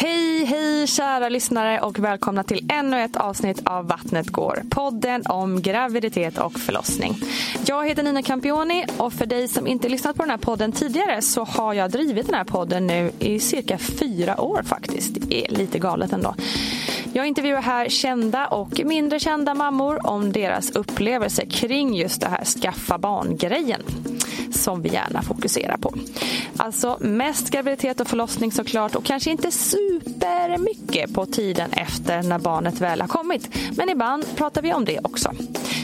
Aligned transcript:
Hej, 0.00 0.44
hej 0.44 0.86
kära 0.86 1.28
lyssnare 1.28 1.80
och 1.80 1.98
välkomna 1.98 2.44
till 2.44 2.66
ännu 2.72 3.00
ett 3.00 3.16
avsnitt 3.16 3.62
av 3.64 3.88
Vattnet 3.88 4.28
går. 4.28 4.62
Podden 4.70 5.22
om 5.26 5.62
graviditet 5.62 6.38
och 6.38 6.58
förlossning. 6.58 7.14
Jag 7.66 7.88
heter 7.88 8.02
Nina 8.02 8.22
Campioni 8.22 8.84
och 8.98 9.12
för 9.12 9.26
dig 9.26 9.48
som 9.48 9.66
inte 9.66 9.88
lyssnat 9.88 10.16
på 10.16 10.22
den 10.22 10.30
här 10.30 10.38
podden 10.38 10.72
tidigare 10.72 11.22
så 11.22 11.44
har 11.44 11.74
jag 11.74 11.90
drivit 11.90 12.26
den 12.26 12.34
här 12.34 12.44
podden 12.44 12.86
nu 12.86 13.10
i 13.18 13.40
cirka 13.40 13.78
fyra 13.78 14.40
år 14.40 14.62
faktiskt. 14.62 15.14
Det 15.14 15.46
är 15.46 15.50
lite 15.50 15.78
galet 15.78 16.12
ändå. 16.12 16.34
Jag 17.12 17.26
intervjuar 17.26 17.62
här 17.62 17.88
kända 17.88 18.46
och 18.46 18.80
mindre 18.84 19.18
kända 19.18 19.54
mammor 19.54 20.06
om 20.06 20.32
deras 20.32 20.70
upplevelser 20.70 21.44
kring 21.44 21.94
just 21.94 22.20
det 22.20 22.28
här 22.28 22.44
skaffa 22.44 22.98
barn-grejen 22.98 23.82
som 24.52 24.82
vi 24.82 24.88
gärna 24.88 25.22
fokuserar 25.22 25.76
på. 25.76 25.94
Alltså 26.56 26.96
mest 27.00 27.50
graviditet 27.50 28.00
och 28.00 28.08
förlossning 28.08 28.52
såklart 28.52 28.94
och 28.94 29.04
kanske 29.04 29.30
inte 29.30 29.50
supermycket 29.88 31.14
på 31.14 31.26
tiden 31.26 31.72
efter 31.72 32.22
när 32.22 32.38
barnet 32.38 32.80
väl 32.80 33.00
har 33.00 33.08
kommit. 33.08 33.48
Men 33.76 33.88
ibland 33.88 34.36
pratar 34.36 34.62
vi 34.62 34.72
om 34.74 34.84
det 34.84 35.00
också. 35.02 35.32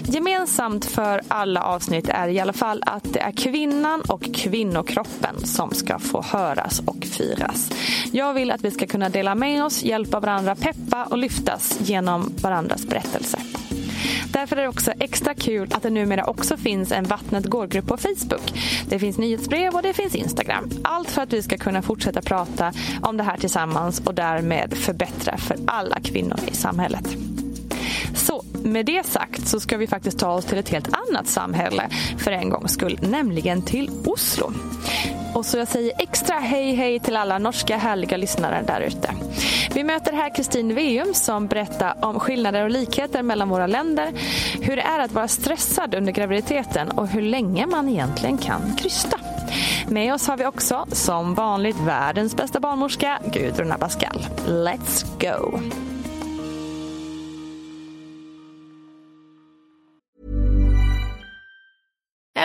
Gemensamt 0.04 0.84
för 0.84 1.20
alla 1.28 1.62
avsnitt 1.62 2.08
är 2.08 2.28
i 2.28 2.40
alla 2.40 2.52
fall 2.52 2.82
att 2.86 3.12
det 3.12 3.20
är 3.20 3.32
kvinnan 3.32 4.00
och 4.00 4.22
kvinnokroppen 4.34 5.46
som 5.46 5.70
ska 5.70 5.98
få 5.98 6.22
höras 6.22 6.80
och 6.86 7.04
firas. 7.04 7.70
Jag 8.12 8.34
vill 8.34 8.50
att 8.50 8.64
vi 8.64 8.70
ska 8.70 8.86
kunna 8.86 9.08
dela 9.08 9.34
med 9.34 9.64
oss, 9.64 9.82
hjälpa 9.82 10.20
varandra, 10.20 10.54
peppa 10.54 11.04
och 11.04 11.18
lyftas 11.18 11.78
genom 11.80 12.32
varandras 12.42 12.86
berättelser. 12.86 13.63
Därför 14.28 14.56
är 14.56 14.62
det 14.62 14.68
också 14.68 14.92
extra 15.00 15.34
kul 15.34 15.68
att 15.72 15.82
det 15.82 15.90
numera 15.90 16.24
också 16.24 16.56
finns 16.56 16.92
en 16.92 17.04
Vattnet 17.04 17.46
går-grupp 17.46 17.86
på 17.86 17.96
Facebook. 17.96 18.52
Det 18.88 18.98
finns 18.98 19.18
nyhetsbrev 19.18 19.74
och 19.74 19.82
det 19.82 19.92
finns 19.92 20.14
Instagram. 20.14 20.70
Allt 20.84 21.10
för 21.10 21.22
att 21.22 21.32
vi 21.32 21.42
ska 21.42 21.56
kunna 21.56 21.82
fortsätta 21.82 22.22
prata 22.22 22.72
om 23.02 23.16
det 23.16 23.22
här 23.22 23.36
tillsammans 23.36 24.00
och 24.00 24.14
därmed 24.14 24.74
förbättra 24.74 25.36
för 25.36 25.56
alla 25.66 26.00
kvinnor 26.00 26.38
i 26.46 26.54
samhället. 26.54 27.16
Så 28.14 28.44
med 28.62 28.86
det 28.86 29.06
sagt 29.06 29.48
så 29.48 29.60
ska 29.60 29.76
vi 29.76 29.86
faktiskt 29.86 30.18
ta 30.18 30.32
oss 30.32 30.44
till 30.44 30.58
ett 30.58 30.68
helt 30.68 30.88
annat 31.08 31.26
samhälle 31.26 31.88
för 32.18 32.30
en 32.30 32.50
gångs 32.50 32.72
skull, 32.72 32.98
nämligen 33.02 33.62
till 33.62 33.90
Oslo. 34.04 34.52
Och 35.34 35.46
så 35.46 35.58
jag 35.58 35.68
säger 35.68 35.92
extra 35.98 36.36
hej 36.36 36.74
hej 36.74 37.00
till 37.00 37.16
alla 37.16 37.38
norska 37.38 37.76
härliga 37.76 38.16
lyssnare 38.16 38.64
där 38.66 38.80
ute. 38.80 39.14
Vi 39.74 39.84
möter 39.84 40.12
här 40.12 40.34
Kristin 40.34 40.74
Veum 40.74 41.14
som 41.14 41.46
berättar 41.46 42.04
om 42.04 42.20
skillnader 42.20 42.64
och 42.64 42.70
likheter 42.70 43.22
mellan 43.22 43.48
våra 43.48 43.66
länder, 43.66 44.12
hur 44.60 44.76
det 44.76 44.82
är 44.82 45.00
att 45.00 45.12
vara 45.12 45.28
stressad 45.28 45.94
under 45.94 46.12
graviditeten 46.12 46.90
och 46.90 47.08
hur 47.08 47.22
länge 47.22 47.66
man 47.66 47.88
egentligen 47.88 48.38
kan 48.38 48.76
krysta. 48.76 49.20
Med 49.88 50.14
oss 50.14 50.28
har 50.28 50.36
vi 50.36 50.46
också, 50.46 50.86
som 50.92 51.34
vanligt, 51.34 51.80
världens 51.80 52.36
bästa 52.36 52.60
barnmorska, 52.60 53.18
Gudrun 53.32 53.72
Abascal. 53.72 54.26
Let's 54.46 55.04
go! 55.20 55.60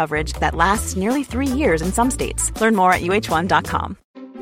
coverage 0.00 0.32
that 0.42 0.54
lasts 0.54 0.96
nearly 1.02 1.24
three 1.24 1.52
years 1.62 1.80
in 1.82 1.90
some 1.92 2.10
states. 2.10 2.52
Learn 2.60 2.74
more 2.80 2.92
at 2.92 3.02
uh1.com. 3.02 3.96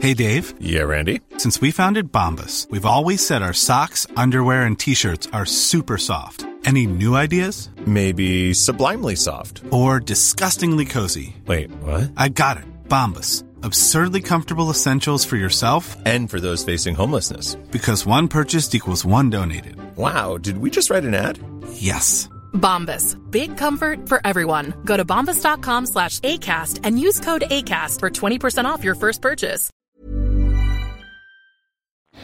Hey, 0.04 0.12
Dave. 0.14 0.52
Yeah, 0.60 0.82
Randy. 0.92 1.20
Since 1.38 1.60
we 1.62 1.70
founded 1.72 2.12
Bombus, 2.12 2.66
we've 2.70 2.84
always 2.94 3.26
said 3.26 3.40
our 3.42 3.54
socks, 3.54 4.06
underwear, 4.24 4.66
and 4.66 4.78
t 4.78 4.94
shirts 4.94 5.26
are 5.32 5.46
super 5.46 5.96
soft. 5.98 6.44
Any 6.66 6.84
new 6.86 7.14
ideas? 7.16 7.70
Maybe 7.86 8.52
sublimely 8.52 9.16
soft. 9.16 9.62
Or 9.70 10.00
disgustingly 10.00 10.84
cozy? 10.84 11.34
Wait, 11.46 11.70
what? 11.86 12.10
I 12.16 12.28
got 12.28 12.56
it. 12.58 12.64
Bombus. 12.88 13.42
Absurdly 13.62 14.20
comfortable 14.20 14.68
essentials 14.70 15.24
for 15.24 15.36
yourself 15.36 15.96
And 16.04 16.28
for 16.30 16.40
those 16.40 16.64
facing 16.64 16.94
homelessness. 16.94 17.54
because 17.70 18.04
one 18.06 18.28
purchased 18.28 18.74
equals 18.74 19.04
one 19.04 19.30
donated. 19.30 19.76
Wow, 19.96 20.36
did 20.38 20.58
we 20.58 20.68
just 20.70 20.90
write 20.90 21.04
an 21.04 21.14
ad? 21.14 21.38
Yes. 21.72 22.28
Bombas. 22.56 23.16
Big 23.30 23.56
comfort 23.56 24.08
for 24.08 24.20
everyone. 24.24 24.74
Go 24.84 24.96
to 24.96 25.04
bombas.com 25.04 25.86
slash 25.86 26.18
ACAST 26.20 26.80
and 26.82 26.98
use 26.98 27.20
code 27.20 27.44
ACAST 27.50 28.00
for 28.00 28.10
20% 28.10 28.64
off 28.64 28.82
your 28.82 28.96
first 28.96 29.22
purchase. 29.22 29.70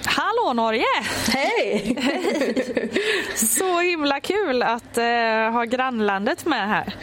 Hallå 0.05 0.53
Norge! 0.53 0.85
Hej! 1.29 1.97
Så 3.35 3.81
himla 3.81 4.21
kul 4.21 4.63
att 4.63 4.99
uh, 4.99 5.53
ha 5.53 5.65
grannlandet 5.65 6.47
med 6.47 6.69
här. 6.69 6.95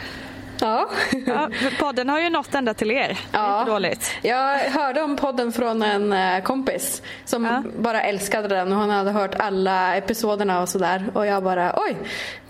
Ja. 0.60 0.88
Ja, 1.26 1.48
podden 1.78 2.08
har 2.08 2.20
ju 2.20 2.30
nått 2.30 2.54
ända 2.54 2.74
till 2.74 2.90
er. 2.90 3.18
Ja. 3.32 3.60
Inte 3.60 3.70
dåligt. 3.72 4.12
Jag 4.22 4.58
hörde 4.58 5.02
om 5.02 5.16
podden 5.16 5.52
från 5.52 5.82
en 5.82 6.12
eh, 6.12 6.42
kompis 6.42 7.02
som 7.24 7.44
Ja. 7.44 7.62
bara 7.78 8.02
älskade 8.02 8.48
den 8.48 8.72
hon 8.72 8.90
hade 8.90 9.10
hört 9.10 9.34
alla 9.34 9.96
episoderna 9.96 10.60
och 10.62 10.68
sådär 10.68 11.04
och 11.12 11.26
jag 11.26 11.42
bara 11.42 11.74
oj. 11.76 11.96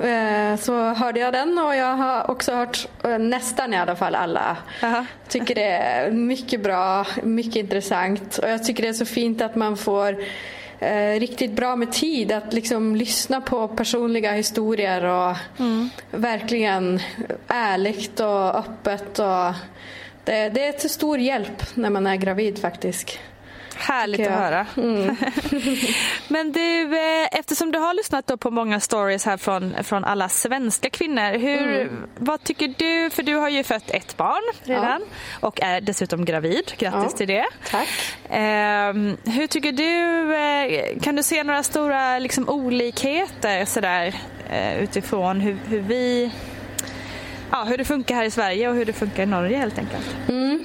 Eh, 0.08 0.56
Så 0.56 0.82
hörde 0.88 1.20
jag 1.20 1.32
den 1.32 1.58
och 1.58 1.76
jag 1.76 1.96
har 1.96 2.30
också 2.30 2.52
hört 2.54 2.86
eh, 3.04 3.18
nästan 3.18 3.74
i 3.74 3.76
alla 3.76 3.96
fall 3.96 4.14
alla. 4.14 4.56
Jaha. 4.82 5.06
Tycker 5.28 5.54
det 5.54 5.64
är 5.72 6.10
mycket 6.10 6.62
bra, 6.62 7.06
mycket 7.22 7.56
intressant 7.56 8.38
och 8.38 8.48
jag 8.50 8.64
tycker 8.64 8.82
det 8.82 8.88
är 8.88 8.92
så 8.92 9.06
fint 9.06 9.42
att 9.42 9.54
man 9.56 9.76
får 9.76 10.16
eh, 10.80 11.20
riktigt 11.20 11.52
bra 11.52 11.76
med 11.76 11.92
tid 11.92 12.32
att 12.32 12.52
liksom 12.52 12.96
lyssna 12.96 13.40
på 13.40 13.68
personliga 13.68 14.32
historier 14.32 15.04
och 15.04 15.36
verkligen 16.10 17.00
ärligt 17.48 18.20
och 18.20 18.58
öppet. 18.58 19.18
Och 19.18 19.54
det, 20.24 20.48
det 20.48 20.64
är 20.64 20.72
till 20.72 20.90
stor 20.90 21.18
hjälp 21.18 21.76
när 21.76 21.90
man 21.90 22.06
är 22.06 22.16
gravid 22.16 22.58
faktiskt. 22.58 23.18
Härligt 23.80 24.26
att 24.26 24.32
höra. 24.32 24.66
Men 26.28 26.52
du, 26.52 26.82
eh, 26.98 27.28
eftersom 27.38 27.72
du 27.72 27.78
har 27.78 27.94
lyssnat 27.94 28.40
på 28.40 28.50
många 28.50 28.80
stories 28.80 29.24
här 29.26 29.36
från, 29.36 29.74
från 29.84 30.04
alla 30.04 30.28
svenska 30.28 30.90
kvinnor. 30.90 31.38
Hur, 31.38 31.60
Mm. 31.80 32.06
Vad 32.18 32.44
tycker 32.44 32.74
du? 32.78 33.10
För 33.10 33.22
du 33.22 33.34
har 33.34 33.48
ju 33.48 33.64
fött 33.64 33.90
ett 33.90 34.16
barn 34.16 34.42
redan 34.64 35.02
och 35.40 35.62
är 35.62 35.80
dessutom 35.80 36.24
gravid. 36.24 36.72
Grattis 36.78 37.10
Ja. 37.12 37.16
till 37.16 37.28
det. 37.28 37.44
Tack. 37.70 37.88
Ehm, 38.30 39.16
hur 39.24 39.46
tycker 39.46 39.72
du, 39.72 40.34
eh, 40.36 41.00
kan 41.02 41.16
du 41.16 41.22
se 41.22 41.44
några 41.44 41.62
stora 41.62 42.18
liksom, 42.18 42.48
olikheter 42.48 43.64
sådär, 43.64 44.14
eh, 44.50 44.78
utifrån 44.82 45.40
hur, 45.40 45.58
hur 45.68 45.80
vi 45.80 46.30
ja, 47.50 47.64
hur 47.64 47.78
det 47.78 47.84
funkar 47.84 48.14
här 48.14 48.24
i 48.24 48.30
Sverige 48.30 48.68
och 48.68 48.74
hur 48.74 48.84
det 48.84 48.92
funkar 48.92 49.22
i 49.22 49.26
Norge 49.26 49.56
helt 49.56 49.78
enkelt. 49.78 50.16
Mm. 50.28 50.64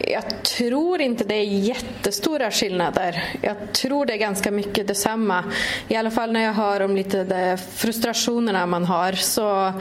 Jag 0.00 0.42
tror 0.42 1.00
inte 1.00 1.24
det 1.24 1.34
är 1.34 1.44
jättestora 1.44 2.50
skillnader. 2.50 3.24
Jag 3.40 3.72
tror 3.72 4.06
det 4.06 4.12
är 4.12 4.18
ganska 4.18 4.50
mycket 4.50 4.86
detsamma. 4.86 5.44
I 5.88 5.96
alla 5.96 6.10
fall 6.10 6.32
när 6.32 6.40
jag 6.40 6.52
hör 6.52 6.80
om 6.80 6.96
lite 6.96 7.24
de 7.24 7.58
frustrationerna 7.74 8.66
man 8.66 8.84
har 8.84 9.12
så 9.12 9.72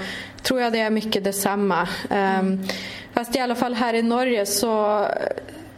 tror 0.43 0.61
jag 0.61 0.73
det 0.73 0.79
är 0.79 0.89
mycket 0.89 1.23
detsamma. 1.23 1.87
Um, 2.09 2.67
fast 3.13 3.35
i 3.35 3.39
alla 3.39 3.55
fall 3.55 3.73
här 3.73 3.93
i 3.93 4.01
Norge 4.01 4.45
så 4.45 5.05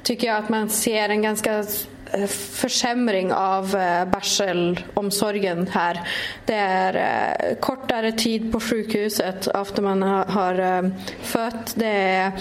tycker 0.04 0.28
jag 0.28 0.38
att 0.38 0.50
man 0.50 0.70
ser 0.70 1.10
en 1.10 1.22
ganska 1.22 1.64
Eh, 2.12 2.28
försämring 2.28 3.34
av 3.34 3.76
eh, 3.76 4.06
barselomsorgen 4.06 5.68
här. 5.68 6.02
Det 6.46 6.54
är 6.54 6.96
eh, 6.96 7.56
kortare 7.56 8.12
tid 8.12 8.52
på 8.52 8.60
sjukhuset 8.60 9.48
efter 9.48 9.82
man 9.82 10.02
har 10.02 10.92
fött. 11.22 11.74
Det 11.76 11.88
är 11.88 12.32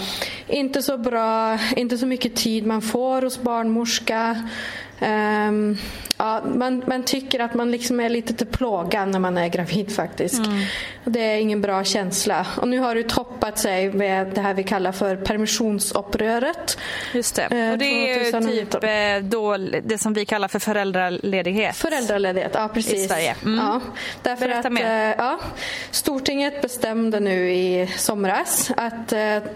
inte 0.47 0.81
så 0.81 0.97
bra, 0.97 1.57
inte 1.75 1.97
så 1.97 2.05
mycket 2.05 2.35
tid 2.35 2.65
man 2.65 2.81
får 2.81 3.21
hos 3.21 3.41
barnmorska. 3.41 4.47
Ehm, 4.99 5.77
Ja, 6.17 6.41
man, 6.45 6.83
man 6.87 7.03
tycker 7.03 7.39
att 7.39 7.53
man 7.53 7.71
liksom 7.71 7.99
är 7.99 8.09
lite 8.09 8.33
till 8.33 8.47
plåga 8.47 9.05
när 9.05 9.19
man 9.19 9.37
är 9.37 9.47
gravid 9.47 9.95
faktiskt. 9.95 10.45
Mm. 10.45 10.59
Det 11.05 11.19
är 11.19 11.37
ingen 11.37 11.61
bra 11.61 11.83
känsla. 11.83 12.47
Och 12.57 12.67
nu 12.67 12.79
har 12.79 12.95
det 12.95 13.03
toppat 13.03 13.59
sig 13.59 13.93
med 13.93 14.27
det 14.27 14.41
här 14.41 14.53
vi 14.53 14.63
kallar 14.63 14.91
för 14.91 15.15
permissionsuppröret. 15.15 16.77
Just 17.13 17.35
det. 17.35 17.41
Eh, 17.41 17.71
och 17.71 17.77
det 17.77 17.85
är 17.85 18.55
ju 18.55 18.65
typ 18.65 18.83
eh, 18.83 19.29
då 19.29 19.57
det 19.83 19.97
som 19.97 20.13
vi 20.13 20.25
kallar 20.25 20.47
för 20.47 20.59
föräldraledighet. 20.59 21.75
Föräldraledighet, 21.75 22.51
ja 22.53 22.67
precis. 22.73 22.93
I 22.93 23.07
Sverige. 23.07 23.35
Mm. 23.45 23.65
Ja, 23.65 23.81
därför 24.21 24.47
Berätta 24.47 24.67
att, 24.67 24.73
mer. 24.73 25.09
Eh, 25.09 25.15
ja, 25.17 25.39
Stortinget 25.91 26.61
bestämde 26.61 27.19
nu 27.19 27.51
i 27.51 27.87
somras 27.97 28.71
att 28.77 29.09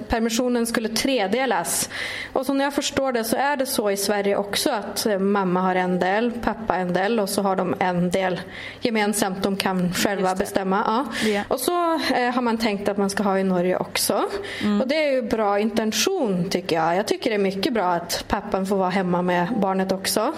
permissionen 0.07 0.67
skulle 0.67 0.89
tredelas. 0.89 1.89
Och 2.33 2.45
som 2.45 2.59
jag 2.59 2.73
förstår 2.73 3.11
det 3.11 3.23
så 3.23 3.35
är 3.35 3.57
det 3.57 3.65
så 3.65 3.91
i 3.91 3.97
Sverige 3.97 4.35
också 4.35 4.69
att 4.69 5.07
mamma 5.19 5.61
har 5.61 5.75
en 5.75 5.99
del, 5.99 6.31
pappa 6.53 6.75
en 6.75 6.93
del 6.93 7.19
och 7.19 7.29
så 7.29 7.41
har 7.41 7.55
de 7.55 7.75
en 7.79 8.09
del 8.09 8.41
gemensamt. 8.81 9.43
De 9.43 9.55
kan 9.55 9.93
själva 9.93 10.35
bestämma. 10.35 10.83
Ja. 10.85 11.29
Yeah. 11.29 11.45
Och 11.47 11.59
så 11.59 11.93
eh, 11.93 12.33
har 12.33 12.41
man 12.41 12.57
tänkt 12.57 12.89
att 12.89 12.97
man 12.97 13.09
ska 13.09 13.23
ha 13.23 13.39
i 13.39 13.43
Norge 13.43 13.77
också. 13.77 14.25
Mm. 14.61 14.81
Och 14.81 14.87
det 14.87 14.95
är 14.95 15.11
ju 15.11 15.21
bra 15.21 15.59
intention 15.59 16.49
tycker 16.49 16.75
jag. 16.75 16.95
Jag 16.95 17.07
tycker 17.07 17.29
det 17.29 17.35
är 17.35 17.39
mycket 17.39 17.73
bra 17.73 17.85
att 17.93 18.25
pappan 18.27 18.65
får 18.65 18.75
vara 18.75 18.89
hemma 18.89 19.21
med 19.21 19.47
barnet 19.61 19.91
också. 19.91 20.33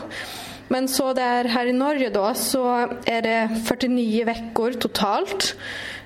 Men 0.68 0.88
så 0.88 1.14
där 1.14 1.46
här 1.46 1.66
i 1.66 1.74
Norge 1.74 2.10
då 2.10 2.34
så 2.34 2.90
är 3.06 3.22
det 3.22 3.50
49 3.68 4.26
veckor 4.26 4.74
totalt. 4.74 5.56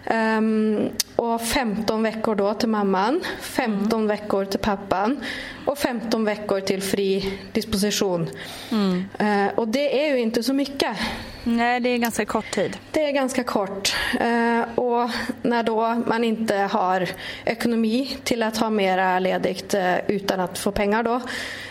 Um, 0.09 0.89
och 1.15 1.41
15 1.41 2.03
veckor 2.03 2.35
då 2.35 2.53
till 2.53 2.69
mamman, 2.69 3.21
15 3.41 3.99
mm. 3.99 4.07
veckor 4.07 4.45
till 4.45 4.59
pappan 4.59 5.23
och 5.65 5.77
15 5.77 6.25
veckor 6.25 6.59
till 6.59 6.81
fri 6.81 7.39
disposition. 7.53 8.29
Mm. 8.71 9.05
Uh, 9.21 9.53
och 9.55 9.67
det 9.67 10.07
är 10.07 10.15
ju 10.15 10.19
inte 10.19 10.43
så 10.43 10.53
mycket. 10.53 10.97
Nej, 11.43 11.79
det 11.79 11.89
är 11.89 11.97
ganska 11.97 12.25
kort 12.25 12.51
tid. 12.51 12.77
Det 12.91 13.05
är 13.05 13.11
ganska 13.11 13.43
kort. 13.43 13.95
Uh, 14.13 14.79
och 14.79 15.09
när 15.41 15.63
då 15.63 16.03
man 16.07 16.23
inte 16.23 16.55
har 16.55 17.09
ekonomi 17.45 18.17
till 18.23 18.43
att 18.43 18.57
ha 18.57 18.69
mera 18.69 19.19
ledigt 19.19 19.73
uh, 19.73 19.97
utan 20.07 20.39
att 20.39 20.57
få 20.57 20.71
pengar 20.71 21.03
då 21.03 21.21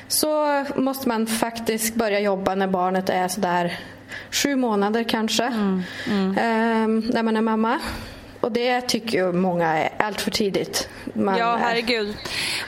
så 0.09 0.65
måste 0.77 1.09
man 1.09 1.27
faktiskt 1.27 1.95
börja 1.95 2.21
jobba 2.21 2.55
när 2.55 2.67
barnet 2.67 3.09
är 3.09 3.29
sådär 3.29 3.79
sju 4.31 4.57
månader 4.57 5.05
kanske. 5.05 5.45
Mm. 5.45 5.83
Mm. 6.07 7.05
när 7.15 7.23
man 7.23 7.37
är 7.37 7.41
mamma. 7.41 7.81
Och 8.47 8.53
det 8.53 8.81
tycker 8.81 9.19
ju 9.19 9.33
många 9.33 9.79
är 9.79 9.91
allt 9.99 10.21
för 10.21 10.31
tidigt. 10.31 10.89
Man 11.13 11.39
ja, 11.39 11.57
herregud. 11.61 12.17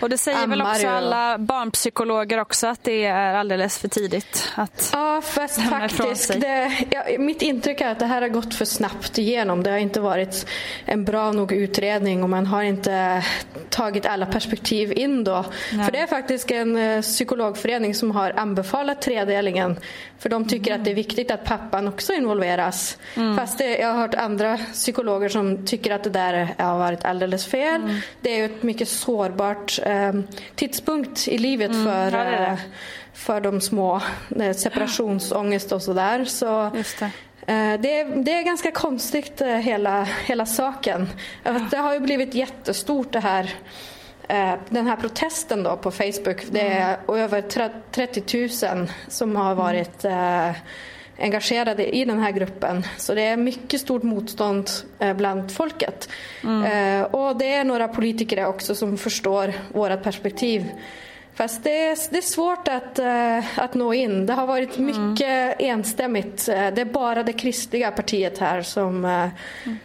Och 0.01 0.09
det 0.09 0.19
säger 0.19 0.47
väl 0.47 0.63
också 0.63 0.89
alla 0.89 1.39
barnpsykologer 1.39 2.41
också 2.41 2.67
att 2.67 2.85
det 2.85 3.05
är 3.05 3.35
alldeles 3.35 3.79
för 3.79 3.89
tidigt 3.89 4.49
att 4.55 4.91
Ja, 4.93 5.23
fast 5.25 5.63
faktiskt. 5.63 6.41
Det, 6.41 6.73
ja, 6.91 7.05
mitt 7.19 7.43
intryck 7.43 7.81
är 7.81 7.89
att 7.89 7.99
det 7.99 8.07
här 8.07 8.23
har 8.23 8.29
gått 8.29 8.55
för 8.55 8.65
snabbt 8.65 9.19
igenom. 9.19 9.63
Det 9.63 9.71
har 9.71 9.79
inte 9.79 10.01
varit 10.01 10.47
en 10.85 11.05
bra 11.05 11.33
nog 11.33 11.53
utredning 11.53 12.23
och 12.23 12.31
man 12.31 12.47
har 12.47 12.63
inte 12.63 13.25
tagit 13.69 14.07
alla 14.07 14.27
perspektiv 14.27 14.93
in 14.93 15.25
då. 15.25 15.45
Nej. 15.73 15.85
För 15.85 15.93
det 15.93 15.99
är 15.99 16.07
faktiskt 16.07 16.51
en 16.51 16.77
eh, 16.77 17.03
psykologförening 17.03 17.95
som 17.95 18.11
har 18.11 18.31
anbefalat 18.37 19.03
tredelningen. 19.03 19.79
För 20.19 20.29
de 20.29 20.49
tycker 20.49 20.71
mm. 20.71 20.81
att 20.81 20.85
det 20.85 20.91
är 20.91 20.95
viktigt 20.95 21.31
att 21.31 21.45
pappan 21.45 21.89
också 21.89 22.13
involveras. 22.13 22.99
Mm. 23.15 23.37
Fast 23.37 23.59
det, 23.59 23.79
jag 23.79 23.89
har 23.89 24.01
hört 24.01 24.15
andra 24.15 24.59
psykologer 24.73 25.29
som 25.29 25.67
tycker 25.69 25.95
att 25.95 26.05
det 26.05 26.11
där 26.11 26.55
har 26.59 26.79
varit 26.79 27.05
alldeles 27.05 27.47
fel. 27.47 27.81
Mm. 27.81 27.97
Det 28.21 28.31
är 28.31 28.37
ju 28.37 28.45
ett 28.45 28.63
mycket 28.63 28.89
sårbart 28.89 29.79
eh, 29.85 30.13
tidspunkt 30.55 31.29
i 31.29 31.39
livet 31.39 31.71
mm. 31.71 31.85
för, 31.85 32.19
ja, 32.19 32.25
det 32.25 32.37
eh, 32.37 32.59
för 33.13 33.41
de 33.41 33.61
små. 33.61 34.01
Eh, 34.41 34.53
separationsångest 34.53 35.73
och 35.73 35.83
sådär. 35.83 36.25
Så, 36.25 36.71
det. 36.99 37.05
Eh, 37.53 37.81
det, 37.81 38.01
är, 38.01 38.25
det 38.25 38.33
är 38.33 38.43
ganska 38.43 38.71
konstigt 38.71 39.43
hela, 39.43 40.03
hela 40.25 40.47
saken. 40.47 41.09
Det 41.71 41.77
har 41.77 41.95
ju 41.95 42.01
blivit 42.01 42.35
jättestort 42.35 43.13
det 43.13 43.21
här 43.21 43.55
den 44.69 44.87
här 44.87 44.97
protesten 44.97 45.63
då 45.63 45.77
på 45.77 45.91
Facebook, 45.91 46.45
det 46.51 46.61
är 46.61 46.99
mm. 47.09 47.21
över 47.21 47.43
30 47.91 48.67
000 48.77 48.89
som 49.09 49.37
har 49.37 49.55
varit 49.55 50.05
mm 50.05 50.55
engagerade 51.19 51.97
i 51.97 52.05
den 52.05 52.19
här 52.19 52.31
gruppen. 52.31 52.85
Så 52.97 53.15
det 53.15 53.23
är 53.23 53.37
mycket 53.37 53.81
stort 53.81 54.03
motstånd 54.03 54.71
eh, 54.99 55.15
bland 55.15 55.53
folket. 55.53 56.09
Mm. 56.45 57.03
Eh, 57.03 57.07
och 57.07 57.37
det 57.37 57.53
är 57.53 57.65
några 57.65 57.89
politiker 57.89 58.47
också 58.47 58.75
som 58.75 58.99
förstår 58.99 59.53
vårt 59.73 60.03
perspektiv 60.03 60.65
Fast 61.39 61.65
det 61.65 61.85
är, 61.85 61.99
det 62.11 62.19
är 62.19 62.23
svårt 62.23 62.69
att, 62.69 62.99
uh, 62.99 63.59
att 63.61 63.75
nå 63.75 63.95
in. 63.95 64.27
Det 64.27 64.33
har 64.33 64.47
varit 64.47 64.79
mm. 64.79 65.11
mycket 65.11 65.29
mm. 65.29 65.55
enstämmigt. 65.59 66.49
Eh, 66.49 66.55
det 66.55 66.81
är 66.81 66.85
bara 66.85 67.23
det 67.23 67.33
kristliga 67.33 67.91
partiet 67.91 68.39
här 68.39 68.63
som, 68.63 69.05
uh, 69.05 69.29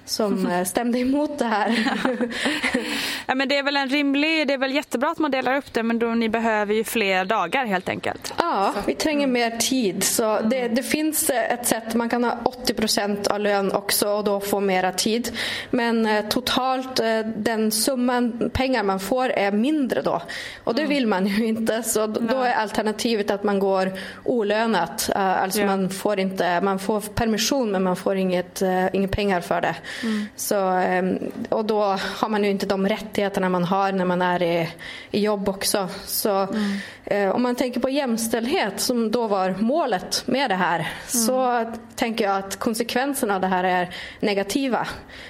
som 0.05 0.63
stämde 0.65 0.99
emot 0.99 1.39
det 1.39 1.45
här. 1.45 1.79
ja, 3.27 3.35
men 3.35 3.47
det 3.47 3.57
är 3.57 3.63
väl 3.63 3.77
en 3.77 3.89
rimlig, 3.89 4.47
det 4.47 4.53
är 4.53 4.57
väl 4.57 4.73
jättebra 4.73 5.09
att 5.09 5.19
man 5.19 5.31
delar 5.31 5.57
upp 5.57 5.73
det 5.73 5.83
men 5.83 5.99
då 5.99 6.07
ni 6.07 6.29
behöver 6.29 6.73
ju 6.73 6.83
fler 6.83 7.25
dagar 7.25 7.65
helt 7.65 7.89
enkelt. 7.89 8.33
Ja, 8.37 8.73
vi 8.85 8.95
tränger 8.95 9.27
mer 9.27 9.51
tid. 9.51 10.03
Så 10.03 10.39
det, 10.39 10.67
det 10.67 10.83
finns 10.83 11.29
ett 11.29 11.67
sätt, 11.67 11.93
man 11.93 12.09
kan 12.09 12.23
ha 12.23 12.37
80 12.45 12.73
procent 12.73 13.27
av 13.27 13.39
lön 13.39 13.71
också 13.71 14.09
och 14.09 14.23
då 14.23 14.39
få 14.39 14.59
mera 14.59 14.91
tid. 14.91 15.37
Men 15.69 16.23
totalt 16.29 16.95
den 17.35 17.71
summan 17.71 18.51
pengar 18.53 18.83
man 18.83 18.99
får 18.99 19.29
är 19.29 19.51
mindre 19.51 20.01
då. 20.01 20.21
Och 20.63 20.75
det 20.75 20.81
mm. 20.81 20.89
vill 20.89 21.07
man 21.07 21.27
ju 21.27 21.42
inte. 21.43 21.83
Så 21.83 22.07
då 22.07 22.41
är 22.41 22.53
alternativet 22.53 23.31
att 23.31 23.43
man 23.43 23.59
går 23.59 23.91
olönat. 24.23 25.09
Eh, 25.15 25.43
alltså 25.43 25.59
ja. 25.59 25.65
man, 25.65 25.89
får 25.89 26.19
inte, 26.19 26.61
man 26.61 26.79
får 26.79 27.01
permission 27.01 27.71
men 27.71 27.83
man 27.83 27.95
får 27.95 28.15
inget, 28.15 28.61
uh, 28.61 28.95
inga 28.95 29.07
pengar 29.07 29.41
för 29.41 29.61
det. 29.61 29.75
Mm. 30.03 30.25
Så, 30.35 30.69
um, 30.69 31.31
och 31.49 31.65
då 31.65 31.81
har 32.15 32.29
man 32.29 32.43
ju 32.43 32.49
inte 32.49 32.65
de 32.65 32.87
rättigheterna 32.89 33.49
man 33.49 33.63
har 33.63 33.91
när 33.91 34.05
man 34.05 34.21
är 34.21 34.43
i, 34.43 34.69
i 35.11 35.19
jobb 35.19 35.49
också. 35.49 35.89
Så 36.05 36.29
mm. 36.29 36.77
Uh, 37.11 37.29
om 37.29 37.41
man 37.41 37.55
tänker 37.55 37.79
på 37.79 37.89
jämställdhet 37.89 38.79
som 38.79 39.11
då 39.11 39.27
var 39.27 39.55
målet 39.59 40.23
med 40.25 40.49
det 40.49 40.55
här 40.55 40.79
mm. 40.79 40.91
så 41.05 41.65
tänker 41.95 42.25
jag 42.25 42.37
att 42.37 42.59
konsekvenserna 42.59 43.35
av 43.35 43.41
det 43.41 43.47
här 43.47 43.63
är 43.63 43.89
negativa. 44.19 44.87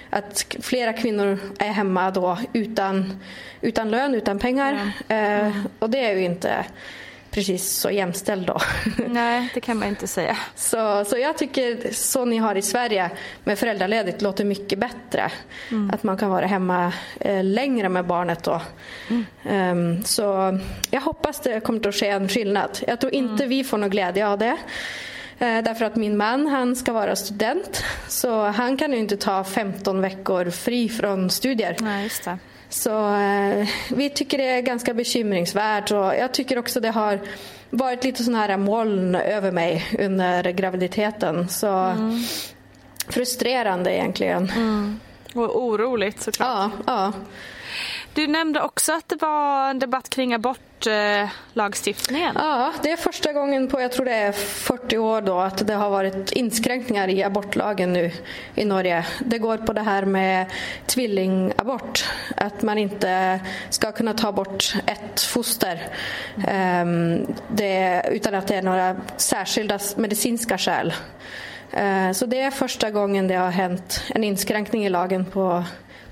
Att 0.09 0.55
flera 0.61 0.93
kvinnor 0.93 1.39
är 1.59 1.69
hemma 1.69 2.11
då 2.11 2.37
utan 2.53 3.19
utan 3.61 3.91
lön, 3.91 4.15
utan 4.15 4.39
pengar. 4.39 4.91
Mm. 5.07 5.47
Eh, 5.47 5.53
och 5.79 5.89
det 5.89 6.05
är 6.05 6.15
ju 6.15 6.23
inte 6.23 6.65
precis 7.33 7.77
så 7.77 7.91
jämställd 7.91 8.47
då. 8.47 8.57
Nej, 9.07 9.49
det 9.53 9.61
kan 9.61 9.77
man 9.77 9.87
inte 9.87 10.07
säga. 10.07 10.37
Så, 10.55 11.05
så 11.05 11.17
jag 11.17 11.37
tycker 11.37 11.93
så 11.93 12.25
ni 12.25 12.37
har 12.37 12.55
i 12.55 12.61
Sverige 12.61 13.09
med 13.43 13.59
föräldraledigt 13.59 14.21
låter 14.21 14.45
mycket 14.45 14.79
bättre. 14.79 15.31
Mm. 15.71 15.91
Att 15.93 16.03
man 16.03 16.17
kan 16.17 16.29
vara 16.29 16.45
hemma 16.45 16.93
eh, 17.19 17.43
längre 17.43 17.89
med 17.89 18.05
barnet 18.05 18.43
då. 18.43 18.61
Mm. 19.09 19.95
Um, 19.97 20.03
så 20.03 20.59
jag 20.89 21.01
hoppas 21.01 21.39
det 21.39 21.59
kommer 21.59 21.87
att 21.87 21.95
ske 21.95 22.07
en 22.07 22.29
skillnad. 22.29 22.79
Jag 22.87 22.99
tror 22.99 23.13
inte 23.13 23.43
mm. 23.43 23.49
vi 23.49 23.63
får 23.63 23.77
någon 23.77 23.89
glädje 23.89 24.27
av 24.27 24.37
det. 24.37 24.57
Eh, 25.39 25.63
därför 25.63 25.85
att 25.85 25.95
min 25.95 26.17
man 26.17 26.47
han 26.47 26.75
ska 26.75 26.93
vara 26.93 27.15
student 27.15 27.83
så 28.07 28.43
han 28.43 28.77
kan 28.77 28.91
ju 28.91 28.97
inte 28.97 29.17
ta 29.17 29.43
15 29.43 30.01
veckor 30.01 30.49
fri 30.49 30.89
från 30.89 31.29
studier. 31.29 31.75
Nej, 31.79 32.09
så 32.73 33.15
eh, 33.15 33.67
vi 33.89 34.09
tycker 34.09 34.37
det 34.37 34.49
är 34.49 34.61
ganska 34.61 34.93
bekymringsvärt 34.93 35.91
och 35.91 36.15
jag 36.15 36.33
tycker 36.33 36.57
också 36.57 36.79
det 36.79 36.89
har 36.89 37.19
varit 37.69 38.03
lite 38.03 38.23
sån 38.23 38.35
här 38.35 38.57
moln 38.57 39.15
över 39.15 39.51
mig 39.51 39.85
under 39.99 40.51
graviditeten. 40.51 41.49
Så 41.49 41.67
mm. 41.67 42.19
frustrerande 43.07 43.93
egentligen. 43.95 44.49
Mm. 44.55 44.99
Och 45.33 45.63
oroligt 45.63 46.21
såklart. 46.21 46.49
Ja, 46.49 46.71
ja. 46.85 47.13
Du 48.13 48.27
nämnde 48.27 48.61
också 48.61 48.93
att 48.93 49.09
det 49.09 49.21
var 49.21 49.69
en 49.69 49.79
debatt 49.79 50.09
kring 50.09 50.33
abortlagstiftningen. 50.87 52.37
Eh, 52.37 52.43
ja, 52.43 52.73
det 52.83 52.91
är 52.91 52.97
första 52.97 53.33
gången 53.33 53.67
på, 53.67 53.81
jag 53.81 53.91
tror 53.91 54.05
det 54.05 54.13
är 54.13 54.31
40 54.31 54.97
år 54.97 55.21
då, 55.21 55.39
att 55.39 55.67
det 55.67 55.73
har 55.73 55.89
varit 55.89 56.31
inskränkningar 56.31 57.07
i 57.07 57.23
abortlagen 57.23 57.93
nu 57.93 58.11
i 58.55 58.65
Norge. 58.65 59.05
Det 59.19 59.37
går 59.37 59.57
på 59.57 59.73
det 59.73 59.81
här 59.81 60.05
med 60.05 60.45
tvillingabort, 60.85 62.05
att 62.35 62.61
man 62.61 62.77
inte 62.77 63.39
ska 63.69 63.91
kunna 63.91 64.13
ta 64.13 64.31
bort 64.31 64.73
ett 64.85 65.21
foster 65.21 65.81
um, 66.35 67.27
det, 67.47 68.05
utan 68.11 68.35
att 68.35 68.47
det 68.47 68.55
är 68.55 68.61
några 68.61 68.95
särskilda 69.17 69.79
medicinska 69.95 70.57
skäl. 70.57 70.93
Uh, 71.77 72.11
så 72.11 72.25
det 72.25 72.39
är 72.39 72.51
första 72.51 72.91
gången 72.91 73.27
det 73.27 73.35
har 73.35 73.51
hänt 73.51 74.03
en 74.09 74.23
inskränkning 74.23 74.85
i 74.85 74.89
lagen 74.89 75.25
på 75.25 75.63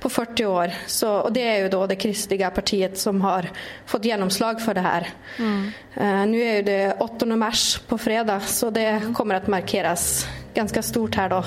på 0.01 0.09
40 0.09 0.45
år. 0.45 0.71
Så, 0.87 1.15
och 1.15 1.33
det 1.33 1.47
är 1.47 1.63
ju 1.63 1.69
då 1.69 1.87
det 1.87 1.95
kristliga 1.95 2.49
partiet 2.49 2.97
som 2.97 3.21
har 3.21 3.49
fått 3.85 4.05
genomslag 4.05 4.61
för 4.61 4.73
det 4.73 4.81
här. 4.81 5.09
Mm. 5.37 5.71
Uh, 6.01 6.27
nu 6.31 6.41
är 6.41 6.63
det 6.63 6.95
8 6.99 7.25
mars 7.25 7.79
på 7.87 7.97
fredag 7.97 8.39
så 8.39 8.69
det 8.69 9.01
kommer 9.15 9.35
att 9.35 9.47
markeras 9.47 10.27
ganska 10.53 10.83
stort 10.83 11.15
här 11.15 11.29
då. 11.29 11.43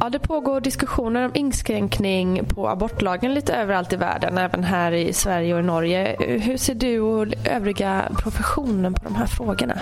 Ja, 0.00 0.08
det 0.08 0.18
pågår 0.18 0.60
diskussioner 0.60 1.24
om 1.24 1.30
inskränkning 1.34 2.44
på 2.44 2.68
abortlagen 2.68 3.34
lite 3.34 3.54
överallt 3.54 3.92
i 3.92 3.96
världen, 3.96 4.38
även 4.38 4.64
här 4.64 4.92
i 4.92 5.12
Sverige 5.12 5.54
och 5.54 5.60
i 5.60 5.62
Norge. 5.62 6.16
Hur 6.18 6.56
ser 6.56 6.74
du 6.74 7.00
och 7.00 7.26
övriga 7.44 8.08
professionen 8.18 8.94
på 8.94 9.04
de 9.04 9.14
här 9.14 9.26
frågorna? 9.26 9.78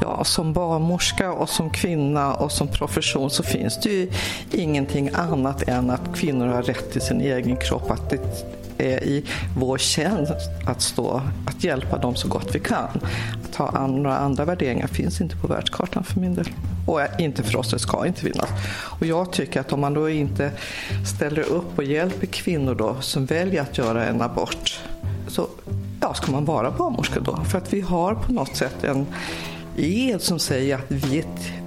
Ja, 0.00 0.24
som 0.24 0.52
barnmorska 0.52 1.32
och 1.32 1.48
som 1.48 1.70
kvinna 1.70 2.34
och 2.34 2.52
som 2.52 2.68
profession 2.68 3.30
så 3.30 3.42
finns 3.42 3.80
det 3.80 3.88
ju 3.88 4.10
ingenting 4.52 5.10
annat 5.14 5.62
än 5.62 5.90
att 5.90 6.14
kvinnor 6.14 6.46
har 6.46 6.62
rätt 6.62 6.92
till 6.92 7.00
sin 7.00 7.20
egen 7.20 7.56
kropp. 7.56 7.90
Att 7.90 8.10
det 8.10 8.20
är 8.78 9.04
i 9.04 9.24
vår 9.56 9.78
tjänst 9.78 10.50
att 10.66 10.80
stå, 10.82 11.22
att 11.46 11.64
hjälpa 11.64 11.98
dem 11.98 12.14
så 12.14 12.28
gott 12.28 12.54
vi 12.54 12.60
kan. 12.60 13.00
Att 13.48 13.56
ha 13.56 13.86
några 13.86 14.18
andra 14.18 14.44
värderingar 14.44 14.86
finns 14.86 15.20
inte 15.20 15.36
på 15.36 15.46
världskartan 15.46 16.04
för 16.04 16.20
min 16.20 16.34
del. 16.34 16.48
Och 16.86 17.00
inte 17.18 17.42
för 17.42 17.58
oss, 17.58 17.70
det 17.70 17.78
ska 17.78 18.06
inte 18.06 18.20
finnas. 18.20 18.48
Och 19.00 19.06
jag 19.06 19.32
tycker 19.32 19.60
att 19.60 19.72
om 19.72 19.80
man 19.80 19.94
då 19.94 20.10
inte 20.10 20.50
ställer 21.16 21.42
upp 21.42 21.78
och 21.78 21.84
hjälper 21.84 22.26
kvinnor 22.26 22.74
då 22.74 22.96
som 23.00 23.26
väljer 23.26 23.62
att 23.62 23.78
göra 23.78 24.04
en 24.06 24.22
abort 24.22 24.80
så 25.28 25.48
ja, 26.00 26.14
ska 26.14 26.32
man 26.32 26.44
vara 26.44 26.70
barnmorska 26.70 27.20
då? 27.20 27.36
För 27.36 27.58
att 27.58 27.72
vi 27.72 27.80
har 27.80 28.14
på 28.14 28.32
något 28.32 28.56
sätt 28.56 28.84
en 28.84 29.06
ed 29.78 30.22
som 30.22 30.38
säger 30.38 30.74
att 30.74 30.84
vi, 30.88 31.24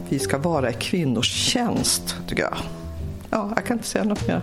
vi 0.09 0.19
ska 0.19 0.37
vara 0.37 0.69
i 0.69 0.73
kvinnors 0.73 1.31
tjänst, 1.31 2.15
tycker 2.27 2.43
jag. 2.43 2.57
Ja, 3.29 3.51
jag 3.55 3.65
kan 3.65 3.77
inte 3.77 3.87
säga 3.87 4.03
något 4.03 4.27
mer. 4.27 4.41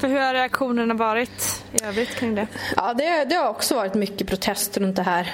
För 0.00 0.08
hur 0.08 0.20
har 0.20 0.34
reaktionerna 0.34 0.94
varit 0.94 1.64
i 1.72 1.84
övrigt 1.84 2.14
kring 2.14 2.34
det? 2.34 2.46
Ja, 2.76 2.94
det, 2.94 3.24
det 3.24 3.34
har 3.34 3.48
också 3.48 3.74
varit 3.74 3.94
mycket 3.94 4.26
protester 4.26 4.80
runt 4.80 4.96
det 4.96 5.02
här. 5.02 5.30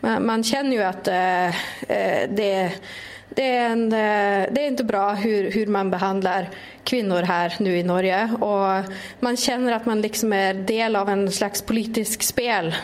Man, 0.00 0.26
man 0.26 0.44
känner 0.44 0.76
ju 0.76 0.82
att 0.82 1.08
eh, 1.08 1.46
eh 1.46 2.30
det, 2.30 2.72
det, 3.28 3.56
är 3.56 3.70
en, 3.70 3.84
eh, 3.84 4.52
det 4.52 4.60
är 4.60 4.66
inte 4.66 4.84
bra 4.84 5.12
hur, 5.12 5.50
hur 5.50 5.66
man 5.66 5.90
behandlar 5.90 6.50
kvinnor 6.84 7.22
här 7.22 7.54
nu 7.58 7.78
i 7.78 7.82
Norge. 7.82 8.30
Och 8.40 8.92
man 9.20 9.36
känner 9.36 9.72
att 9.72 9.86
man 9.86 10.00
liksom 10.00 10.32
är 10.32 10.54
del 10.54 10.96
av 10.96 11.08
en 11.08 11.32
slags 11.32 11.62
politisk 11.62 12.22
spel 12.22 12.74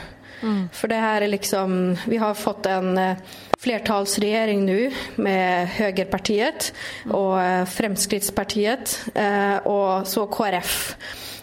Mm. 0.45 0.69
För 0.73 0.89
det 0.89 0.95
här 0.95 1.23
är 1.23 1.29
liksom, 1.29 1.97
vi 2.07 2.17
har 2.17 2.35
fått 2.35 2.67
en 2.67 2.99
eh, 2.99 3.17
flertalsregering 3.59 4.67
nu 4.67 4.93
med 5.15 5.69
Högerpartiet 5.69 6.75
och 7.11 7.43
eh, 7.43 7.65
Fremskrittspartiet 7.65 9.05
eh, 9.15 9.57
och 9.57 10.07
så 10.07 10.27
KrF 10.27 10.97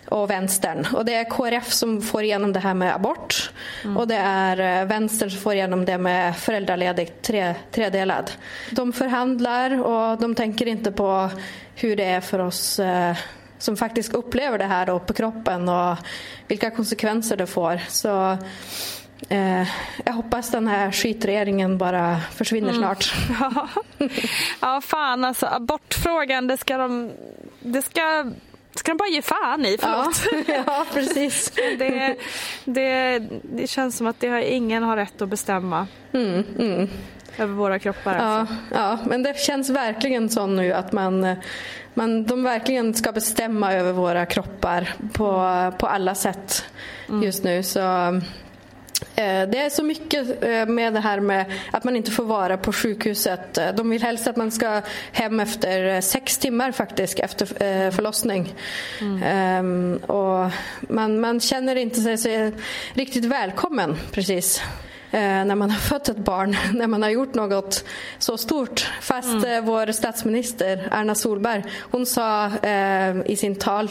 och 0.06 0.30
vänstern. 0.30 0.88
Och 0.94 1.06
det 1.06 1.16
är 1.16 1.24
KrF 1.24 1.72
som 1.72 2.02
får 2.02 2.24
igenom 2.24 2.54
det 2.54 2.60
här 2.60 2.74
med 2.74 2.96
abort 2.96 3.52
mm. 3.84 3.98
och 3.98 4.08
det 4.08 4.16
är 4.16 4.86
vänstern 4.86 5.30
som 5.30 5.40
får 5.40 5.54
igenom 5.54 5.86
det 5.86 5.98
med 5.98 6.38
föräldraledigt 6.38 7.22
tre, 7.22 7.56
tredelad. 7.72 8.32
De 8.72 8.94
förhandlar 8.94 9.84
och 9.84 10.18
de 10.22 10.36
tänker 10.36 10.66
inte 10.66 10.92
på 10.92 11.30
hur 11.76 11.96
det 11.96 12.06
är 12.06 12.22
för 12.22 12.40
oss 12.40 12.80
som 13.62 13.78
faktiskt 13.78 14.14
upplever 14.14 14.58
det 14.58 14.66
här 14.66 14.86
då 14.86 15.00
på 15.00 15.14
kroppen 15.14 15.70
och 15.70 15.98
vilka 16.48 16.72
konsekvenser 16.72 17.38
det 17.38 17.48
får. 17.48 17.82
Så 17.88 18.38
eh, 19.30 19.68
jag 20.06 20.14
hoppas 20.14 20.52
den 20.52 20.68
här 20.68 20.92
skitregeringen 20.92 21.78
bara 21.78 22.22
försvinner 22.32 22.70
mm. 22.70 22.82
snart. 22.82 23.14
Ja. 23.40 23.68
ja, 24.60 24.82
fan 24.82 25.26
alltså 25.26 25.46
abortfrågan, 25.46 26.48
det 26.48 26.58
ska 26.58 26.78
de... 26.78 27.12
Det 27.60 27.82
ska 27.82 28.32
ska 28.76 28.92
de 28.92 28.98
bara 28.98 29.10
ge 29.10 29.22
fan 29.22 29.66
i, 29.66 29.78
förlåt. 29.82 30.26
Ja, 30.48 30.64
ja 30.68 30.86
precis. 30.94 31.52
det, 31.80 32.16
det, 32.66 33.20
det 33.44 33.68
känns 33.68 33.98
som 33.98 34.08
att 34.08 34.20
det 34.20 34.28
har, 34.28 34.40
ingen 34.40 34.84
har 34.84 34.98
rätt 34.98 35.22
att 35.22 35.30
bestämma. 35.30 35.88
Mm, 36.14 36.44
mm. 36.60 36.90
Över 37.42 37.54
våra 37.54 37.80
kroppar. 37.80 38.16
Ja, 38.16 38.22
alltså. 38.22 38.56
ja, 38.74 38.98
men 39.06 39.24
det 39.24 39.40
känns 39.40 39.70
verkligen 39.70 40.30
så 40.30 40.48
nu 40.48 40.74
att 40.74 40.92
man 40.92 41.36
man, 41.94 42.24
de 42.24 42.44
verkligen 42.44 42.94
ska 42.94 43.12
bestämma 43.12 43.74
över 43.74 43.92
våra 43.92 44.26
kroppar 44.26 44.94
på, 45.14 45.72
på 45.78 45.88
alla 45.88 46.16
sätt 46.16 46.66
mm. 47.10 47.24
just 47.24 47.44
nu. 47.44 47.64
Så 47.64 47.80
eh, 49.16 49.50
det 49.50 49.58
är 49.58 49.70
så 49.70 49.84
mycket 49.84 50.44
eh, 50.44 50.66
med 50.66 50.94
det 50.94 51.00
här 51.00 51.20
med 51.20 51.46
att 51.72 51.84
man 51.84 51.96
inte 51.96 52.12
får 52.12 52.26
vara 52.26 52.58
på 52.58 52.74
sjukhuset. 52.74 53.60
De 53.76 53.90
vill 53.90 54.04
helst 54.04 54.28
att 54.28 54.38
man 54.38 54.52
ska 54.52 54.82
hem 55.12 55.40
efter 55.40 56.02
sex 56.02 56.38
timmar 56.38 56.72
faktiskt 56.72 57.20
efter 57.20 57.64
eh, 57.64 57.92
förlossning. 57.92 58.56
Mm. 59.02 59.24
Ehm, 59.24 59.98
och 59.98 60.52
man, 60.82 61.20
man 61.20 61.40
känner 61.40 61.76
inte 61.76 62.18
sig 62.18 62.52
riktigt 62.94 63.26
välkommen 63.26 63.98
precis 64.12 64.62
eh, 64.62 64.91
när 65.20 65.56
man 65.56 65.72
har 65.72 65.80
fött 65.80 66.10
ett 66.10 66.18
barn, 66.18 66.58
när 66.74 66.88
man 66.88 67.04
har 67.04 67.10
gjort 67.10 67.34
något 67.34 67.86
så 68.20 68.38
stort. 68.38 68.92
Fast 69.02 69.28
mm. 69.28 69.54
eh, 69.54 69.62
vår 69.62 69.92
statsminister 69.92 70.88
Erna 70.92 71.16
Solberg, 71.16 71.64
hon 71.92 72.06
sa 72.06 72.46
eh, 72.46 73.16
i 73.26 73.36
sin 73.36 73.56
tal 73.56 73.90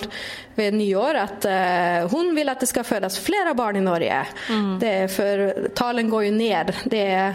vid 0.54 0.74
nyår 0.74 1.14
att 1.14 1.44
eh, 1.44 2.10
hon 2.10 2.34
vill 2.34 2.48
att 2.48 2.60
det 2.60 2.66
ska 2.66 2.84
födas 2.84 3.18
flera 3.18 3.54
barn 3.54 3.76
i 3.76 3.80
Norge. 3.80 4.26
Mm. 4.48 4.78
Det 4.78 4.88
är 4.88 5.08
för 5.08 5.68
talen 5.74 6.10
går 6.10 6.24
ju 6.24 6.30
ner. 6.30 6.76
Det 6.84 7.06
är 7.06 7.34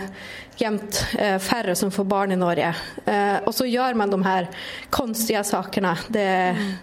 jämt 0.58 1.08
eh, 1.18 1.39
färre 1.39 1.75
som 1.75 1.92
får 1.92 2.04
barn 2.04 2.32
i 2.32 2.36
Norge. 2.36 2.75
Eh, 3.06 3.36
och 3.46 3.56
så 3.56 3.65
gör 3.65 3.94
man 3.94 4.12
de 4.12 4.24
här 4.24 4.48
konstiga 4.89 5.44
sakerna. 5.44 5.98
Det, 6.08 6.22
mm. 6.22 6.74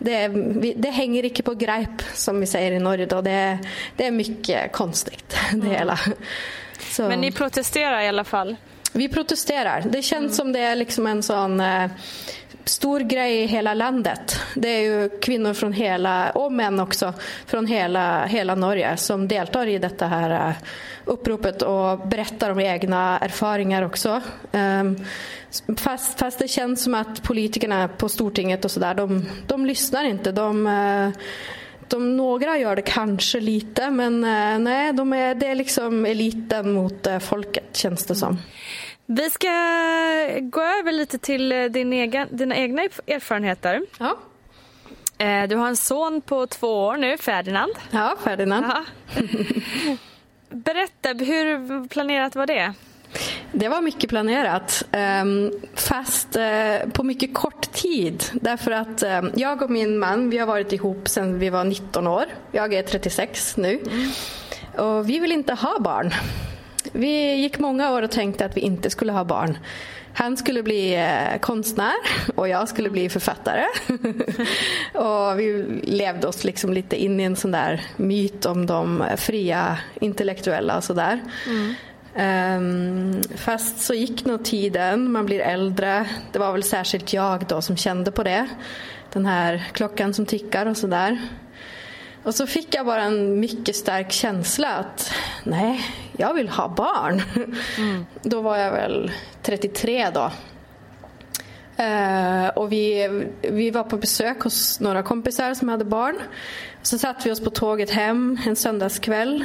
Det, 0.00 0.28
det 0.76 0.90
hänger 0.90 1.24
inte 1.24 1.42
på 1.42 1.54
greip 1.54 2.02
som 2.14 2.40
vi 2.40 2.46
säger 2.46 2.72
i 2.72 2.78
Norge. 2.78 3.06
Då. 3.06 3.20
Det, 3.20 3.58
det 3.96 4.06
är 4.06 4.10
mycket 4.10 4.72
konstigt 4.72 5.36
det 5.50 5.56
mm. 5.56 5.70
hela. 5.70 5.98
Så. 6.78 7.08
Men 7.08 7.20
ni 7.20 7.32
protesterar 7.32 8.00
i 8.00 8.08
alla 8.08 8.24
fall? 8.24 8.56
Vi 8.92 9.08
protesterar. 9.08 9.84
Det 9.90 10.02
känns 10.02 10.20
mm. 10.20 10.32
som 10.32 10.52
det 10.52 10.60
är 10.60 10.76
liksom 10.76 11.06
en 11.06 11.22
sån 11.22 11.60
eh, 11.60 11.90
stor 12.64 13.00
grej 13.00 13.42
i 13.42 13.46
hela 13.46 13.74
landet. 13.74 14.40
Det 14.54 14.68
är 14.68 14.80
ju 14.80 15.08
kvinnor 15.08 15.54
från 15.54 15.72
hela, 15.72 16.30
och 16.30 16.52
män 16.52 16.80
också, 16.80 17.14
från 17.46 17.66
hela, 17.66 18.26
hela 18.26 18.54
Norge 18.54 18.96
som 18.96 19.28
deltar 19.28 19.66
i 19.66 19.78
detta 19.78 20.06
här 20.06 20.48
uh, 20.48 20.54
uppropet 21.04 21.62
och 21.62 22.08
berättar 22.08 22.50
om 22.50 22.60
egna 22.60 23.18
erfarenheter 23.18 23.86
också. 23.86 24.20
Um, 24.52 25.04
fast, 25.76 26.18
fast 26.18 26.38
det 26.38 26.48
känns 26.48 26.82
som 26.82 26.94
att 26.94 27.22
politikerna 27.22 27.88
på 27.88 28.08
Stortinget 28.08 28.64
och 28.64 28.70
sådär, 28.70 28.94
de, 28.94 29.26
de 29.46 29.66
lyssnar 29.66 30.04
inte. 30.04 30.32
De, 30.32 30.66
uh, 30.66 31.10
de, 31.90 32.16
några 32.16 32.58
gör 32.58 32.76
det 32.76 32.82
kanske 32.82 33.40
lite, 33.40 33.90
men 33.90 34.24
uh, 34.24 34.58
nej, 34.58 34.92
de 34.92 35.12
är, 35.12 35.34
det 35.34 35.46
är 35.46 35.54
liksom 35.54 36.06
eliten 36.06 36.72
mot 36.72 37.06
folket 37.20 37.76
känns 37.76 38.04
det 38.04 38.14
som. 38.14 38.38
Vi 39.12 39.30
ska 39.30 39.48
gå 40.40 40.62
över 40.62 40.92
lite 40.92 41.18
till 41.18 41.52
eh, 41.52 41.64
din 41.64 41.92
egen, 41.92 42.28
dina 42.30 42.56
egna 42.56 42.82
erfarenheter. 42.82 43.80
Ja. 43.98 44.18
Eh, 45.18 45.48
du 45.48 45.56
har 45.56 45.68
en 45.68 45.76
son 45.76 46.20
på 46.20 46.46
två 46.46 46.86
år 46.86 46.96
nu, 46.96 47.18
Ferdinand. 47.18 47.72
Ja, 47.90 48.16
Ferdinand. 48.24 48.66
Berätta, 50.48 51.08
hur 51.08 51.88
planerat 51.88 52.34
var 52.34 52.46
det? 52.46 52.74
Det 53.52 53.68
var 53.68 53.80
mycket 53.80 54.10
planerat, 54.10 54.82
ehm, 54.92 55.52
fast 55.74 56.36
eh, 56.36 56.88
på 56.92 57.02
mycket 57.02 57.34
kort 57.34 57.72
tid. 57.72 58.24
Därför 58.32 58.70
att 58.70 59.04
jag 59.34 59.62
och 59.62 59.70
min 59.70 59.98
man 59.98 60.30
vi 60.30 60.38
har 60.38 60.46
varit 60.46 60.72
ihop 60.72 61.08
sedan 61.08 61.38
vi 61.38 61.50
var 61.50 61.64
19 61.64 62.06
år. 62.06 62.24
Jag 62.52 62.74
är 62.74 62.82
36 62.82 63.56
nu. 63.56 63.80
Mm. 63.86 64.10
Och 64.86 65.08
vi 65.08 65.18
vill 65.18 65.32
inte 65.32 65.54
ha 65.54 65.78
barn. 65.80 66.14
Vi 66.92 67.34
gick 67.34 67.58
många 67.58 67.90
år 67.90 68.02
och 68.02 68.10
tänkte 68.10 68.44
att 68.44 68.56
vi 68.56 68.60
inte 68.60 68.90
skulle 68.90 69.12
ha 69.12 69.24
barn. 69.24 69.58
Han 70.14 70.36
skulle 70.36 70.62
bli 70.62 70.94
eh, 70.94 71.38
konstnär 71.40 71.94
och 72.34 72.48
jag 72.48 72.68
skulle 72.68 72.90
bli 72.90 73.08
författare. 73.08 73.64
och 74.94 75.40
vi 75.40 75.64
levde 75.82 76.26
oss 76.26 76.44
liksom 76.44 76.72
lite 76.72 77.02
in 77.02 77.20
i 77.20 77.22
en 77.22 77.36
sån 77.36 77.50
där 77.50 77.82
myt 77.96 78.46
om 78.46 78.66
de 78.66 79.04
fria 79.16 79.78
intellektuella 80.00 80.76
och 80.76 80.84
sådär. 80.84 81.20
Mm. 81.46 81.74
Um, 82.16 83.22
fast 83.36 83.78
så 83.78 83.94
gick 83.94 84.24
nog 84.24 84.44
tiden, 84.44 85.12
man 85.12 85.26
blir 85.26 85.40
äldre. 85.40 86.06
Det 86.32 86.38
var 86.38 86.52
väl 86.52 86.62
särskilt 86.62 87.12
jag 87.12 87.46
då 87.46 87.62
som 87.62 87.76
kände 87.76 88.10
på 88.10 88.22
det. 88.22 88.48
Den 89.12 89.26
här 89.26 89.64
klockan 89.72 90.14
som 90.14 90.26
tickar 90.26 90.66
och 90.66 90.76
sådär. 90.76 91.18
Och 92.22 92.34
så 92.34 92.46
fick 92.46 92.74
jag 92.74 92.86
bara 92.86 93.02
en 93.02 93.40
mycket 93.40 93.76
stark 93.76 94.12
känsla 94.12 94.68
att 94.68 95.12
nej, 95.44 95.80
jag 96.16 96.34
vill 96.34 96.48
ha 96.48 96.68
barn. 96.68 97.22
Mm. 97.78 98.06
Då 98.22 98.40
var 98.40 98.56
jag 98.56 98.72
väl 98.72 99.12
33 99.42 100.10
då. 100.14 100.30
Uh, 101.80 102.48
och 102.48 102.72
vi, 102.72 103.08
vi 103.40 103.70
var 103.70 103.82
på 103.82 103.96
besök 103.96 104.40
hos 104.40 104.80
några 104.80 105.02
kompisar 105.02 105.54
som 105.54 105.68
hade 105.68 105.84
barn. 105.84 106.16
Så 106.82 106.98
satt 106.98 107.26
vi 107.26 107.30
oss 107.30 107.40
på 107.40 107.50
tåget 107.50 107.90
hem 107.90 108.38
en 108.46 108.56
söndagskväll. 108.56 109.44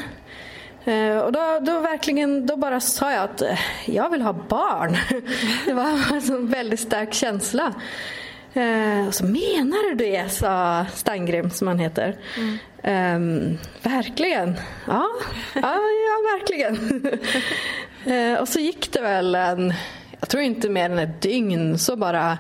Uh, 0.88 1.18
och 1.18 1.32
då, 1.32 1.60
då, 1.62 1.80
verkligen, 1.80 2.46
då 2.46 2.56
bara 2.56 2.80
sa 2.80 3.12
jag 3.12 3.24
att 3.24 3.42
uh, 3.42 3.60
jag 3.86 4.10
vill 4.10 4.22
ha 4.22 4.34
barn. 4.34 4.98
Det 5.66 5.74
var 5.74 5.86
en 6.32 6.48
väldigt 6.48 6.80
stark 6.80 7.14
känsla. 7.14 7.74
Eh, 8.56 9.08
och 9.08 9.14
så 9.14 9.26
menar 9.26 9.90
du 9.90 9.96
det, 9.96 10.32
sa 10.32 10.86
Stangrim 10.94 11.50
som 11.50 11.68
han 11.68 11.80
heter. 11.80 12.16
Mm. 12.38 12.58
Eh, 12.84 13.58
verkligen. 13.92 14.56
Ja, 14.88 15.10
ja, 15.54 15.76
ja 15.82 16.38
verkligen. 16.38 17.02
eh, 18.34 18.40
och 18.40 18.48
så 18.48 18.60
gick 18.60 18.92
det 18.94 19.02
väl 19.02 19.36
en, 19.36 19.74
jag 20.20 20.30
tror 20.30 20.44
inte 20.44 20.70
mer 20.70 20.90
än 20.90 21.00
ett 21.00 21.22
dygn, 21.22 21.78
så 21.78 21.96
bara 21.96 22.38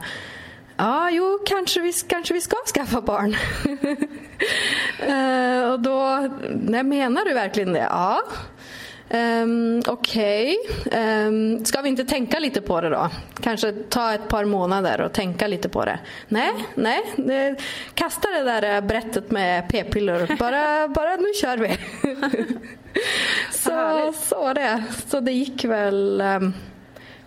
Ja, 0.77 1.09
jo, 1.11 1.39
kanske 1.45 1.81
vi, 1.81 1.93
kanske 2.07 2.33
vi 2.33 2.41
ska 2.41 2.55
skaffa 2.73 3.01
barn. 3.01 3.35
eh, 4.99 5.71
och 5.71 5.79
då, 5.79 6.29
nej, 6.49 6.83
menar 6.83 7.25
du 7.25 7.33
verkligen 7.33 7.73
det? 7.73 7.87
Ja. 7.89 8.21
Um, 9.09 9.81
Okej, 9.87 10.57
okay. 10.69 11.27
um, 11.27 11.57
ehm, 11.57 11.65
ska 11.65 11.81
vi 11.81 11.89
inte 11.89 12.05
tänka 12.05 12.39
lite 12.39 12.61
på 12.61 12.81
det 12.81 12.89
då? 12.89 13.09
Kanske 13.41 13.71
ta 13.71 14.13
ett 14.13 14.27
par 14.27 14.45
månader 14.45 15.01
och 15.01 15.13
tänka 15.13 15.47
lite 15.47 15.69
på 15.69 15.85
det. 15.85 15.99
Nej, 16.27 16.51
nej, 16.75 17.55
kasta 17.93 18.27
det 18.29 18.43
där 18.43 18.81
brättet 18.81 19.31
med 19.31 19.69
p-piller. 19.69 20.35
Bara, 20.39 20.87
bara 20.95 21.15
nu 21.15 21.33
kör 21.41 21.57
vi. 21.57 21.77
så, 23.51 24.13
så 24.13 24.53
det. 24.53 24.83
Så 25.07 25.19
det 25.19 25.31
gick 25.31 25.65
väl 25.65 26.21
um, 26.21 26.53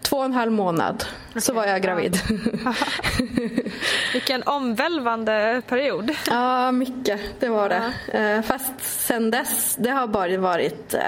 två 0.09 0.17
och 0.17 0.25
en 0.25 0.33
halv 0.33 0.53
månad 0.53 1.05
okay. 1.29 1.41
så 1.41 1.53
var 1.53 1.67
jag 1.67 1.83
gravid. 1.83 2.17
Vilken 4.12 4.43
omvälvande 4.43 5.62
period. 5.69 6.11
Ja, 6.31 6.73
mycket. 6.73 7.21
Det 7.41 7.49
var 7.49 7.69
det. 7.69 7.93
Ja. 8.12 8.19
Eh, 8.19 8.43
fast 8.43 8.81
sen 8.81 9.31
dess, 9.31 9.77
det 9.79 9.91
har 9.91 10.07
bara 10.07 10.38
varit... 10.38 10.95
Eh, 10.95 11.00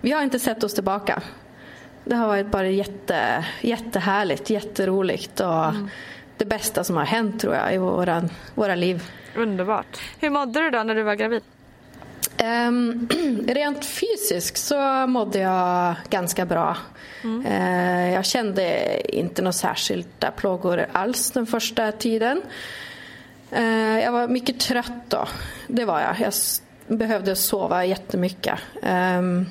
vi 0.00 0.12
har 0.12 0.22
inte 0.22 0.38
sett 0.38 0.64
oss 0.64 0.74
tillbaka. 0.74 1.22
Det 2.04 2.16
har 2.16 2.26
varit 2.26 2.46
bara 2.46 2.68
jätte, 2.68 3.44
jättehärligt, 3.60 4.50
jätteroligt 4.50 5.40
och 5.40 5.64
mm. 5.64 5.88
det 6.36 6.44
bästa 6.44 6.84
som 6.84 6.96
har 6.96 7.04
hänt 7.04 7.40
tror 7.40 7.54
jag 7.54 7.74
i 7.74 7.78
våra, 7.78 8.28
våra 8.54 8.74
liv. 8.74 9.02
Underbart. 9.36 10.00
Hur 10.20 10.30
mådde 10.30 10.60
du 10.60 10.70
då 10.70 10.82
när 10.82 10.94
du 10.94 11.02
var 11.02 11.14
gravid? 11.14 11.42
Um, 12.44 13.08
rent 13.46 13.84
fysiskt 13.84 14.56
så 14.56 15.06
mådde 15.06 15.38
jag 15.38 15.94
ganska 16.10 16.46
bra. 16.46 16.76
Mm. 17.24 17.46
Uh, 17.46 18.14
jag 18.14 18.24
kände 18.24 19.16
inte 19.16 19.42
några 19.42 19.52
särskilda 19.52 20.30
plågor 20.30 20.86
alls 20.92 21.30
den 21.30 21.46
första 21.46 21.92
tiden. 21.92 22.42
Uh, 23.52 24.00
jag 24.00 24.12
var 24.12 24.28
mycket 24.28 24.60
trött 24.60 25.02
då. 25.08 25.28
Det 25.66 25.84
var 25.84 26.00
jag. 26.00 26.20
Jag 26.20 26.32
behövde 26.98 27.36
sova 27.36 27.84
jättemycket. 27.84 28.58
Um, 28.82 29.46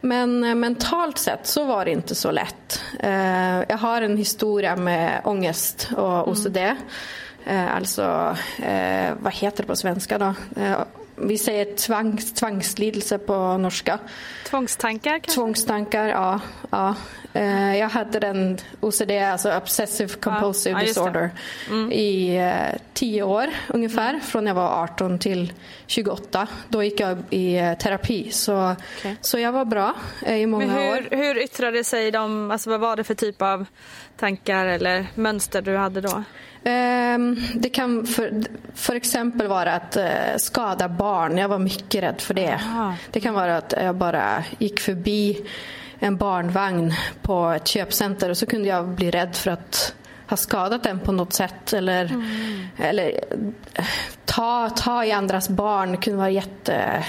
men 0.00 0.44
uh, 0.44 0.54
mentalt 0.54 1.18
sett 1.18 1.46
så 1.46 1.64
var 1.64 1.84
det 1.84 1.90
inte 1.90 2.14
så 2.14 2.30
lätt. 2.30 2.82
jag 3.68 3.78
har 3.78 4.02
en 4.02 4.16
historia 4.16 4.76
med 4.76 5.20
ångest 5.24 5.88
och 5.96 6.28
OCD. 6.28 6.56
Mm. 6.56 7.68
alltså, 7.76 8.36
vad 9.18 9.34
heter 9.34 9.62
det 9.62 9.66
på 9.66 9.76
svenska 9.76 10.18
då? 10.18 10.34
Vi 11.16 11.38
säger 11.38 11.76
tvangs, 11.76 12.32
tvångslidelse 12.32 13.18
på 13.18 13.56
norska. 13.56 13.98
Tvångstankar 14.46 15.10
kanske? 15.10 15.32
Tvångstankar, 15.32 16.08
ja. 16.08 16.40
ja. 16.70 16.94
Uh, 17.36 17.78
jag 17.78 17.88
hade 17.88 18.18
den 18.18 18.58
OCD, 18.80 19.10
alltså 19.10 19.56
Obsessive 19.56 20.14
Compulsive 20.14 20.80
ja, 20.80 20.86
Disorder, 20.86 21.30
mm. 21.70 21.92
i 21.92 22.40
uh, 22.40 22.78
tio 22.92 23.22
år 23.22 23.46
ungefär. 23.68 24.10
Mm. 24.10 24.20
Från 24.20 24.46
jag 24.46 24.54
var 24.54 24.82
18 24.82 25.18
till 25.18 25.52
28. 25.86 26.46
Då 26.68 26.82
gick 26.82 27.00
jag 27.00 27.22
i 27.30 27.60
uh, 27.60 27.74
terapi. 27.74 28.30
Så, 28.30 28.74
okay. 28.98 29.14
så 29.20 29.38
jag 29.38 29.52
var 29.52 29.64
bra 29.64 29.94
i 30.26 30.46
många 30.46 30.66
Men 30.66 30.76
hur, 30.76 30.92
år. 30.92 31.08
Hur 31.10 31.42
yttrade 31.42 31.84
sig 31.84 32.10
de, 32.10 32.50
alltså 32.50 32.70
vad 32.70 32.80
var 32.80 32.96
det 32.96 33.04
för 33.04 33.14
typ 33.14 33.42
av 33.42 33.66
tankar 34.16 34.66
eller 34.66 35.06
mönster 35.14 35.62
du 35.62 35.76
hade 35.76 36.00
då? 36.00 36.24
Ehm, 36.64 37.36
det 37.54 37.68
kan 37.68 38.06
för, 38.06 38.42
för 38.74 38.94
exempel 38.94 39.46
vara 39.46 39.74
att 39.74 39.96
eh, 39.96 40.36
skada 40.36 40.88
barn. 40.88 41.38
Jag 41.38 41.48
var 41.48 41.58
mycket 41.58 42.02
rädd 42.02 42.20
för 42.20 42.34
det. 42.34 42.54
Aha. 42.54 42.94
Det 43.10 43.20
kan 43.20 43.34
vara 43.34 43.56
att 43.56 43.74
jag 43.76 43.96
bara 43.96 44.44
gick 44.58 44.80
förbi 44.80 45.46
en 45.98 46.16
barnvagn 46.16 46.92
på 47.22 47.48
ett 47.48 47.68
köpcenter 47.68 48.30
och 48.30 48.36
så 48.36 48.46
kunde 48.46 48.68
jag 48.68 48.88
bli 48.88 49.10
rädd 49.10 49.36
för 49.36 49.50
att 49.50 49.94
ha 50.28 50.36
skadat 50.36 50.82
den 50.82 51.00
på 51.00 51.12
något 51.12 51.32
sätt. 51.32 51.72
Eller, 51.72 52.04
mm. 52.04 52.66
eller 52.78 53.20
eh, 53.74 53.84
ta, 54.24 54.70
ta 54.70 55.04
i 55.04 55.12
andras 55.12 55.48
barn. 55.48 55.90
Det 55.90 55.96
kunde 55.96 56.18
vara 56.18 56.30
jätte, 56.30 57.04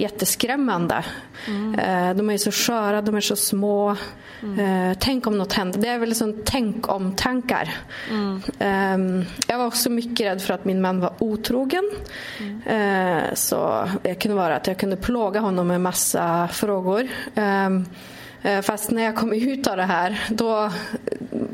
jätteskrämmande. 0.00 1.04
Mm. 1.46 2.16
De 2.16 2.30
är 2.30 2.38
så 2.38 2.52
sköra, 2.52 3.02
de 3.02 3.14
är 3.14 3.20
så 3.20 3.36
små. 3.36 3.96
Mm. 4.42 4.94
Tänk 5.00 5.26
om 5.26 5.38
något 5.38 5.52
händer. 5.52 5.80
Det 5.80 5.88
är 5.88 5.98
väl 5.98 6.08
liksom 6.08 6.40
tänk 6.44 6.88
om-tankar. 6.88 7.74
Mm. 8.10 8.42
Ehm, 8.58 9.24
jag 9.46 9.58
var 9.58 9.66
också 9.66 9.90
mycket 9.90 10.26
rädd 10.26 10.42
för 10.42 10.54
att 10.54 10.64
min 10.64 10.80
man 10.80 11.00
var 11.00 11.12
otrogen. 11.18 11.90
Mm. 12.40 13.22
Så 13.34 13.88
det 14.02 14.14
kunde 14.14 14.36
vara 14.36 14.56
att 14.56 14.66
jag 14.66 14.78
kunde 14.78 14.96
plåga 14.96 15.40
honom 15.40 15.66
med 15.66 15.80
massa 15.80 16.48
frågor. 16.48 17.08
Ehm, 17.34 17.84
Eh, 18.42 18.60
fast 18.62 18.90
när 18.90 19.02
jag 19.02 19.16
kom 19.16 19.32
ut 19.32 19.66
av 19.66 19.76
det 19.76 19.82
här, 19.82 20.20
då, 20.30 20.70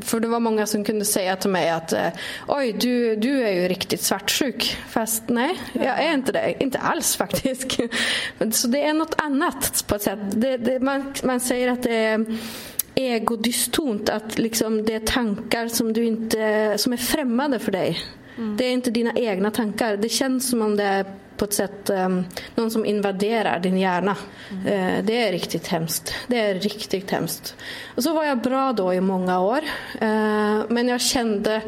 för 0.01 0.19
det 0.19 0.27
var 0.27 0.39
många 0.39 0.65
som 0.65 0.83
kunde 0.83 1.05
säga 1.05 1.35
till 1.35 1.49
mig 1.49 1.69
att 1.69 1.93
eh, 1.93 2.07
oj, 2.47 2.73
du, 2.73 3.15
du 3.15 3.43
är 3.43 3.51
ju 3.51 3.67
riktigt 3.67 4.01
svartsjuk. 4.01 4.77
Fast 4.89 5.23
nej, 5.27 5.61
jag 5.73 6.03
är 6.03 6.13
inte 6.13 6.31
det. 6.31 6.63
Inte 6.63 6.79
alls 6.79 7.15
faktiskt. 7.15 7.71
Så 8.51 8.67
det 8.67 8.83
är 8.83 8.93
något 8.93 9.15
annat 9.17 9.85
på 9.87 9.95
ett 9.95 10.01
sätt. 10.01 10.19
Det, 10.31 10.57
det, 10.57 10.79
man, 10.79 11.13
man 11.23 11.39
säger 11.39 11.71
att 11.71 11.83
det 11.83 11.95
är 11.95 12.25
egodystont, 12.95 14.09
att 14.09 14.37
liksom 14.37 14.85
det 14.85 14.93
är 14.93 14.99
tankar 14.99 15.67
som, 15.67 15.93
du 15.93 16.05
inte, 16.05 16.73
som 16.77 16.93
är 16.93 16.97
främmande 16.97 17.59
för 17.59 17.71
dig. 17.71 17.99
Mm. 18.37 18.57
Det 18.57 18.65
är 18.65 18.71
inte 18.71 18.91
dina 18.91 19.11
egna 19.15 19.51
tankar. 19.51 19.97
Det 19.97 20.09
känns 20.09 20.49
som 20.49 20.61
om 20.61 20.75
det 20.75 20.83
är 20.83 21.05
på 21.37 21.45
ett 21.45 21.53
sätt 21.53 21.89
um, 21.89 22.25
någon 22.55 22.71
som 22.71 22.85
invaderar 22.85 23.59
din 23.59 23.77
hjärna. 23.77 24.15
Mm. 24.51 24.65
Uh, 24.65 25.05
det 25.05 25.27
är 25.27 25.31
riktigt 25.31 25.67
hemskt. 25.67 26.13
Det 26.27 26.39
är 26.39 26.55
riktigt 26.55 27.11
hemskt. 27.11 27.55
Och 27.95 28.03
så 28.03 28.13
var 28.13 28.23
jag 28.23 28.41
bra 28.41 28.73
då 28.73 28.93
i 28.93 29.01
många 29.01 29.39
år. 29.39 29.61
Uh, 30.01 30.63
men 30.69 30.87
jag 30.87 31.01
kände 31.01 31.61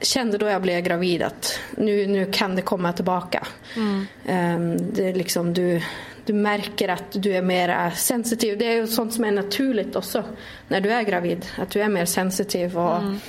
kände 0.00 0.38
då 0.38 0.46
jag 0.46 0.62
blev 0.62 0.80
gravid 0.80 1.22
att 1.22 1.60
nu, 1.76 2.06
nu 2.06 2.32
kan 2.32 2.56
det 2.56 2.62
komma 2.62 2.92
tillbaka. 2.92 3.46
Mm. 3.76 4.06
Um, 4.28 4.92
det 4.92 5.08
är 5.08 5.14
liksom 5.14 5.54
du, 5.54 5.82
du 6.24 6.32
märker 6.32 6.88
att 6.88 7.04
du 7.12 7.32
är 7.32 7.42
mer 7.42 7.90
sensitiv. 7.90 8.58
Det 8.58 8.64
är 8.64 8.74
ju 8.74 8.86
sånt 8.86 9.14
som 9.14 9.24
är 9.24 9.32
naturligt 9.32 9.96
också 9.96 10.24
när 10.68 10.80
du 10.80 10.92
är 10.92 11.02
gravid. 11.02 11.46
Att 11.58 11.70
du 11.70 11.82
är 11.82 11.88
mer 11.88 12.04
sensitiv. 12.04 12.78
Och, 12.78 12.96
mm. 12.96 13.20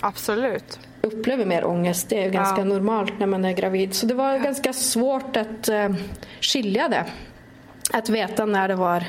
Absolut 0.00 0.78
upplever 1.00 1.44
mer 1.44 1.64
ångest. 1.64 2.08
Det 2.08 2.24
är 2.24 2.30
ganska 2.30 2.58
ja. 2.58 2.64
normalt 2.64 3.18
när 3.18 3.26
man 3.26 3.44
är 3.44 3.52
gravid. 3.52 3.94
Så 3.94 4.06
det 4.06 4.14
var 4.14 4.32
ja. 4.32 4.38
ganska 4.38 4.72
svårt 4.72 5.36
att 5.36 5.68
uh, 5.68 5.94
skilja 6.40 6.88
det. 6.88 7.04
Att 7.92 8.08
veta 8.08 8.46
när 8.46 8.68
det 8.68 8.74
var 8.74 9.04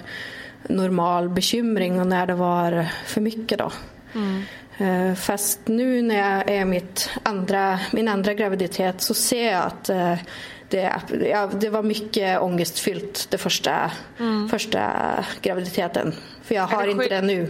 normal 0.67 1.29
bekymring 1.29 1.99
och 1.99 2.07
när 2.07 2.27
det 2.27 2.33
var 2.33 2.85
för 3.05 3.21
mycket. 3.21 3.59
Då. 3.59 3.71
Mm. 4.15 4.43
Uh, 4.81 5.15
fast 5.15 5.67
nu 5.67 6.01
när 6.01 6.15
jag 6.15 6.49
är 6.49 6.65
mitt 6.65 7.09
andra, 7.23 7.79
min 7.91 8.07
andra 8.07 8.33
graviditet 8.33 9.01
så 9.01 9.13
ser 9.13 9.51
jag 9.51 9.63
att 9.63 9.89
uh, 9.89 10.15
det, 10.69 10.93
ja, 11.31 11.49
det 11.59 11.69
var 11.69 11.83
mycket 11.83 12.41
ångestfyllt 12.41 13.27
det 13.29 13.37
första, 13.37 13.91
mm. 14.19 14.49
första 14.49 14.91
graviditeten. 15.41 16.15
För 16.43 16.55
jag 16.55 16.67
har 16.67 16.87
inte 16.87 17.07
det 17.07 17.21
nu. 17.21 17.41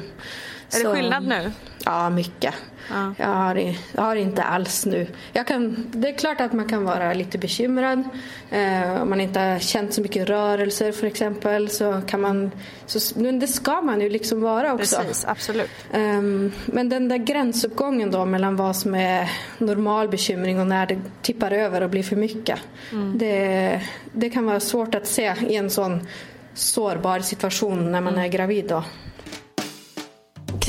Är 0.71 0.77
så, 0.77 0.89
det 0.89 0.95
skillnad 0.95 1.27
nu? 1.27 1.51
Ja, 1.85 2.09
mycket. 2.09 2.53
Ja. 2.89 3.13
Jag, 3.17 3.27
har, 3.27 3.75
jag 3.91 4.01
har 4.01 4.15
inte 4.15 4.43
alls 4.43 4.85
nu. 4.85 5.07
Kan, 5.47 5.87
det 5.91 6.09
är 6.09 6.13
klart 6.13 6.41
att 6.41 6.53
man 6.53 6.67
kan 6.67 6.83
vara 6.83 7.13
lite 7.13 7.37
bekymrad. 7.37 8.03
Eh, 8.51 9.01
om 9.01 9.09
man 9.09 9.21
inte 9.21 9.39
har 9.39 9.59
känt 9.59 9.93
så 9.93 10.01
mycket 10.01 10.29
rörelser 10.29 10.91
för 10.91 11.07
exempel. 11.07 11.69
Så 11.69 12.01
kan 12.07 12.21
man, 12.21 12.51
så, 12.85 13.19
men 13.19 13.39
det 13.39 13.47
ska 13.47 13.81
man 13.81 14.01
ju 14.01 14.09
liksom 14.09 14.41
vara 14.41 14.73
också. 14.73 15.01
Precis, 15.01 15.25
absolut. 15.25 15.69
Eh, 15.91 16.21
men 16.65 16.89
den 16.89 17.07
där 17.07 17.17
gränsuppgången 17.17 18.11
då 18.11 18.25
mellan 18.25 18.55
vad 18.55 18.75
som 18.75 18.95
är 18.95 19.31
normal 19.57 20.09
bekymring 20.09 20.59
och 20.59 20.67
när 20.67 20.85
det 20.85 20.99
tippar 21.21 21.51
över 21.51 21.81
och 21.81 21.89
blir 21.89 22.03
för 22.03 22.15
mycket. 22.15 22.59
Mm. 22.91 23.17
Det, 23.17 23.81
det 24.11 24.29
kan 24.29 24.45
vara 24.45 24.59
svårt 24.59 24.95
att 24.95 25.07
se 25.07 25.33
i 25.47 25.55
en 25.55 25.69
sån 25.69 26.07
sårbar 26.53 27.19
situation 27.19 27.91
när 27.91 28.01
man 28.01 28.17
är 28.17 28.27
gravid. 28.27 28.65
Då. 28.67 28.83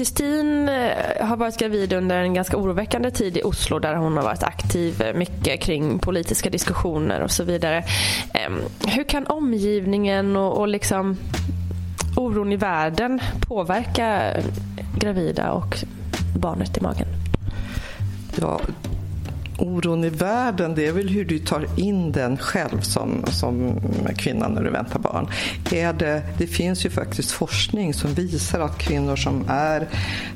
Kristin 0.01 0.69
eh, 0.69 1.27
har 1.27 1.37
varit 1.37 1.57
gravid 1.57 1.93
under 1.93 2.19
en 2.19 2.35
ganska 2.35 2.57
oroväckande 2.57 3.11
tid 3.11 3.37
i 3.37 3.43
Oslo 3.43 3.79
där 3.79 3.95
hon 3.95 4.17
har 4.17 4.25
varit 4.25 4.43
aktiv 4.43 5.03
eh, 5.03 5.15
mycket 5.15 5.61
kring 5.61 5.99
politiska 5.99 6.51
diskussioner 6.51 7.21
och 7.21 7.31
så 7.31 7.45
vidare. 7.45 7.85
Hur 8.87 9.05
kan 9.05 9.27
omgivningen 9.27 10.37
och, 10.37 10.59
och 10.59 10.69
liksom 10.69 11.17
oron 12.17 12.53
i 12.53 12.57
världen 12.57 13.21
påverka 13.41 14.33
eh, 14.33 14.45
gravida 14.99 15.53
och 15.53 15.77
barnet 16.37 16.77
i 16.77 16.81
magen? 16.81 17.09
Ja, 18.41 18.61
oron 19.61 20.05
i 20.05 20.09
världen, 20.09 20.75
det 20.75 20.87
är 20.87 20.93
väl 20.93 21.09
hur 21.09 21.25
du 21.25 21.39
tar 21.39 21.67
in 21.77 22.13
den 22.13 22.37
själv 22.37 22.81
som, 22.81 23.25
som 23.29 23.81
kvinna 24.17 24.49
när 24.49 24.63
du 24.65 24.71
väntar 24.71 24.99
barn. 24.99 25.29
Är 25.73 25.93
det, 25.93 26.23
det 26.39 26.47
finns 26.47 26.87
ju 26.87 26.91
faktiskt 26.91 27.33
forskning 27.33 27.95
som 27.95 28.15
visar 28.15 28.61
att 28.61 28.79
kvinnor 28.79 29.17
som 29.17 29.45
är 29.49 29.89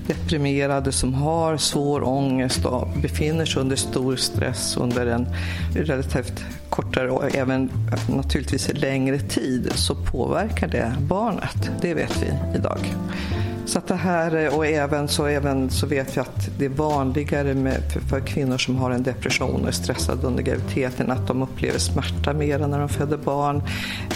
deprimerade, 0.06 0.92
som 0.92 1.14
har 1.14 1.56
svår 1.56 2.08
ångest 2.08 2.64
och 2.64 2.88
befinner 3.02 3.44
sig 3.44 3.62
under 3.62 3.76
stor 3.76 4.16
stress 4.16 4.76
under 4.76 5.06
en 5.06 5.26
relativt 5.74 6.44
kortare 6.68 7.10
och 7.10 7.34
även 7.34 7.70
naturligtvis 8.08 8.72
längre 8.74 9.18
tid 9.18 9.72
så 9.74 9.94
påverkar 9.94 10.68
det 10.68 10.92
barnet. 11.00 11.70
Det 11.80 11.94
vet 11.94 12.22
vi 12.22 12.58
idag. 12.58 12.78
Så 13.66 13.78
att 13.78 13.86
det 13.86 13.94
här, 13.94 14.56
och 14.56 14.66
även 14.66 15.08
så, 15.08 15.26
även 15.26 15.70
så 15.70 15.86
vet 15.86 16.16
vi 16.16 16.20
att 16.20 16.58
det 16.58 16.64
är 16.64 16.68
vanligare 16.68 17.54
med, 17.54 17.92
för, 17.92 18.00
för, 18.00 18.20
kvinnor 18.20 18.58
som 18.58 18.76
har 18.76 18.90
en 18.90 19.02
depression 19.02 19.62
och 19.62 19.68
är 19.68 19.72
stressade 19.72 20.26
under 20.26 20.42
graviditeten 20.42 21.10
att 21.10 21.26
de 21.26 21.42
upplever 21.42 21.78
smärta 21.78 22.32
mer 22.32 22.58
när 22.58 22.78
de 22.78 22.88
föder 22.88 23.16
barn. 23.16 23.62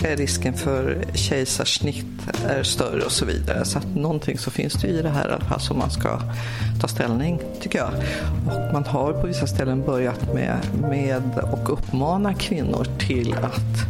Eh, 0.04 0.16
risken 0.16 0.54
för 0.54 1.04
kejsarsnitt 1.14 2.06
är 2.48 2.62
större 2.62 3.04
och 3.04 3.12
så 3.12 3.24
vidare. 3.24 3.64
Så 3.64 3.78
att 3.78 3.94
någonting 3.94 4.38
så 4.38 4.50
finns 4.50 4.72
det 4.72 4.88
i 4.88 5.02
det 5.02 5.08
här 5.08 5.28
i 5.28 5.32
alla 5.32 5.44
fall 5.44 5.60
som 5.60 5.78
man 5.78 5.90
ska 5.90 6.20
ta 6.80 6.88
ställning 6.88 7.40
tycker 7.60 7.78
jag. 7.78 7.90
Och 8.46 8.72
man 8.72 8.84
har 8.84 9.12
på 9.12 9.26
vissa 9.26 9.46
ställen 9.46 9.82
börjat 9.82 10.34
med, 10.34 10.58
med 10.80 11.38
och 11.52 11.72
uppmana 11.72 12.34
kvinnor 12.34 12.86
till 12.98 13.34
att 13.34 13.88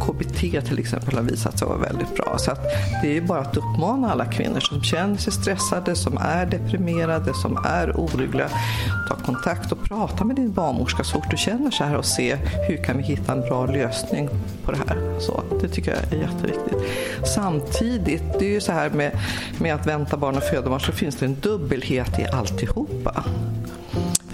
KBT 0.00 0.66
till 0.66 0.78
exempel 0.78 1.14
har 1.14 1.22
visat 1.22 1.58
sig 1.58 1.68
vara 1.68 1.78
väldigt 1.78 2.14
bra. 2.14 2.38
Så 2.38 2.50
att 2.50 2.60
det 3.02 3.16
är 3.16 3.20
bara 3.20 3.40
att 3.40 3.56
uppmana 3.56 4.12
alla 4.12 4.24
kvinnor 4.24 4.60
som 4.60 4.82
känner 4.82 5.16
sig 5.16 5.32
stressade, 5.32 5.96
som 5.96 6.18
är 6.18 6.46
deprimerade, 6.46 7.34
som 7.34 7.56
är 7.64 7.92
oroliga. 7.92 8.48
Ta 9.08 9.14
kontakt 9.14 9.72
och 9.72 9.84
prata 9.84 10.24
med 10.24 10.36
din 10.36 10.52
barnmorska 10.52 11.04
så 11.04 11.12
fort 11.12 11.30
du 11.30 11.36
känner 11.36 11.70
så 11.70 11.84
här 11.84 11.96
och 11.96 12.04
se 12.04 12.36
hur 12.68 12.84
kan 12.84 12.96
vi 12.96 13.02
hitta 13.02 13.32
en 13.32 13.40
bra 13.40 13.66
lösning 13.66 14.28
på 14.64 14.72
det 14.72 14.78
här. 14.88 15.20
Så 15.20 15.42
det 15.60 15.68
tycker 15.68 15.90
jag 15.90 16.12
är 16.12 16.22
jätteviktigt. 16.22 16.76
Samtidigt, 17.34 18.22
det 18.38 18.44
är 18.46 18.50
ju 18.50 18.60
så 18.60 18.72
här 18.72 18.90
med, 18.90 19.18
med 19.58 19.74
att 19.74 19.86
vänta 19.86 20.16
barn 20.16 20.36
och 20.36 20.42
föda 20.42 20.70
barn 20.70 20.80
så 20.80 20.92
finns 20.92 21.16
det 21.16 21.26
en 21.26 21.36
dubbelhet 21.40 22.18
i 22.18 22.26
alltihopa. 22.26 23.24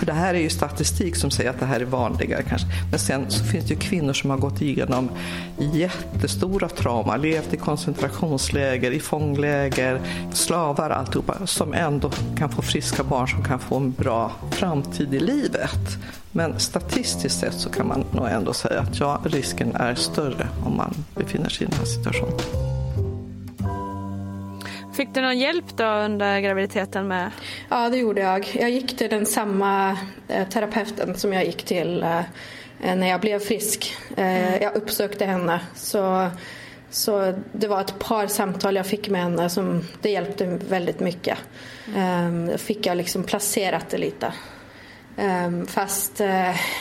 För 0.07 0.13
det 0.13 0.19
här 0.19 0.35
är 0.35 0.39
ju 0.39 0.51
statistik 0.51 1.17
som 1.17 1.31
säger 1.31 1.51
att 1.51 1.61
det 1.61 1.67
här 1.67 1.81
är 1.81 1.85
vanligare 1.85 2.43
kanske. 2.43 2.69
Men 2.91 2.99
sen 2.99 3.31
så 3.31 3.45
finns 3.45 3.65
det 3.65 3.75
ju 3.75 3.81
kvinnor 3.81 4.13
som 4.13 4.31
har 4.31 4.37
gått 4.37 4.63
igenom 4.63 5.11
jättestora 5.59 6.69
trauma, 6.69 7.17
levt 7.17 7.55
i 7.55 7.57
koncentrationsläger, 7.57 8.91
i 8.91 9.01
fångläger, 9.01 10.01
slavar 10.33 10.91
alltihopa, 10.91 11.47
som 11.47 11.75
ändå 11.75 12.11
kan 12.39 12.49
få 12.49 12.63
friska 12.63 13.05
barn 13.05 13.29
som 13.29 13.45
kan 13.45 13.59
få 13.59 13.77
en 13.77 13.91
bra 13.91 14.33
framtid 14.51 15.15
i 15.15 15.21
livet. 15.21 15.99
Men 16.33 16.61
statistiskt 16.61 17.41
sett 17.41 17.55
så 17.55 17.71
kan 17.71 17.87
man 17.89 18.05
nog 18.13 18.29
ändå 18.29 18.53
säga 18.53 18.81
att 18.81 19.01
ja, 19.01 19.21
risken 19.25 19.77
är 19.77 19.95
större 19.95 20.49
om 20.67 20.77
man 20.77 20.95
befinner 21.15 21.49
sig 21.49 21.67
i 21.67 21.71
den 21.71 21.79
här 21.79 21.87
situationen. 21.87 22.76
Fick 24.97 25.15
du 25.15 25.21
någon 25.21 25.39
hjälp 25.39 25.77
då 25.77 25.85
under 25.85 26.41
graviditeten 26.41 27.09
med? 27.09 27.31
Ja, 27.69 27.89
det 27.89 27.97
gjorde 27.97 28.21
jag. 28.21 28.49
Jag 28.55 28.71
gick 28.71 28.97
till 28.97 29.11
den 29.11 29.27
samma 29.27 29.99
eh, 30.29 30.49
terapeuten 30.49 31.15
som 31.15 31.33
jag 31.33 31.45
gick 31.45 31.63
till 31.65 32.03
eh, 32.03 32.21
när 32.81 33.07
jag 33.07 33.21
blev 33.21 33.39
frisk. 33.39 33.97
Eh, 34.17 34.49
mm. 34.49 34.63
Jag 34.63 34.75
uppsökte 34.75 35.25
henne. 35.25 35.61
Så, 35.75 36.31
så 36.91 37.35
det 37.53 37.69
var 37.69 37.81
ett 37.81 37.99
par 37.99 38.27
samtal 38.27 38.77
jag 38.77 38.87
fick 38.87 39.09
med 39.09 39.23
henne 39.23 39.51
som 39.51 39.85
det 40.03 40.11
hjälpte 40.11 40.59
väldigt 40.69 41.01
mycket. 41.01 41.39
Mm. 41.95 42.47
Då 42.47 42.59
fick 42.59 42.87
jag 42.87 42.97
liksom 42.97 43.25
placerat 43.25 43.89
det 43.91 43.99
lite. 43.99 44.33
Um, 45.19 45.67
fast, 45.67 46.21
uh, 46.21 46.27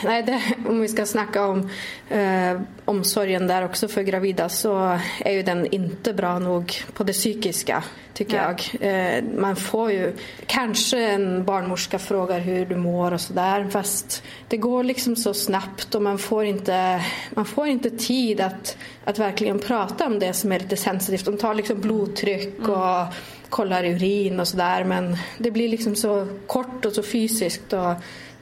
nej, 0.04 0.22
det, 0.22 0.42
om 0.68 0.80
vi 0.80 0.88
ska 0.88 1.06
snacka 1.06 1.46
om 1.46 1.70
uh, 2.12 2.60
omsorgen 2.84 3.46
där 3.46 3.64
också 3.64 3.88
för 3.88 4.02
gravida 4.02 4.48
så 4.48 4.98
är 5.18 5.32
ju 5.32 5.42
den 5.42 5.66
inte 5.66 6.12
bra 6.12 6.38
nog 6.38 6.74
på 6.92 7.04
det 7.04 7.12
psykiska 7.12 7.84
tycker 8.14 8.36
ja. 8.36 8.54
jag. 8.80 9.18
Uh, 9.18 9.24
man 9.40 9.56
får 9.56 9.92
ju, 9.92 10.12
kanske 10.46 10.98
en 10.98 11.44
barnmorska 11.44 11.98
frågar 11.98 12.40
hur 12.40 12.66
du 12.66 12.76
mår 12.76 13.12
och 13.12 13.20
sådär 13.20 13.68
fast 13.70 14.22
det 14.48 14.56
går 14.56 14.84
liksom 14.84 15.16
så 15.16 15.34
snabbt 15.34 15.94
och 15.94 16.02
man 16.02 16.18
får 16.18 16.44
inte, 16.44 17.04
man 17.30 17.44
får 17.44 17.66
inte 17.66 17.90
tid 17.90 18.40
att, 18.40 18.76
att 19.04 19.18
verkligen 19.18 19.58
prata 19.58 20.06
om 20.06 20.18
det 20.18 20.32
som 20.32 20.52
är 20.52 20.58
lite 20.58 20.76
sensitivt. 20.76 21.24
De 21.24 21.36
tar 21.36 21.54
liksom 21.54 21.80
blodtryck 21.80 22.58
mm. 22.58 22.70
och 22.70 23.06
kollar 23.48 23.84
urin 23.84 24.40
och 24.40 24.48
sådär 24.48 24.84
men 24.84 25.16
det 25.38 25.50
blir 25.50 25.68
liksom 25.68 25.96
så 25.96 26.28
kort 26.46 26.84
och 26.84 26.92
så 26.92 27.02
fysiskt 27.02 27.72
och 27.72 27.94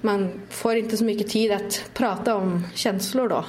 man 0.04 0.40
får 0.50 0.76
inte 0.76 0.96
så 0.96 1.04
mycket 1.04 1.28
tid 1.28 1.52
att 1.52 1.90
prata 1.94 2.34
om 2.34 2.66
känslor 2.74 3.28
då. 3.28 3.44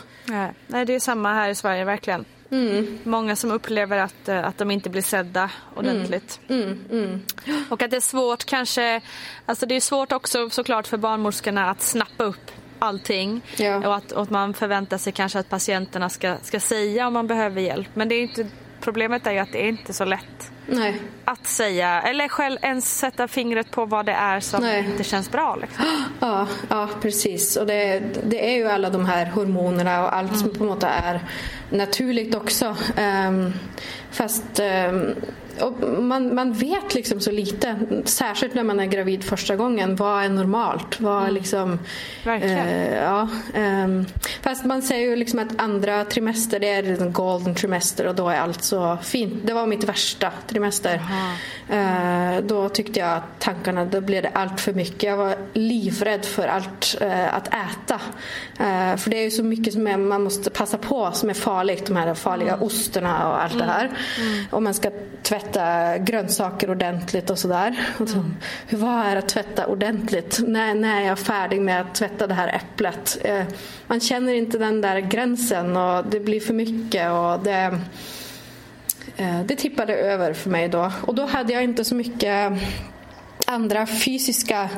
Nej, 0.67 0.85
det 0.85 0.95
är 0.95 0.99
samma 0.99 1.33
här 1.33 1.49
i 1.49 1.55
Sverige 1.55 1.85
verkligen. 1.85 2.25
Mm. 2.49 2.99
Många 3.03 3.35
som 3.35 3.51
upplever 3.51 3.97
att, 3.97 4.29
eh, 4.29 4.45
att 4.45 4.57
de 4.57 4.71
inte 4.71 4.89
blir 4.89 5.01
sedda 5.01 5.49
ordentligt. 5.75 6.39
Mm. 6.47 6.63
Mm. 6.63 6.79
mm. 6.91 7.21
Och 7.69 7.81
att 7.81 7.91
det 7.91 7.97
är 7.97 8.01
svårt 8.01 8.45
kanske, 8.45 9.01
alltså 9.45 9.65
det 9.65 9.75
är 9.75 9.79
svårt 9.79 10.11
också 10.11 10.49
såklart 10.49 10.87
för 10.87 10.97
barnmorskorna 10.97 11.69
att 11.69 11.81
snappa 11.81 12.23
upp 12.23 12.51
allting. 12.79 13.41
Ja. 13.57 13.87
Och, 13.87 13.95
att, 13.95 14.11
och 14.11 14.21
att 14.21 14.29
man 14.29 14.53
förväntar 14.53 14.97
sig 14.97 15.13
kanske 15.13 15.39
att 15.39 15.49
patienterna 15.49 16.09
ska, 16.09 16.35
ska 16.41 16.59
säga 16.59 17.07
om 17.07 17.13
man 17.13 17.27
behöver 17.27 17.61
hjälp. 17.61 17.89
Men 17.93 18.09
det 18.09 18.15
är 18.15 18.21
inte, 18.21 18.47
problemet 18.85 19.27
är 19.27 19.31
ju 19.31 19.39
att 19.39 19.51
det 19.51 19.65
är 19.65 19.69
inte 19.69 19.93
så 19.93 20.05
lätt. 20.05 20.51
Nej. 20.67 21.01
att 21.25 21.47
säga 21.47 22.01
eller 22.01 22.27
själv 22.27 22.57
ens 22.61 22.99
sätta 22.99 23.27
fingret 23.27 23.71
på 23.71 23.85
vad 23.85 24.05
det 24.05 24.11
är 24.11 24.39
som 24.39 24.61
Nej. 24.61 24.85
inte 24.85 25.03
känns 25.03 25.31
bra. 25.31 25.55
Liksom. 25.55 25.85
Ja, 26.19 26.47
ja, 26.69 26.89
precis. 27.01 27.55
Och 27.57 27.65
det, 27.67 28.03
det 28.23 28.51
är 28.51 28.57
ju 28.57 28.67
alla 28.67 28.89
de 28.89 29.05
här 29.05 29.25
hormonerna 29.25 30.03
och 30.03 30.15
allt 30.15 30.29
mm. 30.29 30.39
som 30.39 30.49
på 30.53 30.63
något 30.63 30.83
är 30.83 31.19
naturligt 31.69 32.35
också. 32.35 32.75
Um, 33.27 33.53
fast 34.11 34.59
um, 34.89 35.15
och 35.61 36.03
man, 36.03 36.35
man 36.35 36.53
vet 36.53 36.95
liksom 36.95 37.19
så 37.19 37.31
lite, 37.31 37.79
särskilt 38.05 38.53
när 38.53 38.63
man 38.63 38.79
är 38.79 38.85
gravid 38.85 39.23
första 39.23 39.55
gången. 39.55 39.95
Vad 39.95 40.23
är 40.23 40.29
normalt? 40.29 40.99
Vad 40.99 41.21
mm. 41.21 41.33
liksom, 41.33 41.79
Verkligen. 42.23 42.67
Eh, 42.67 42.95
ja, 42.95 43.29
eh, 43.53 43.87
fast 44.41 44.65
man 44.65 44.81
säger 44.81 45.09
ju 45.09 45.15
liksom 45.15 45.39
att 45.39 45.61
andra 45.61 46.05
trimester 46.05 46.59
det 46.59 46.69
är 46.69 46.83
den 46.83 47.13
golden 47.13 47.55
trimester 47.55 48.07
och 48.07 48.15
då 48.15 48.29
är 48.29 48.39
allt 48.39 48.63
så 48.63 48.97
fint. 49.03 49.33
Det 49.43 49.53
var 49.53 49.67
mitt 49.67 49.83
värsta 49.83 50.31
trimester. 50.47 51.01
Eh, 51.69 52.43
då 52.43 52.69
tyckte 52.69 52.99
jag 52.99 53.09
att 53.09 53.39
tankarna, 53.39 53.85
då 53.85 54.01
blev 54.01 54.23
det 54.23 54.29
allt 54.33 54.61
för 54.61 54.73
mycket. 54.73 55.03
Jag 55.03 55.17
var 55.17 55.35
livrädd 55.53 56.25
för 56.25 56.47
allt 56.47 56.97
eh, 57.01 57.35
att 57.35 57.47
äta. 57.47 58.01
Eh, 58.59 58.97
för 58.97 59.09
det 59.09 59.17
är 59.17 59.23
ju 59.23 59.31
så 59.31 59.43
mycket 59.43 59.73
som 59.73 59.87
är, 59.87 59.97
man 59.97 60.23
måste 60.23 60.49
passa 60.49 60.77
på 60.77 61.11
som 61.13 61.29
är 61.29 61.33
farligt. 61.33 61.85
De 61.85 61.95
här 61.95 62.13
farliga 62.13 62.53
mm. 62.53 62.63
osterna 62.63 63.29
och 63.29 63.43
allt 63.43 63.53
mm. 63.53 63.67
det 63.67 63.73
här. 63.73 63.85
Mm. 63.85 64.45
Och 64.51 64.63
man 64.63 64.73
ska 64.73 64.91
tvätta 65.23 65.44
tvätta 65.45 65.97
grönsaker 65.97 66.69
ordentligt 66.69 67.29
och 67.29 67.39
sådär. 67.39 67.79
Mm. 67.99 68.35
Hur 68.67 68.77
vad 68.77 69.05
är 69.05 69.15
att 69.15 69.29
tvätta 69.29 69.67
ordentligt? 69.67 70.39
När, 70.47 70.75
när 70.75 71.01
är 71.01 71.05
jag 71.07 71.19
färdig 71.19 71.61
med 71.61 71.81
att 71.81 71.95
tvätta 71.95 72.27
det 72.27 72.33
här 72.33 72.47
äpplet? 72.47 73.17
Eh, 73.23 73.43
man 73.87 73.99
känner 73.99 74.33
inte 74.33 74.57
den 74.57 74.81
där 74.81 74.99
gränsen 74.99 75.77
och 75.77 76.05
det 76.05 76.19
blir 76.19 76.39
för 76.39 76.53
mycket. 76.53 77.11
och 77.11 77.39
det... 77.43 77.79
Eh, 79.17 79.41
det 79.45 79.55
tippade 79.55 79.95
över 79.95 80.33
för 80.33 80.49
mig 80.49 80.67
då. 80.67 80.91
Och 81.01 81.15
då 81.15 81.25
hade 81.25 81.53
jag 81.53 81.63
inte 81.63 81.83
så 81.83 81.95
mycket 81.95 82.51
andra 83.45 83.85
fysiska 83.85 84.69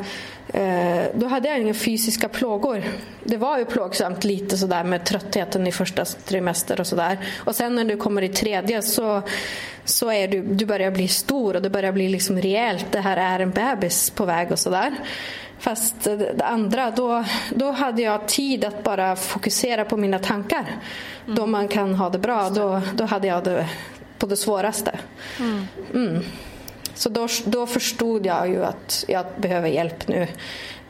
eh, 0.53 1.03
då 1.13 1.27
hade 1.27 1.49
jag 1.49 1.59
inga 1.59 1.73
fysiska 1.73 2.29
plågor. 2.29 2.83
Det 3.23 3.37
var 3.37 3.57
ju 3.57 3.65
plågsamt 3.65 4.23
lite 4.23 4.57
sådär 4.57 4.83
med 4.83 5.05
tröttheten 5.05 5.67
i 5.67 5.71
första 5.71 6.05
trimester 6.05 6.79
och 6.79 6.87
sådär. 6.87 7.17
Och 7.37 7.55
sen 7.55 7.75
när 7.75 7.85
du 7.85 7.97
kommer 7.97 8.21
i 8.21 8.29
tredje 8.29 8.81
så, 8.81 9.21
så 9.85 10.11
är 10.11 10.27
du, 10.27 10.41
du 10.41 10.65
börjar 10.65 10.91
bli 10.91 11.07
stor 11.07 11.55
och 11.55 11.61
det 11.61 11.69
börjar 11.69 11.91
bli 11.91 12.09
liksom 12.09 12.41
rejält. 12.41 12.85
Det 12.91 12.99
här 12.99 13.17
är 13.17 13.39
en 13.39 13.51
bebis 13.51 14.09
på 14.09 14.25
väg 14.25 14.51
och 14.51 14.59
sådär. 14.59 14.95
Fast 15.59 16.03
det 16.03 16.45
andra, 16.45 16.91
då, 16.91 17.25
då 17.55 17.71
hade 17.71 18.01
jag 18.01 18.27
tid 18.27 18.65
att 18.65 18.83
bara 18.83 19.15
fokusera 19.15 19.85
på 19.85 19.97
mina 19.97 20.19
tankar. 20.19 20.65
Mm. 21.25 21.35
Då 21.35 21.45
man 21.45 21.67
kan 21.67 21.95
ha 21.95 22.09
det 22.09 22.19
bra, 22.19 22.49
då, 22.49 22.81
då 22.93 23.05
hade 23.05 23.27
jag 23.27 23.43
det 23.43 23.69
på 24.17 24.25
det 24.25 24.37
svåraste. 24.37 24.99
Mm. 25.39 25.67
Mm. 25.93 26.23
Så 26.97 27.09
då, 27.09 27.27
då 27.45 27.67
förstod 27.67 28.25
jag 28.25 28.49
ju 28.49 28.65
att 28.65 29.05
jag 29.07 29.25
behöver 29.37 29.67
hjälp 29.67 30.07
nu. 30.07 30.27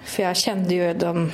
För 0.04 0.24
jag 0.24 0.38
kände 0.38 0.74
ju 0.74 0.94
de, 0.94 1.32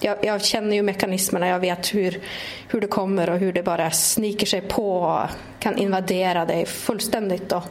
jag, 0.00 0.24
jag, 0.24 0.44
känner 0.44 0.76
ju 0.76 0.82
mekanismerna, 0.82 1.48
jag 1.48 1.60
vet 1.60 1.94
hur, 1.94 2.20
hur 2.68 2.80
det 2.80 2.86
kommer 2.86 3.30
och 3.30 3.38
hur 3.38 3.52
det 3.52 3.62
bara 3.62 3.90
sniker 3.90 4.46
sig 4.46 4.60
på 4.60 4.98
och 4.98 5.20
kan 5.58 5.78
invadera 5.78 6.44
dig 6.44 6.66
fullständigt. 6.66 7.48
Då. 7.48 7.62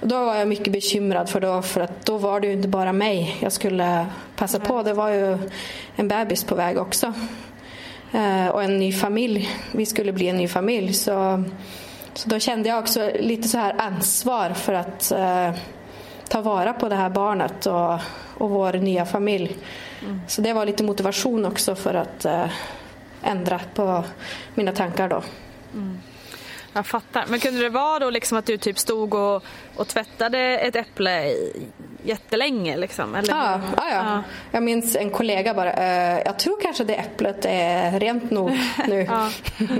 Då 0.00 0.24
var 0.24 0.34
jag 0.34 0.48
mycket 0.48 0.72
bekymrad 0.72 1.28
för 1.28 1.40
då, 1.40 1.62
för 1.62 1.80
att 1.80 2.06
då 2.06 2.18
var 2.18 2.40
det 2.40 2.46
ju 2.46 2.52
inte 2.52 2.68
bara 2.68 2.92
mig 2.92 3.36
jag 3.40 3.52
skulle 3.52 4.06
passa 4.36 4.60
på. 4.60 4.82
Det 4.82 4.92
var 4.92 5.08
ju 5.08 5.38
en 5.96 6.08
bebis 6.08 6.44
på 6.44 6.54
väg 6.54 6.78
också. 6.78 7.12
Eh, 8.12 8.48
och 8.48 8.62
en 8.62 8.78
ny 8.78 8.92
familj. 8.92 9.50
Vi 9.72 9.86
skulle 9.86 10.12
bli 10.12 10.28
en 10.28 10.36
ny 10.36 10.48
familj. 10.48 10.92
Så, 10.92 11.44
så 12.16 12.28
då 12.28 12.38
kände 12.38 12.68
jag 12.68 12.78
också 12.78 13.10
lite 13.20 13.48
så 13.48 13.58
här 13.58 13.74
ansvar 13.78 14.50
för 14.50 14.72
att 14.72 15.10
eh, 15.10 15.50
ta 16.28 16.40
vara 16.40 16.72
på 16.72 16.88
det 16.88 16.94
här 16.94 17.10
barnet 17.10 17.66
och, 17.66 17.94
och 18.34 18.50
vår 18.50 18.72
nya 18.72 19.06
familj. 19.06 19.56
Mm. 20.02 20.20
Så 20.28 20.42
det 20.42 20.52
var 20.52 20.66
lite 20.66 20.84
motivation 20.84 21.44
också 21.44 21.74
för 21.74 21.94
att 21.94 22.24
eh, 22.24 22.50
ändra 23.22 23.60
på 23.74 24.04
mina 24.54 24.72
tankar 24.72 25.08
då. 25.08 25.22
Mm. 25.74 25.98
Jag 26.76 26.86
fattar. 26.86 27.24
Men 27.28 27.40
kunde 27.40 27.60
det 27.60 27.68
vara 27.68 27.98
då 27.98 28.10
liksom 28.10 28.38
att 28.38 28.46
du 28.46 28.56
typ 28.56 28.78
stod 28.78 29.14
och, 29.14 29.44
och 29.76 29.88
tvättade 29.88 30.38
ett 30.38 30.76
äpple 30.76 31.34
jättelänge? 32.02 32.76
Liksom, 32.76 33.14
eller? 33.14 33.34
Ja, 33.34 33.60
ja, 33.76 33.84
ja. 33.90 34.22
Jag 34.50 34.62
minns 34.62 34.96
en 34.96 35.10
kollega 35.10 35.54
bara, 35.54 35.72
uh, 35.72 36.22
jag 36.24 36.38
tror 36.38 36.60
kanske 36.62 36.84
det 36.84 36.94
äpplet 36.94 37.44
är 37.48 38.00
rent 38.00 38.30
nog 38.30 38.50
nu. 38.88 39.02
ja. 39.02 39.30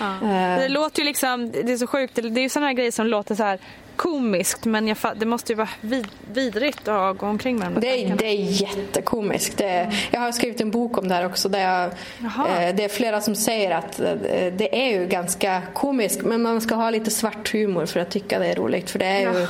Ja. 0.00 0.28
Det 0.60 0.68
låter 0.68 1.00
ju 1.00 1.04
liksom, 1.06 1.50
det 1.50 1.72
är 1.72 1.76
så 1.76 1.86
sjukt, 1.86 2.14
det 2.14 2.20
är 2.20 2.42
ju 2.42 2.48
sådana 2.48 2.66
här 2.66 2.74
grejer 2.74 2.90
som 2.90 3.06
låter 3.06 3.34
så 3.34 3.42
här 3.42 3.58
komiskt 3.96 4.64
men 4.64 4.88
jag, 4.88 4.96
det 5.16 5.26
måste 5.26 5.52
ju 5.52 5.56
vara 5.56 5.68
vid, 5.80 6.06
vidrigt 6.32 6.88
att 6.88 7.18
gå 7.18 7.26
omkring 7.26 7.58
med 7.58 7.72
de 7.72 7.80
det 7.80 8.04
är, 8.04 8.16
det 8.16 8.26
är 8.26 8.62
jättekomiskt. 8.62 9.56
Det, 9.56 9.68
mm. 9.68 9.94
Jag 10.10 10.20
har 10.20 10.32
skrivit 10.32 10.60
en 10.60 10.70
bok 10.70 10.98
om 10.98 11.08
det 11.08 11.14
här 11.14 11.26
också 11.26 11.48
där 11.48 11.60
jag, 11.60 11.84
eh, 12.20 12.74
det 12.74 12.84
är 12.84 12.88
flera 12.88 13.20
som 13.20 13.36
säger 13.36 13.70
att 13.70 14.00
eh, 14.00 14.12
det 14.56 14.86
är 14.86 15.00
ju 15.00 15.06
ganska 15.06 15.62
komiskt 15.74 16.22
men 16.22 16.42
man 16.42 16.60
ska 16.60 16.74
ha 16.74 16.90
lite 16.90 17.10
svart 17.10 17.52
humor 17.52 17.86
för 17.86 18.00
att 18.00 18.10
tycka 18.10 18.38
det 18.38 18.46
är 18.46 18.54
roligt 18.54 18.90
för 18.90 18.98
det 18.98 19.06
är 19.06 19.20
ju, 19.20 19.40
ja. 19.40 19.46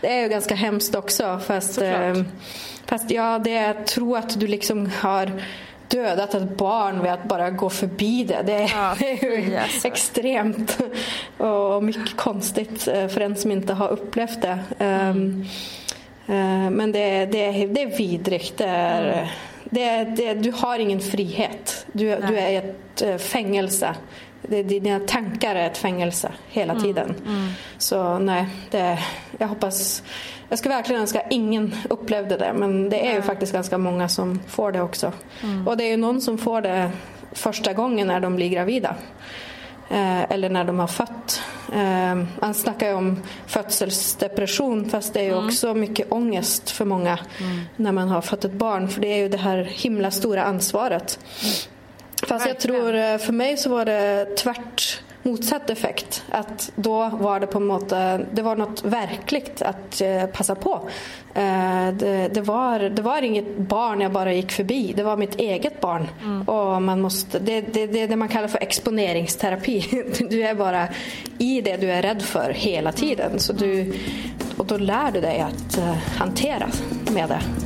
det 0.00 0.12
är 0.12 0.22
ju 0.22 0.28
ganska 0.28 0.54
hemskt 0.54 0.94
också 0.94 1.40
fast, 1.46 1.78
eh, 1.78 2.14
fast 2.86 3.10
ja, 3.10 3.38
det 3.38 3.50
jag 3.50 3.86
tror 3.86 4.18
att 4.18 4.40
du 4.40 4.46
liksom 4.46 4.90
har 5.00 5.42
dödat 5.88 6.34
ett 6.34 6.56
barn 6.56 6.98
med 6.98 7.12
att 7.12 7.24
bara 7.24 7.50
gå 7.50 7.70
förbi 7.70 8.24
det. 8.24 8.42
Det 8.46 8.52
är, 8.52 8.70
ja, 8.74 8.94
det 8.98 9.24
yes. 9.24 9.84
extremt 9.84 10.78
och 11.36 11.84
mycket 11.84 12.16
konstigt 12.16 12.88
eh, 12.88 13.08
för 13.08 13.20
en 13.20 13.36
som 13.36 13.50
inte 13.52 13.74
har 13.74 13.88
upplevt 13.88 14.42
det. 14.42 14.58
Mm. 14.78 15.46
Men 16.76 16.92
det, 16.92 17.26
det, 17.26 17.66
det 17.66 17.82
är 17.82 17.96
vidrigt. 17.96 18.58
Det 18.58 18.64
är, 18.64 19.12
mm. 19.12 19.28
det, 19.64 20.04
det, 20.04 20.34
du 20.34 20.52
har 20.52 20.78
ingen 20.78 21.00
frihet. 21.00 21.86
Du, 21.92 22.04
du 22.04 22.38
är 22.38 22.50
i 22.50 22.56
ett 22.56 23.02
eh, 23.02 23.16
fängelse. 23.16 23.94
dina 24.42 25.00
tankar 25.00 25.54
är 25.54 25.66
ett 25.66 25.78
fängelse 25.78 26.32
hela 26.48 26.72
mm. 26.72 26.84
tiden. 26.84 27.14
Mm. 27.26 27.48
Så 27.78 28.18
nej, 28.18 28.46
det, 28.70 28.98
jag 29.38 29.48
hoppas 29.48 30.02
jag 30.48 30.58
skulle 30.58 30.74
verkligen 30.74 31.00
önska 31.00 31.22
ingen 31.30 31.74
upplevde 31.90 32.36
det 32.36 32.52
men 32.52 32.90
det 32.90 33.06
är 33.06 33.14
ju 33.14 33.22
faktiskt 33.22 33.52
ganska 33.52 33.78
många 33.78 34.08
som 34.08 34.40
får 34.46 34.72
det 34.72 34.80
också. 34.80 35.12
Mm. 35.42 35.68
Och 35.68 35.76
det 35.76 35.84
är 35.84 35.90
ju 35.90 35.96
någon 35.96 36.20
som 36.20 36.38
får 36.38 36.60
det 36.60 36.90
första 37.32 37.72
gången 37.72 38.06
när 38.06 38.20
de 38.20 38.36
blir 38.36 38.48
gravida. 38.48 38.96
Eh, 39.90 40.32
eller 40.32 40.48
när 40.48 40.64
de 40.64 40.78
har 40.78 40.86
fött. 40.86 41.42
Eh, 41.74 42.14
man 42.40 42.54
snackar 42.54 42.88
ju 42.88 42.94
om 42.94 43.22
födselsdepression 43.46 44.90
fast 44.90 45.14
det 45.14 45.20
är 45.20 45.24
ju 45.24 45.32
mm. 45.32 45.46
också 45.46 45.74
mycket 45.74 46.12
ångest 46.12 46.70
för 46.70 46.84
många 46.84 47.18
mm. 47.40 47.60
när 47.76 47.92
man 47.92 48.08
har 48.08 48.20
fått 48.20 48.44
ett 48.44 48.52
barn 48.52 48.88
för 48.88 49.00
det 49.00 49.08
är 49.08 49.16
ju 49.16 49.28
det 49.28 49.36
här 49.36 49.58
himla 49.58 50.10
stora 50.10 50.44
ansvaret. 50.44 51.18
Fast 52.22 52.46
jag 52.46 52.60
tror 52.60 52.94
eh, 52.94 53.18
för 53.18 53.32
mig 53.32 53.56
så 53.56 53.70
var 53.70 53.84
det 53.84 54.24
tvärt 54.36 55.02
motsatt 55.26 55.70
effekt. 55.70 56.24
Att 56.30 56.72
då 56.74 57.08
var 57.08 57.40
det 57.40 57.46
på 57.46 57.58
en 57.58 57.66
måte, 57.66 58.26
det 58.32 58.42
var 58.42 58.56
något 58.56 58.84
verkligt 58.84 59.62
att 59.62 60.00
eh, 60.00 60.26
passa 60.26 60.54
på. 60.54 60.88
Eh, 61.34 61.88
det, 61.92 62.28
det, 62.34 62.40
var, 62.40 62.78
det 62.78 63.02
var 63.02 63.22
inget 63.22 63.58
barn 63.58 64.00
jag 64.00 64.12
bara 64.12 64.32
gick 64.32 64.52
förbi, 64.52 64.92
det 64.96 65.02
var 65.02 65.16
mitt 65.16 65.34
eget 65.34 65.80
barn. 65.80 66.08
Mm. 66.22 66.42
Och 66.42 66.82
man 66.82 67.00
måste, 67.00 67.38
det, 67.38 67.60
det, 67.60 67.86
det 67.86 68.00
är 68.00 68.08
det 68.08 68.16
man 68.16 68.28
kallar 68.28 68.48
för 68.48 68.62
exponeringsterapi. 68.62 70.02
Du 70.30 70.42
är 70.42 70.54
bara 70.54 70.88
i 71.38 71.60
det 71.60 71.76
du 71.76 71.90
är 71.90 72.02
rädd 72.02 72.22
för 72.22 72.50
hela 72.50 72.92
tiden. 72.92 73.38
Så 73.38 73.52
du, 73.52 73.94
och 74.56 74.66
då 74.66 74.76
lär 74.76 75.12
du 75.12 75.20
dig 75.20 75.40
att 75.40 75.78
eh, 75.78 75.96
hantera 76.18 76.68
med 77.12 77.28
det. 77.28 77.65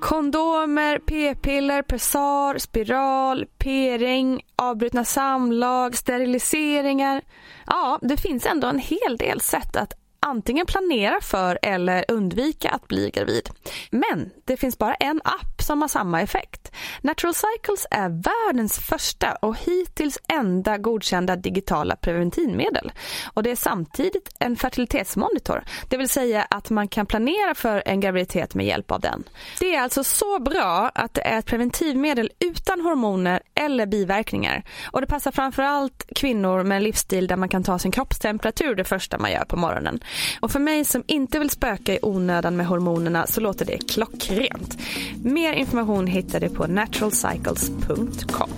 Kondomer, 0.00 0.98
p-piller, 0.98 1.82
Pessar, 1.82 2.58
spiral, 2.58 3.46
p-ring, 3.58 4.42
avbrutna 4.56 5.04
samlag, 5.04 5.96
steriliseringar. 5.96 7.22
Ja, 7.66 7.98
det 8.02 8.16
finns 8.16 8.46
ändå 8.46 8.68
en 8.68 8.78
hel 8.78 9.16
del 9.18 9.40
sätt 9.40 9.76
att 9.76 9.92
antingen 10.20 10.66
planera 10.66 11.20
för 11.20 11.58
eller 11.62 12.04
undvika 12.08 12.70
att 12.70 12.88
bli 12.88 13.10
gravid. 13.10 13.50
Men 13.90 14.30
det 14.44 14.56
finns 14.56 14.78
bara 14.78 14.94
en 14.94 15.20
app 15.24 15.62
som 15.62 15.80
har 15.80 15.88
samma 15.88 16.22
effekt. 16.22 16.72
Natural 17.00 17.34
Cycles 17.34 17.86
är 17.90 18.08
världens 18.08 18.78
första 18.78 19.32
och 19.32 19.56
hittills 19.56 20.18
enda 20.28 20.78
godkända 20.78 21.36
digitala 21.36 21.96
preventivmedel. 21.96 22.92
Och 23.34 23.42
det 23.42 23.50
är 23.50 23.56
samtidigt 23.56 24.28
en 24.38 24.56
fertilitetsmonitor, 24.56 25.64
det 25.88 25.96
vill 25.96 26.08
säga 26.08 26.42
att 26.50 26.70
man 26.70 26.88
kan 26.88 27.06
planera 27.06 27.54
för 27.54 27.82
en 27.86 28.00
graviditet 28.00 28.54
med 28.54 28.66
hjälp 28.66 28.90
av 28.90 29.00
den. 29.00 29.24
Det 29.60 29.74
är 29.74 29.80
alltså 29.80 30.04
så 30.04 30.38
bra 30.38 30.90
att 30.94 31.14
det 31.14 31.26
är 31.26 31.38
ett 31.38 31.46
preventivmedel 31.46 32.30
utan 32.38 32.80
hormoner 32.80 33.42
eller 33.54 33.86
biverkningar. 33.86 34.62
Och 34.90 35.00
det 35.00 35.06
passar 35.06 35.32
framförallt 35.32 36.06
kvinnor 36.16 36.62
med 36.62 36.76
en 36.76 36.82
livsstil 36.82 37.26
där 37.26 37.36
man 37.36 37.48
kan 37.48 37.64
ta 37.64 37.78
sin 37.78 37.92
kroppstemperatur 37.92 38.74
det 38.74 38.84
första 38.84 39.18
man 39.18 39.32
gör 39.32 39.44
på 39.44 39.56
morgonen. 39.56 40.00
Och 40.40 40.50
för 40.50 40.60
mig 40.60 40.84
som 40.84 41.04
inte 41.06 41.38
vill 41.38 41.50
spöka 41.50 41.94
i 41.94 41.98
onödan 42.02 42.56
med 42.56 42.66
hormonerna 42.66 43.26
så 43.26 43.40
låter 43.40 43.64
det 43.64 43.78
klockrent. 43.88 44.78
Mer 45.24 45.52
information 45.52 46.06
hittar 46.06 46.40
du 46.40 46.48
på 46.48 46.66
naturalcycles.com. 46.66 48.50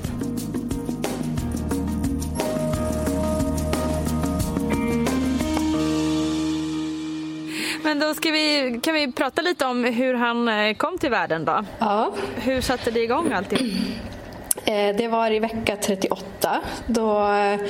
Men 7.84 7.98
då 7.98 8.14
ska 8.14 8.30
vi, 8.30 8.80
kan 8.82 8.94
vi 8.94 9.12
prata 9.12 9.42
lite 9.42 9.66
om 9.66 9.84
hur 9.84 10.14
han 10.14 10.48
eh, 10.48 10.74
kom 10.74 10.98
till 10.98 11.10
världen 11.10 11.44
då? 11.44 11.64
Ja. 11.78 12.12
Hur 12.36 12.60
satte 12.60 12.90
det 12.90 13.00
igång 13.00 13.32
alltihop? 13.32 13.72
Eh, 14.64 14.96
det 14.96 15.08
var 15.08 15.30
i 15.30 15.38
vecka 15.38 15.76
38. 15.76 16.60
Då 16.86 17.32
eh, 17.32 17.60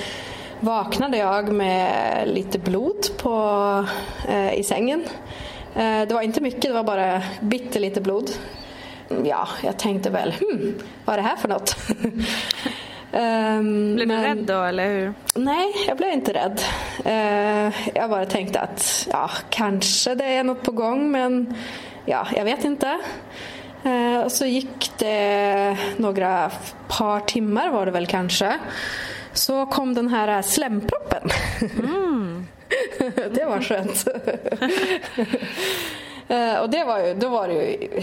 vaknade 0.63 1.17
jag 1.17 1.53
med 1.53 2.29
lite 2.29 2.59
blod 2.59 3.07
på, 3.19 3.87
eh, 4.29 4.55
i 4.55 4.63
sängen. 4.63 5.05
Eh, 5.75 6.09
det 6.09 6.15
var 6.15 6.23
inte 6.23 6.41
mycket, 6.41 6.63
det 6.63 6.73
var 6.73 6.85
bara 6.85 7.23
bitte 7.41 7.79
lite 7.79 8.01
blod. 8.01 8.31
Ja, 9.25 9.49
jag 9.63 9.79
tänkte 9.79 10.11
väl, 10.11 10.33
hmm, 10.33 10.75
vad 11.05 11.13
är 11.13 11.23
det 11.23 11.29
här 11.29 11.37
för 11.37 11.49
något? 11.49 11.77
um, 13.13 13.95
blev 13.95 14.09
du 14.09 14.15
men... 14.15 14.25
rädd 14.37 14.47
då 14.47 14.63
eller 14.63 14.89
hur? 14.89 15.15
Nej, 15.35 15.73
jag 15.89 15.97
blev 15.97 16.13
inte 16.13 16.33
rädd. 16.33 16.61
Uh, 17.07 17.75
jag 17.95 18.11
bara 18.11 18.27
tänkte 18.27 18.61
att 18.61 19.09
ja, 19.13 19.31
kanske 19.51 20.15
det 20.15 20.25
är 20.25 20.45
något 20.45 20.63
på 20.63 20.73
gång 20.73 21.11
men 21.11 21.55
ja, 22.05 22.27
jag 22.37 22.45
vet 22.45 22.65
inte. 22.65 22.99
Uh, 23.87 24.21
och 24.21 24.33
så 24.33 24.47
gick 24.47 24.91
det 24.99 25.77
några 25.97 26.51
par 26.89 27.21
timmar 27.21 27.71
var 27.71 27.87
det 27.87 27.93
väl 27.93 28.07
kanske 28.07 28.59
så 29.33 29.67
kom 29.67 29.95
den 29.95 30.09
här 30.09 30.43
slemproppen. 30.43 31.31
Mm. 31.79 32.47
det 33.35 33.45
var 33.45 33.61
skönt. 33.61 34.09
Eh, 36.29 36.59
och 36.59 36.71
det 36.71 36.85
var 36.85 36.99
ju, 36.99 37.15
då 37.15 37.29
var 37.29 37.49
det 37.49 37.55
ju 37.55 38.03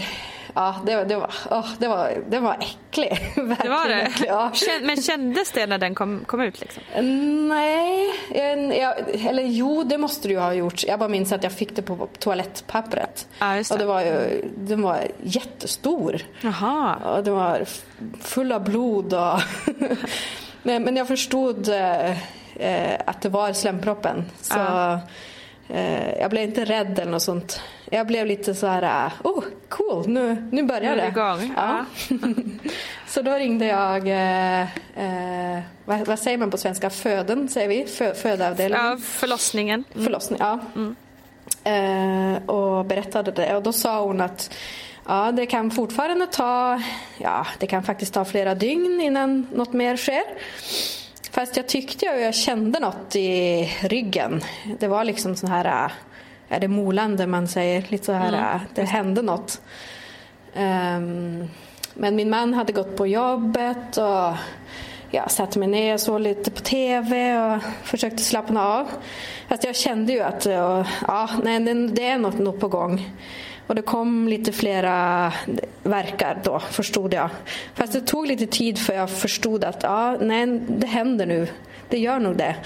Ja, 0.54 0.76
det, 0.86 1.04
det, 1.04 1.16
var, 1.16 1.30
oh, 1.50 1.66
det, 1.78 1.88
var, 1.88 2.22
det 2.28 2.40
var 2.40 2.56
äcklig. 2.60 3.30
det 3.62 3.68
var 3.68 3.88
det? 3.88 4.00
Äcklig, 4.00 4.28
ja. 4.28 4.52
Men 4.82 5.02
kändes 5.02 5.52
det 5.52 5.66
när 5.66 5.78
den 5.78 5.94
kom, 5.94 6.20
kom 6.26 6.40
ut? 6.40 6.60
Liksom? 6.60 6.82
Nej, 7.48 8.10
jag, 8.80 8.94
eller 9.26 9.42
jo 9.42 9.84
det 9.84 9.98
måste 9.98 10.28
du 10.28 10.34
ju 10.34 10.40
ha 10.40 10.54
gjort. 10.54 10.84
Jag 10.84 10.98
bara 10.98 11.08
minns 11.08 11.32
att 11.32 11.42
jag 11.42 11.52
fick 11.52 11.76
det 11.76 11.82
på 11.82 12.08
toalettpappret. 12.18 13.28
Ja, 13.38 13.46
det. 13.46 13.70
Och 13.70 13.78
det 13.78 13.84
var 13.84 14.00
ju, 14.00 14.44
den 14.56 14.82
var 14.82 15.00
jättestor. 15.22 16.22
Jaha. 16.40 16.96
Och 16.96 17.24
den 17.24 17.34
var 17.34 17.64
full 18.20 18.52
av 18.52 18.64
blod 18.64 19.14
och 19.14 19.40
Men, 20.62 20.82
men 20.82 20.96
jag 20.96 21.08
förstod 21.08 21.68
eh, 21.68 22.10
eh, 22.56 23.00
att 23.06 23.22
det 23.22 23.28
var 23.28 23.52
slemproppen. 23.52 24.24
Så 24.40 24.58
ja. 24.58 25.00
eh, 25.68 26.18
jag 26.18 26.30
blev 26.30 26.42
inte 26.44 26.64
rädd 26.64 26.98
eller 26.98 27.12
något 27.12 27.22
sånt. 27.22 27.60
Jag 27.90 28.06
blev 28.06 28.26
lite 28.26 28.54
så 28.54 28.66
här, 28.66 29.10
oh 29.24 29.44
cool, 29.68 30.08
nu, 30.08 30.48
nu 30.52 30.62
börjar 30.62 30.96
det. 30.96 31.08
Igång. 31.08 31.54
Ja. 31.56 31.84
så 33.06 33.22
då 33.22 33.32
ringde 33.32 33.66
jag, 33.66 34.08
eh, 34.08 34.60
eh, 34.60 35.60
vad, 35.84 36.06
vad, 36.06 36.18
säger 36.18 36.38
man 36.38 36.50
på 36.50 36.58
svenska, 36.58 36.90
föden 36.90 37.48
säger 37.48 37.68
vi, 37.68 37.86
Fö, 37.86 38.14
födeavdelningen. 38.14 38.86
Ja, 38.86 38.96
förlossningen. 38.96 39.84
Mm. 39.92 40.04
Förlossning, 40.04 40.38
ja. 40.42 40.58
Mm. 40.74 40.96
Eh, 41.64 42.48
och 42.48 42.84
berättade 42.84 43.30
det 43.30 43.56
och 43.56 43.62
då 43.62 43.72
sa 43.72 44.00
hon 44.00 44.20
att 44.20 44.54
Ja, 45.10 45.32
det 45.32 45.46
kan 45.46 45.70
fortfarande 45.70 46.26
ta, 46.26 46.82
ja, 47.18 47.46
det 47.58 47.66
kan 47.66 47.82
faktiskt 47.82 48.14
ta 48.14 48.24
flera 48.24 48.54
dygn 48.54 49.00
innan 49.00 49.46
något 49.54 49.72
mer 49.72 49.96
sker. 49.96 50.22
Fast 51.30 51.56
jag 51.56 51.68
tyckte 51.68 52.10
och 52.10 52.20
jag 52.20 52.34
kände 52.34 52.80
något 52.80 53.16
i 53.16 53.64
ryggen. 53.80 54.40
Det 54.80 54.88
var 54.88 55.04
liksom 55.04 55.36
så 55.36 55.46
här, 55.46 55.92
är 56.48 56.60
det 56.60 56.68
molande 56.68 57.26
man 57.26 57.48
säger? 57.48 57.84
Lite 57.88 58.04
så 58.04 58.12
här, 58.12 58.28
mm. 58.28 58.60
det 58.74 58.82
hände 58.82 59.22
något. 59.22 59.60
Um, 60.54 61.48
men 61.94 62.16
min 62.16 62.30
man 62.30 62.54
hade 62.54 62.72
gått 62.72 62.96
på 62.96 63.06
jobbet 63.06 63.96
och 63.96 64.34
jag 65.10 65.30
satte 65.30 65.58
mig 65.58 65.68
ner 65.68 65.94
och 65.94 66.00
såg 66.00 66.20
lite 66.20 66.50
på 66.50 66.60
TV 66.60 67.38
och 67.38 67.62
försökte 67.82 68.22
slappna 68.22 68.66
av. 68.66 68.88
Fast 69.48 69.64
jag 69.64 69.76
kände 69.76 70.12
ju 70.12 70.20
att 70.20 70.46
ja, 70.46 71.28
nej, 71.42 71.60
det 71.88 72.06
är 72.06 72.18
något, 72.18 72.38
något 72.38 72.60
på 72.60 72.68
gång. 72.68 73.06
Och 73.70 73.76
det 73.76 73.82
kom 73.82 74.28
lite 74.28 74.52
flera 74.52 75.32
verkar 75.82 76.40
då, 76.44 76.60
förstod 76.60 77.14
jag. 77.14 77.30
Fast 77.74 77.92
det 77.92 78.00
tog 78.00 78.26
lite 78.26 78.46
tid 78.46 78.78
för 78.78 78.92
jag 78.92 79.10
förstod 79.10 79.64
att 79.64 79.82
ja, 79.82 80.16
nej, 80.20 80.46
det 80.68 80.86
händer 80.86 81.26
nu. 81.26 81.48
Det 81.88 81.98
gör 81.98 82.18
nog 82.18 82.36
det. 82.36 82.56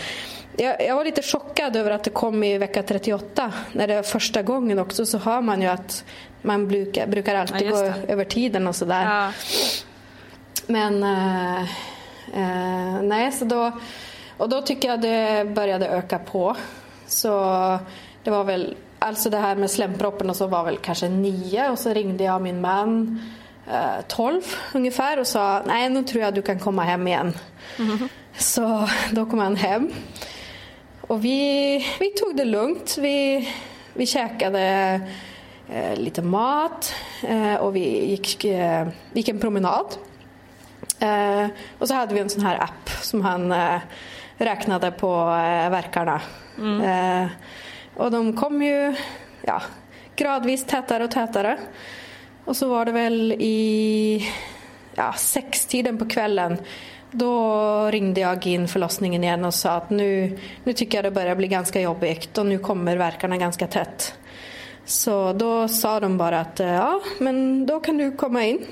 Jag, 0.57 0.83
jag, 0.87 0.97
var 0.97 1.05
lite 1.05 1.23
chockad 1.23 1.77
över 1.77 1.91
att 1.91 2.05
det 2.05 2.11
kom 2.11 2.45
i 2.45 2.59
vecka 2.59 2.83
38. 2.83 3.53
När 3.73 3.89
det 3.89 3.95
är 3.95 4.03
första 4.03 4.43
gången 4.43 4.79
också 4.79 5.07
så 5.07 5.19
hör 5.19 5.41
man 5.41 5.63
ju 5.63 5.69
att 5.69 6.05
man 6.43 6.69
brukar, 6.69 7.07
brukar 7.07 7.35
alltid 7.35 7.67
ja, 7.67 7.71
gå 7.71 7.93
över 8.09 8.25
tiden 8.25 8.67
och 8.67 8.77
sådär. 8.77 9.05
Ja. 9.05 9.33
Men 10.67 11.03
äh, 11.03 11.63
äh, 12.35 13.03
nej, 13.03 13.33
så 13.33 13.45
då, 13.45 13.73
och 14.37 14.49
då 14.49 14.63
tycker 14.63 14.89
jag 14.89 15.01
det 15.01 15.45
började 15.55 15.89
öka 15.89 16.19
på. 16.19 16.57
Så 17.07 17.29
det 18.23 18.31
var 18.31 18.45
väl 18.45 18.77
Alltså 19.05 19.31
det 19.31 19.39
här 19.39 19.57
med 19.57 19.71
slemproppen 19.71 20.31
och 20.31 20.37
så 20.37 20.47
var 20.47 20.65
väl 20.65 20.77
kanske 20.77 21.09
nio 21.09 21.71
och 21.71 21.79
så 21.79 21.95
ringde 21.95 22.25
jag 22.25 22.43
min 22.43 22.61
man 22.61 23.21
eh, 23.71 24.05
tolv 24.09 24.43
ungefär 24.75 25.19
och 25.21 25.27
sa 25.27 25.63
nej 25.67 25.89
nu 25.89 26.03
tror 26.03 26.23
jag 26.23 26.35
du 26.35 26.43
kan 26.43 26.59
komma 26.59 26.83
hem 26.83 27.09
igen. 27.09 27.33
Mm. 27.79 28.09
Så 28.37 28.89
då 29.11 29.27
kom 29.27 29.39
han 29.39 29.57
hem. 29.57 29.91
Och 31.01 31.25
vi, 31.25 31.87
vi 32.01 32.11
tog 32.11 32.37
det 32.37 32.45
lugnt. 32.45 32.99
Vi, 32.99 33.49
vi 33.95 34.07
käkade 34.07 35.01
eh, 35.69 35.97
lite 35.97 36.23
mat 36.23 36.95
eh, 37.23 37.55
och 37.55 37.77
vi 37.77 38.07
gick, 38.11 38.45
eh, 38.45 38.89
gick 39.13 39.29
en 39.29 39.41
promenad. 39.41 39.87
Eh, 40.99 41.47
och 41.79 41.89
så 41.89 41.95
hade 41.95 42.15
vi 42.15 42.21
en 42.21 42.31
sån 42.31 42.47
här 42.47 42.63
app 42.63 42.91
som 43.03 43.21
han 43.21 43.53
eh, 43.53 43.79
räknade 44.37 44.91
på 44.91 45.13
eh, 45.17 45.71
verkarna. 45.71 46.21
Mm. 46.59 47.29
Och 47.97 48.11
de 48.11 48.37
kom 48.37 48.63
ju 48.63 48.95
ja, 49.43 49.63
gradvis 50.17 50.65
tätare 50.65 51.05
och 51.05 51.11
tätare. 51.11 51.59
Och 52.45 52.57
så 52.57 52.69
var 52.69 52.85
det 52.85 52.93
väl 52.93 53.33
i 53.33 54.29
ja, 54.95 55.13
sextiden 55.13 55.99
på 55.99 56.09
kvällen 56.09 56.59
då 57.17 57.91
ringde 57.91 58.21
jag 58.21 58.47
in 58.47 58.69
förlossningen 58.69 59.25
igen 59.25 59.45
och 59.45 59.55
sa 59.55 59.71
att 59.71 59.91
nu, 59.91 60.39
nu 60.65 60.73
tycker 60.73 60.99
jag 60.99 61.05
det 61.05 61.11
börjar 61.11 61.37
bli 61.37 61.49
ganska 61.49 61.81
jobbigt 61.81 62.39
och 62.39 62.47
nu 62.47 62.59
kommer 62.59 62.97
verkarna 62.97 63.37
ganska 63.37 63.67
tätt. 63.67 64.15
Så 64.85 65.33
då 65.33 65.69
sa 65.69 66.01
de 66.01 66.19
bara 66.19 66.41
att 66.41 66.61
eh, 66.61 66.73
ja, 66.73 67.01
men 67.19 67.67
då 67.67 67.81
kan 67.81 67.99
du 67.99 68.13
komma 68.13 68.45
in. 68.45 68.67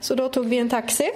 Så 0.00 0.14
då 0.14 0.28
tog 0.28 0.46
vi 0.46 0.58
en 0.58 0.68
taxi 0.68 1.10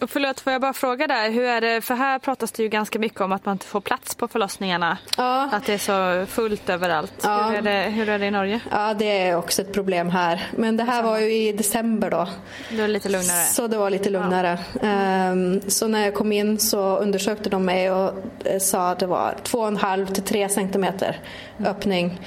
och 0.00 0.10
förlåt, 0.10 0.40
får 0.40 0.52
jag 0.52 0.60
bara 0.62 0.72
fråga 0.72 1.06
där, 1.06 1.30
hur 1.30 1.44
är 1.44 1.60
det, 1.60 1.80
för 1.80 1.94
här 1.94 2.18
pratas 2.18 2.52
det 2.52 2.62
ju 2.62 2.68
ganska 2.68 2.98
mycket 2.98 3.20
om 3.20 3.32
att 3.32 3.44
man 3.44 3.52
inte 3.52 3.66
får 3.66 3.80
plats 3.80 4.14
på 4.14 4.28
förlossningarna. 4.28 4.98
Ja. 5.16 5.48
Att 5.52 5.66
det 5.66 5.74
är 5.74 5.78
så 5.78 6.26
fullt 6.26 6.68
överallt. 6.68 7.12
Ja. 7.22 7.42
Hur, 7.42 7.56
är 7.56 7.62
det, 7.62 7.90
hur 7.90 8.08
är 8.08 8.18
det 8.18 8.26
i 8.26 8.30
Norge? 8.30 8.60
Ja, 8.70 8.94
det 8.94 9.22
är 9.22 9.36
också 9.36 9.62
ett 9.62 9.72
problem 9.72 10.08
här. 10.08 10.46
Men 10.56 10.76
det 10.76 10.84
här 10.84 11.02
var 11.02 11.18
ju 11.18 11.32
i 11.32 11.52
december 11.52 12.10
då. 12.10 12.28
Det 12.70 12.80
var 12.80 12.88
lite 12.88 13.08
lugnare. 13.08 13.44
Så 13.44 13.66
det 13.66 13.76
var 13.76 13.90
lite 13.90 14.10
lugnare. 14.10 14.58
Ja. 14.82 15.30
Um, 15.30 15.60
så 15.66 15.88
när 15.88 16.04
jag 16.04 16.14
kom 16.14 16.32
in 16.32 16.58
så 16.58 16.96
undersökte 16.96 17.50
de 17.50 17.64
mig 17.64 17.90
och 17.90 18.12
eh, 18.44 18.58
sa 18.58 18.90
att 18.90 18.98
det 18.98 19.06
var 19.06 19.34
2,5 19.44 20.06
till 20.06 20.22
3 20.22 20.48
centimeter 20.48 21.20
öppning. 21.64 22.20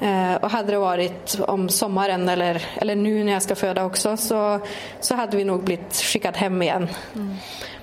Eh, 0.00 0.34
och 0.34 0.50
hade 0.50 0.72
det 0.72 0.78
varit 0.78 1.40
om 1.40 1.68
sommaren 1.68 2.28
eller, 2.28 2.62
eller 2.74 2.96
nu 2.96 3.24
när 3.24 3.32
jag 3.32 3.42
ska 3.42 3.54
föda 3.54 3.84
också 3.84 4.16
så, 4.16 4.60
så 5.00 5.14
hade 5.14 5.36
vi 5.36 5.44
nog 5.44 5.64
blivit 5.64 5.94
skickad 5.94 6.36
hem 6.36 6.62
igen. 6.62 6.88
Mm. 7.14 7.36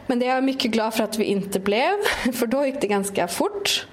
Men 0.07 0.20
det 0.20 0.28
är 0.28 0.36
jag 0.36 0.43
mycket 0.43 0.72
glad 0.72 0.93
för 0.93 1.03
att 1.03 1.18
vi 1.18 1.24
inte 1.24 1.59
blev, 1.59 1.93
för 2.34 2.47
då 2.47 2.65
gick 2.65 2.82
det 2.82 2.88
ganska 2.88 3.28
fort. 3.28 3.86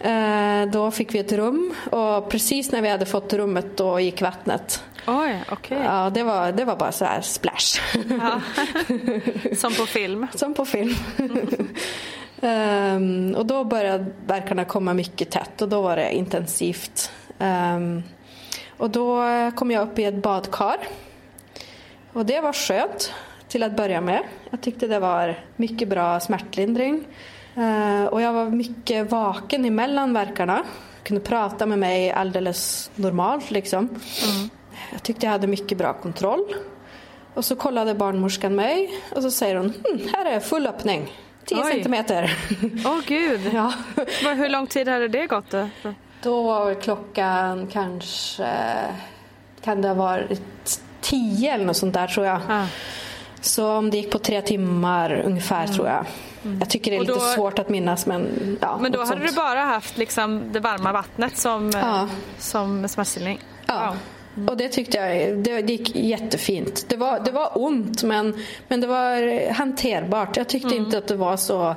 Eh, 0.00 0.66
då 0.72 0.90
fick 0.90 1.14
vi 1.14 1.18
ett 1.18 1.32
rum 1.32 1.74
och 1.90 2.30
precis 2.30 2.72
när 2.72 2.82
vi 2.82 2.88
hade 2.88 3.06
fått 3.06 3.32
rummet 3.32 3.76
då 3.76 4.00
gick 4.00 4.22
vattnet. 4.22 4.82
Oj. 5.06 5.44
Okay. 5.52 5.78
Ja, 5.84 6.10
det 6.10 6.22
var, 6.22 6.52
det 6.52 6.64
var 6.64 6.76
bara 6.76 6.92
så 6.92 7.04
här 7.04 7.20
splash. 7.20 7.80
Ja. 8.20 8.40
Som 9.56 9.74
på 9.74 9.86
film. 9.86 10.26
Som 10.34 10.54
på 10.54 10.64
film. 10.64 10.94
um, 12.40 13.34
och 13.38 13.46
då 13.46 13.64
började 13.64 14.06
verkarna 14.26 14.64
komma 14.64 14.94
mycket 14.94 15.30
tätt 15.30 15.62
och 15.62 15.68
då 15.68 15.82
var 15.82 15.96
det 15.96 16.12
intensivt. 16.12 17.10
Um, 17.38 18.02
och 18.76 18.90
då 18.90 19.24
kom 19.56 19.70
jag 19.70 19.88
upp 19.88 19.98
i 19.98 20.04
ett 20.04 20.22
badkar. 20.22 20.76
Och 22.12 22.26
det 22.26 22.40
var 22.40 22.52
skönt 22.52 23.12
till 23.48 23.62
att 23.62 23.76
börja 23.76 24.00
med. 24.00 24.22
Jag 24.50 24.60
tyckte 24.60 24.86
det 24.86 24.98
var 24.98 25.38
mycket 25.56 25.88
bra 25.88 26.20
smärtlindring. 26.20 27.04
Uh, 27.58 28.04
och 28.04 28.20
jag 28.20 28.32
var 28.32 28.50
mycket 28.50 29.10
vaken 29.10 29.64
emellan 29.64 30.12
verkarna. 30.12 30.64
Kunde 31.02 31.22
prata 31.22 31.66
med 31.66 31.78
mig 31.78 32.10
alldeles 32.10 32.90
normalt 32.94 33.50
liksom. 33.50 33.78
Mm. 33.78 34.50
Jag 34.92 35.02
tyckte 35.02 35.26
jag 35.26 35.30
hade 35.30 35.46
mycket 35.46 35.78
bra 35.78 35.92
kontroll. 35.92 36.54
Och 37.34 37.44
så 37.44 37.56
kollade 37.56 37.94
barnmorskan 37.94 38.54
mig 38.54 39.00
och 39.10 39.22
så 39.22 39.30
säger 39.30 39.56
hon, 39.56 39.72
hm, 39.84 40.08
här 40.12 40.26
är 40.26 40.40
full 40.40 40.66
öppning. 40.66 41.12
10 41.44 41.62
Oj. 41.64 41.72
centimeter. 41.72 42.38
Åh 42.84 42.92
oh, 42.92 43.00
gud. 43.06 43.40
ja. 43.52 43.72
Hur 44.34 44.48
lång 44.48 44.66
tid 44.66 44.88
hade 44.88 45.08
det 45.08 45.26
gått? 45.26 45.50
Då, 45.50 45.68
då 46.24 46.42
var 46.42 46.74
klockan 46.74 47.66
kanske, 47.66 48.48
kan 49.60 49.82
det 49.82 49.88
ha 49.88 49.94
varit 49.94 50.80
10 51.00 51.54
eller 51.54 51.64
något 51.64 51.76
sånt 51.76 51.94
där 51.94 52.06
tror 52.06 52.26
jag. 52.26 52.40
Ah. 52.48 52.66
Så 53.40 53.72
om 53.72 53.90
det 53.90 53.96
gick 53.96 54.10
på 54.10 54.18
tre 54.18 54.42
timmar 54.42 55.22
ungefär 55.24 55.64
mm. 55.64 55.74
tror 55.74 55.88
jag. 55.88 56.06
Mm. 56.44 56.58
Jag 56.58 56.70
tycker 56.70 56.90
det 56.90 56.96
är 56.96 57.04
då, 57.04 57.14
lite 57.14 57.26
svårt 57.26 57.58
att 57.58 57.68
minnas 57.68 58.06
men 58.06 58.58
ja, 58.60 58.78
Men 58.80 58.92
då 58.92 58.98
hade 58.98 59.10
sånt. 59.10 59.26
du 59.26 59.32
bara 59.36 59.60
haft 59.60 59.98
liksom 59.98 60.52
det 60.52 60.60
varma 60.60 60.92
vattnet 60.92 61.36
som, 61.36 61.70
ja. 61.74 62.08
som 62.38 62.88
smärtstillning? 62.88 63.40
Ja. 63.66 63.86
Wow. 63.86 63.96
Mm. 64.36 64.48
Och 64.48 64.56
det 64.56 64.68
tyckte 64.68 64.98
jag 64.98 65.38
det, 65.38 65.62
det 65.62 65.72
gick 65.72 65.96
jättefint. 65.96 66.84
Det 66.88 66.96
var, 66.96 67.20
det 67.20 67.30
var 67.30 67.50
ont 67.54 68.02
men, 68.02 68.44
men 68.68 68.80
det 68.80 68.86
var 68.86 69.52
hanterbart. 69.52 70.36
Jag 70.36 70.48
tyckte 70.48 70.68
mm. 70.68 70.84
inte 70.84 70.98
att 70.98 71.08
det 71.08 71.16
var 71.16 71.36
så 71.36 71.76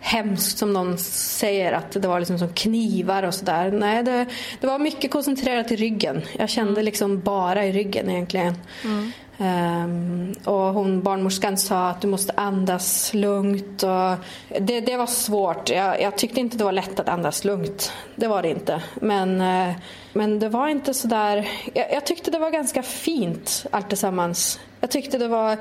hemskt 0.00 0.58
som 0.58 0.72
någon 0.72 0.98
säger 0.98 1.72
att 1.72 1.90
det 1.90 2.08
var 2.08 2.18
liksom 2.18 2.38
som 2.38 2.48
knivar 2.48 3.22
och 3.22 3.34
sådär. 3.34 3.70
Nej, 3.70 4.02
det, 4.02 4.26
det 4.60 4.66
var 4.66 4.78
mycket 4.78 5.10
koncentrerat 5.10 5.72
i 5.72 5.76
ryggen. 5.76 6.22
Jag 6.38 6.48
kände 6.48 6.72
mm. 6.72 6.84
liksom 6.84 7.20
bara 7.20 7.64
i 7.64 7.72
ryggen 7.72 8.10
egentligen. 8.10 8.54
Mm. 8.84 9.12
Um, 9.38 10.34
och 10.44 10.74
hon, 10.74 11.02
barnmorskan 11.02 11.58
sa 11.58 11.88
att 11.88 12.00
du 12.00 12.08
måste 12.08 12.32
andas 12.36 13.14
lugnt. 13.14 13.82
Och 13.82 14.16
det, 14.60 14.80
det 14.80 14.96
var 14.96 15.06
svårt. 15.06 15.70
Jag, 15.70 16.02
jag, 16.02 16.18
tyckte 16.18 16.40
inte 16.40 16.56
det 16.56 16.64
var 16.64 16.72
lätt 16.72 17.00
att 17.00 17.08
andas 17.08 17.44
lugnt. 17.44 17.92
Det 18.14 18.28
var 18.28 18.42
det 18.42 18.50
inte. 18.50 18.82
Men, 18.94 19.40
uh, 19.40 19.74
men 20.12 20.38
det 20.38 20.48
var 20.48 20.68
inte 20.68 20.94
sådär... 20.94 21.48
Jag, 21.74 21.92
jag 21.92 22.06
tyckte 22.06 22.30
det 22.30 22.38
var 22.38 22.50
ganska 22.50 22.82
fint 22.82 23.66
allt 23.70 23.88
tillsammans. 23.88 24.60
Jag 24.80 24.90
tyckte 24.90 25.18
det 25.18 25.28
var 25.28 25.56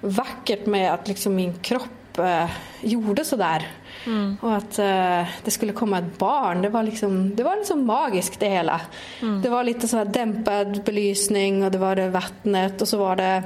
vackert 0.00 0.66
med 0.66 0.94
att 0.94 1.08
liksom 1.08 1.34
min 1.34 1.54
kropp 1.54 2.01
uh, 2.18 2.50
gjorde 2.80 3.24
sådär. 3.24 3.66
Mm. 4.06 4.36
Och 4.40 4.56
att 4.56 4.78
uh, 4.78 5.24
det 5.44 5.50
skulle 5.50 5.72
komma 5.72 5.98
ett 5.98 6.18
barn, 6.18 6.62
det 6.62 6.68
var 6.68 6.82
liksom, 6.82 7.36
det 7.36 7.42
var 7.42 7.56
liksom 7.56 7.86
magiskt 7.86 8.40
det 8.40 8.48
hela. 8.48 8.80
Mm. 9.22 9.42
Det 9.42 9.48
var 9.48 9.64
lite 9.64 9.88
så 9.88 9.96
här 9.96 10.04
dämpad 10.04 10.84
belysning 10.84 11.64
och 11.64 11.70
det 11.70 11.78
var 11.78 11.96
det 11.96 12.08
vattnet 12.08 12.82
och 12.82 12.88
så 12.88 12.96
var 12.96 13.16
det 13.16 13.42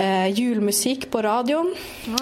uh, 0.00 0.30
julmusik 0.30 1.10
på 1.10 1.22
radion. 1.22 1.74
Wow, 2.06 2.18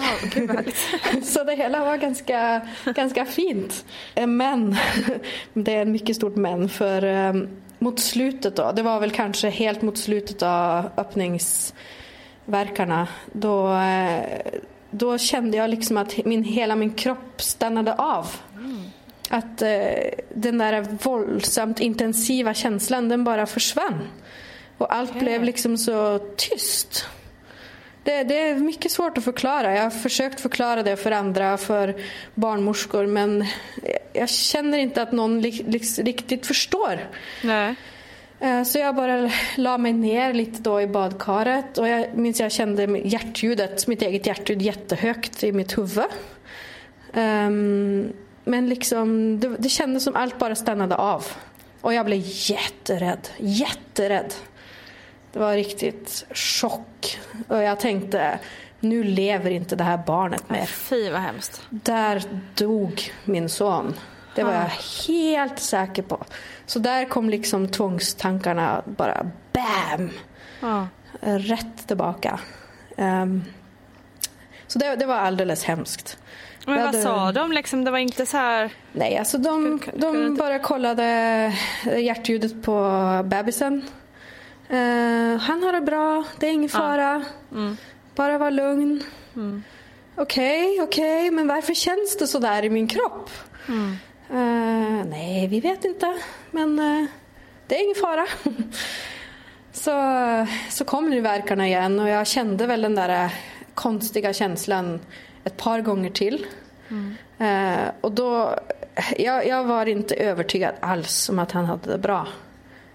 så 1.23 1.43
det 1.43 1.55
hela 1.55 1.85
var 1.85 1.97
ganska, 1.97 2.61
ganska 2.85 3.25
fint. 3.25 3.85
Eh, 4.15 4.27
men, 4.27 4.75
det 5.53 5.75
är 5.75 5.81
ett 5.81 5.87
mycket 5.87 6.15
stort 6.15 6.35
men 6.35 6.69
för 6.69 7.05
um, 7.05 7.49
mot 7.79 7.99
slutet 7.99 8.55
då, 8.55 8.71
det 8.71 8.81
var 8.81 8.99
väl 8.99 9.11
kanske 9.11 9.49
helt 9.49 9.81
mot 9.81 9.97
slutet 9.97 10.43
av 10.43 10.89
öppningsverkarna 10.97 13.07
då 13.31 13.67
då 14.93 15.17
kände 15.17 15.57
jag 15.57 15.69
liksom 15.69 15.97
att 15.97 16.25
min, 16.25 16.43
hela 16.43 16.75
min 16.75 16.93
kropp 16.93 17.41
stannade 17.41 17.93
av. 17.93 18.27
Mm. 18.55 18.81
Att 19.29 19.61
eh, 19.61 19.69
den 20.35 20.57
där 20.57 20.81
våldsamt 21.03 21.79
intensiva 21.79 22.53
känslan, 22.53 23.09
den 23.09 23.23
bara 23.23 23.45
försvann. 23.45 24.07
Och 24.77 24.95
allt 24.95 25.09
okay. 25.09 25.21
blev 25.21 25.43
liksom 25.43 25.77
så 25.77 26.19
tyst. 26.37 27.05
Det, 28.03 28.23
det, 28.23 28.39
är 28.39 28.55
mycket 28.55 28.91
svårt 28.91 29.17
att 29.17 29.23
förklara. 29.23 29.75
Jag 29.75 29.83
har 29.83 29.89
försökt 29.89 30.39
förklara 30.41 30.83
det 30.83 30.97
för 30.97 31.11
andra, 31.11 31.57
för 31.57 31.95
barnmorskor 32.35 33.05
men 33.05 33.45
jag 34.13 34.29
känner 34.29 34.77
inte 34.77 35.01
att 35.01 35.11
någon 35.11 35.41
li, 35.41 35.51
li, 35.51 35.79
riktigt 35.97 36.47
förstår. 36.47 36.99
Nej. 37.43 37.75
Eh, 38.43 38.63
så 38.63 38.79
jag 38.79 38.95
bara 38.95 39.31
la 39.57 39.77
mig 39.77 39.93
ner 39.93 40.33
lite 40.33 40.61
då 40.61 40.81
i 40.81 40.87
badkaret 40.87 41.77
och 41.77 41.87
jag 41.87 42.17
minns 42.17 42.39
jag 42.39 42.51
kände 42.51 42.83
hjärtljudet, 42.83 43.87
mitt 43.87 44.01
eget 44.01 44.25
hjärtljud 44.25 44.61
jättehögt 44.61 45.43
i 45.43 45.51
mitt 45.51 45.77
huvud. 45.77 46.05
Um, 47.13 48.13
men 48.43 48.69
liksom, 48.69 49.39
det, 49.39 49.55
det 49.59 49.69
kändes 49.69 50.03
som 50.03 50.15
allt 50.15 50.39
bara 50.39 50.55
stannade 50.55 50.95
av. 50.95 51.25
Och 51.81 51.93
jag 51.93 52.05
blev 52.05 52.21
jätterädd, 52.25 53.29
jätterädd. 53.37 54.33
Det 55.31 55.39
var 55.39 55.53
riktigt 55.53 56.25
chock. 56.31 57.19
Och 57.47 57.63
jag 57.63 57.79
tänkte, 57.79 58.39
nu 58.79 59.03
lever 59.03 59.51
inte 59.51 59.75
det 59.75 59.83
här 59.83 59.99
barnet 60.07 60.49
mer. 60.49 60.65
Fy 60.65 61.09
vad 61.09 61.21
hemskt. 61.21 61.61
Där 61.69 62.23
dog 62.55 63.11
min 63.25 63.49
son. 63.49 63.93
Det 64.35 64.43
var 64.43 64.53
jag 64.53 64.71
helt 65.07 65.59
säker 65.59 66.03
på. 66.03 66.25
Så 66.65 66.79
där 66.79 67.05
kom 67.05 67.29
liksom 67.29 67.67
tvångstankarna 67.67 68.83
bara 68.85 69.27
BAM! 69.53 70.09
Ja. 70.59 70.87
Rätt 71.21 71.87
tillbaka. 71.87 72.39
Um, 72.97 73.43
så 74.67 74.79
det, 74.79 74.95
det, 74.95 75.05
var 75.05 75.15
alldeles 75.15 75.63
hemskt. 75.63 76.17
Men 76.65 76.75
vad 76.75 76.85
hade... 76.85 77.01
sa 77.01 77.31
de? 77.31 77.51
Liksom, 77.51 77.83
det 77.83 77.91
var 77.91 77.97
inte 77.97 78.25
så 78.25 78.37
här... 78.37 78.71
Nej, 78.91 79.17
alltså 79.17 79.37
de, 79.37 79.81
de 79.93 80.35
bara 80.35 80.59
kollade 80.59 81.03
hjärtljudet 81.97 82.63
på 82.63 83.01
bebisen. 83.25 83.85
Uh, 84.71 85.37
han 85.37 85.63
har 85.63 85.73
det 85.73 85.81
bra, 85.81 86.23
det 86.39 86.47
är 86.47 86.51
ingen 86.51 86.69
fara. 86.69 87.25
Ja. 87.49 87.57
Mm. 87.57 87.77
Bara 88.15 88.37
var 88.37 88.51
lugn. 88.51 89.03
Mm. 89.35 89.63
Okej, 90.15 90.71
okay, 90.71 90.83
okej, 90.83 91.19
okay, 91.19 91.31
men 91.31 91.47
varför 91.47 91.73
känns 91.73 92.17
det 92.17 92.27
så 92.27 92.39
där 92.39 92.65
i 92.65 92.69
min 92.69 92.87
kropp? 92.87 93.29
Mm. 93.67 93.95
Uh, 94.33 95.05
nej, 95.05 95.47
vi 95.47 95.59
vet 95.59 95.85
inte. 95.85 96.17
Men 96.51 96.79
uh, 96.79 97.05
det 97.67 97.75
är 97.75 97.83
ingen 97.83 97.95
fara. 97.95 98.25
så, 99.71 99.91
så 100.69 100.85
kom 100.85 101.09
nu 101.09 101.21
verkarna 101.21 101.67
igen 101.67 101.99
och 101.99 102.09
jag 102.09 102.27
kände 102.27 102.67
väl 102.67 102.81
den 102.81 102.95
där 102.95 103.33
konstiga 103.73 104.33
känslan 104.33 104.99
ett 105.43 105.57
par 105.57 105.81
gånger 105.81 106.09
till. 106.09 106.45
Mm. 106.89 107.15
Uh, 107.41 107.89
och 108.01 108.11
då, 108.11 108.59
jag, 109.17 109.47
jag, 109.47 109.63
var 109.63 109.85
inte 109.85 110.15
övertygad 110.15 110.73
alls 110.79 111.29
om 111.29 111.39
att 111.39 111.51
han 111.51 111.65
hade 111.65 111.91
det 111.91 111.97
bra. 111.97 112.27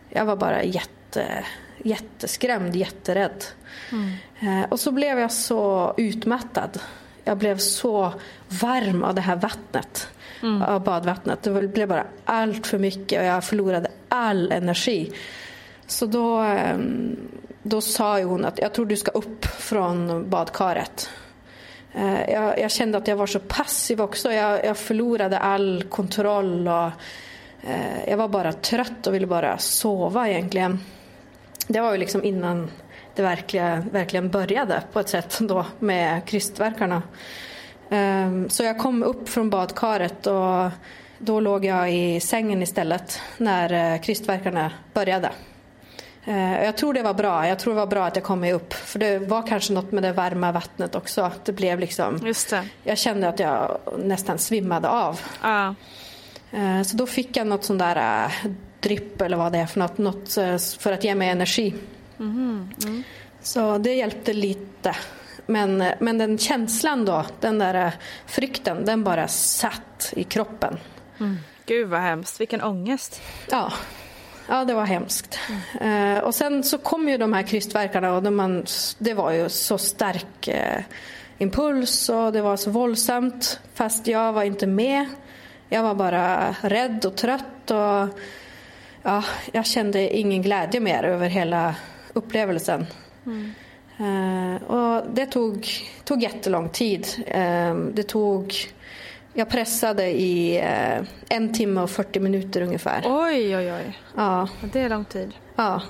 Jag 0.09 0.24
var 0.24 0.36
bara 0.36 0.62
jätte, 0.62 1.45
jätteskrämd, 1.78 2.76
jätterädd. 2.76 3.45
Mm. 3.93 4.64
och 4.70 4.80
så 4.80 4.93
blev 4.93 5.18
jag 5.18 5.32
så 5.32 5.95
utmattad. 5.97 6.80
Jag 7.24 7.39
blev 7.39 7.59
så 7.59 8.12
varm 8.49 9.05
av 9.05 9.14
det 9.14 9.20
här 9.20 9.36
vattnet 9.36 10.09
mm. 10.43 10.62
av 10.62 10.84
badvattnet. 10.84 11.43
Det 11.43 11.68
blev 11.68 11.89
bara 11.89 12.05
allt 12.24 12.66
för 12.66 12.78
mycket 12.78 13.20
och 13.20 13.26
jag 13.26 13.45
förlorade 13.45 13.91
all 14.09 14.53
energi. 14.53 15.12
Så 15.86 16.07
då, 16.07 16.39
ehm, 16.39 17.16
då 17.62 17.80
sa 17.80 18.22
hon 18.22 18.45
att 18.45 18.59
jag 18.59 18.72
tror 18.72 18.86
du 18.86 18.97
ska 18.97 19.11
upp 19.11 19.45
från 19.45 20.30
badkaret. 20.30 21.11
Eh, 21.95 22.30
jag, 22.30 22.61
jag 22.61 22.70
kände 22.70 22.99
att 22.99 23.09
jag 23.09 23.16
var 23.16 23.26
så 23.26 23.39
passiv 23.39 24.01
också. 24.01 24.32
Jag, 24.32 24.64
jag 24.64 24.76
förlorade 24.76 25.39
all 25.39 25.84
kontroll 25.89 26.68
och 26.68 26.91
eh, 27.62 28.09
jag 28.09 28.16
var 28.16 28.28
bara 28.28 28.53
trött 28.53 29.07
och 29.07 29.14
ville 29.14 29.26
bara 29.26 29.59
sova 29.59 30.28
egentligen. 30.28 30.80
Det 31.68 31.80
var 31.80 31.93
ju 31.93 31.99
liksom 31.99 32.24
innan 32.24 32.70
det 33.14 33.22
verkligen, 33.22 33.89
verkligen 33.89 34.30
började 34.30 34.82
på 34.93 35.01
ett 35.01 35.09
sätt 35.09 35.39
då 35.41 35.66
med 35.78 36.24
krystverkarna. 36.24 37.03
Ehm, 37.91 38.51
så 38.51 38.62
jag 38.62 38.78
kom 38.78 39.03
upp 39.03 39.28
från 39.28 39.51
badkaret 39.51 40.26
och 40.26 40.70
då 41.18 41.41
låg 41.41 41.64
jag 41.64 41.95
i 41.95 42.20
sängen 42.20 42.62
istället 42.62 43.20
när 43.36 43.95
eh, 43.95 44.01
krystverkarna 44.01 44.72
började. 44.95 45.30
Ehm, 46.24 46.64
jag 46.64 46.76
tror 46.76 46.95
det 46.95 47.03
var 47.03 47.14
bra. 47.14 47.49
Jag 47.49 47.59
tror 47.59 47.74
det 47.74 47.80
var 47.80 47.86
bra 47.86 48.07
att 48.07 48.16
jag 48.16 48.24
kom 48.24 48.41
mig 48.41 48.53
upp. 48.53 48.72
För 48.72 48.99
det 48.99 49.18
var 49.18 49.47
kanske 49.47 49.72
något 49.72 49.93
med 49.93 50.03
det 50.03 50.12
varma 50.12 50.53
vattnet 50.53 50.95
också. 50.95 51.32
Det 51.45 51.53
blev 51.53 51.80
liksom... 51.80 52.20
Just 52.26 52.51
det. 52.51 52.64
Jag 52.82 52.99
kände 52.99 53.28
att 53.28 53.39
jag 53.39 53.78
nästan 53.99 54.39
svimmade 54.39 54.89
av. 54.89 55.20
Ah. 55.41 55.74
Så 56.86 56.97
då 56.97 57.07
fick 57.07 57.36
jag 57.36 57.47
något 57.47 57.64
sån 57.64 57.78
där 57.78 58.24
äh, 58.24 58.51
dripp 58.80 59.20
eller 59.20 59.36
vad 59.36 59.53
det 59.53 59.59
är 59.59 59.66
för 59.66 59.78
något. 59.78 59.99
något 59.99 60.32
för 60.78 60.93
att 60.93 61.05
ge 61.05 61.14
mig 61.14 61.28
energi. 61.28 61.74
Mm. 62.18 62.70
Mm. 62.84 63.03
Så 63.43 63.78
det 63.78 63.95
hjälpte 63.95 64.32
lite. 64.32 64.97
Men, 65.51 65.85
men 65.99 66.19
den 66.19 66.39
känslan 66.39 67.05
då, 67.05 67.25
den 67.41 67.59
där 67.59 67.87
eh, 67.87 67.93
frykten, 68.27 68.85
den 68.85 69.05
bara 69.05 69.29
satt 69.29 70.13
i 70.17 70.25
kroppen. 70.25 70.79
Mm. 71.21 71.37
Gud 71.67 71.89
vad 71.89 72.01
hemskt, 72.01 72.41
vilken 72.41 72.63
ångest. 72.63 73.23
Ja. 73.51 73.73
ja, 74.49 74.65
det 74.65 74.75
var 74.75 74.85
hemskt. 74.85 75.39
Eh, 75.81 76.19
och 76.19 76.35
sen 76.35 76.65
så 76.65 76.79
kom 76.79 77.09
ju 77.09 77.19
de 77.19 77.33
här 77.33 77.43
krystverkarna 77.43 78.13
och 78.13 78.23
de 78.23 78.37
man, 78.37 78.67
det 78.99 79.15
var 79.15 79.33
ju 79.33 79.49
så 79.49 79.79
stark 79.79 80.49
eh, 80.49 80.83
impuls 81.39 82.09
och 82.09 82.33
det 82.33 82.43
var 82.43 82.57
så 82.57 82.71
våldsamt. 82.71 83.61
Fast 83.75 84.07
jag 84.07 84.33
var 84.33 84.43
inte 84.43 84.67
med. 84.67 85.07
Jag 85.69 85.83
var 85.83 85.95
bara 85.95 86.55
rädd 86.61 87.05
och 87.05 87.17
trött 87.17 87.71
och 87.71 88.19
ja, 89.03 89.25
jag 89.53 89.67
kände 89.67 90.17
ingen 90.17 90.43
glädje 90.43 90.81
mer 90.81 91.03
över 91.03 91.29
hela 91.29 91.75
upplevelsen. 92.13 92.87
Mm. 93.27 93.55
Uh, 94.01 94.63
och 94.63 95.05
det 95.15 95.27
tog, 95.27 95.69
tog 96.05 96.23
jättelång 96.23 96.69
tid. 96.69 97.07
Uh, 97.37 97.75
det 97.95 98.03
tog... 98.03 98.55
Jag 99.35 99.49
pressade 99.49 100.21
i 100.21 100.59
uh, 100.59 101.07
en 101.29 101.55
timme 101.55 101.81
och 101.81 101.91
40 101.91 102.21
minuter 102.21 102.63
ungefär. 102.63 103.03
Oj, 103.05 103.57
oj, 103.57 103.73
oj. 103.73 103.99
Ja. 104.17 104.49
Det 104.73 104.81
är 104.81 104.89
lång 104.89 105.05
tid. 105.05 105.33
Ja. 105.57 105.83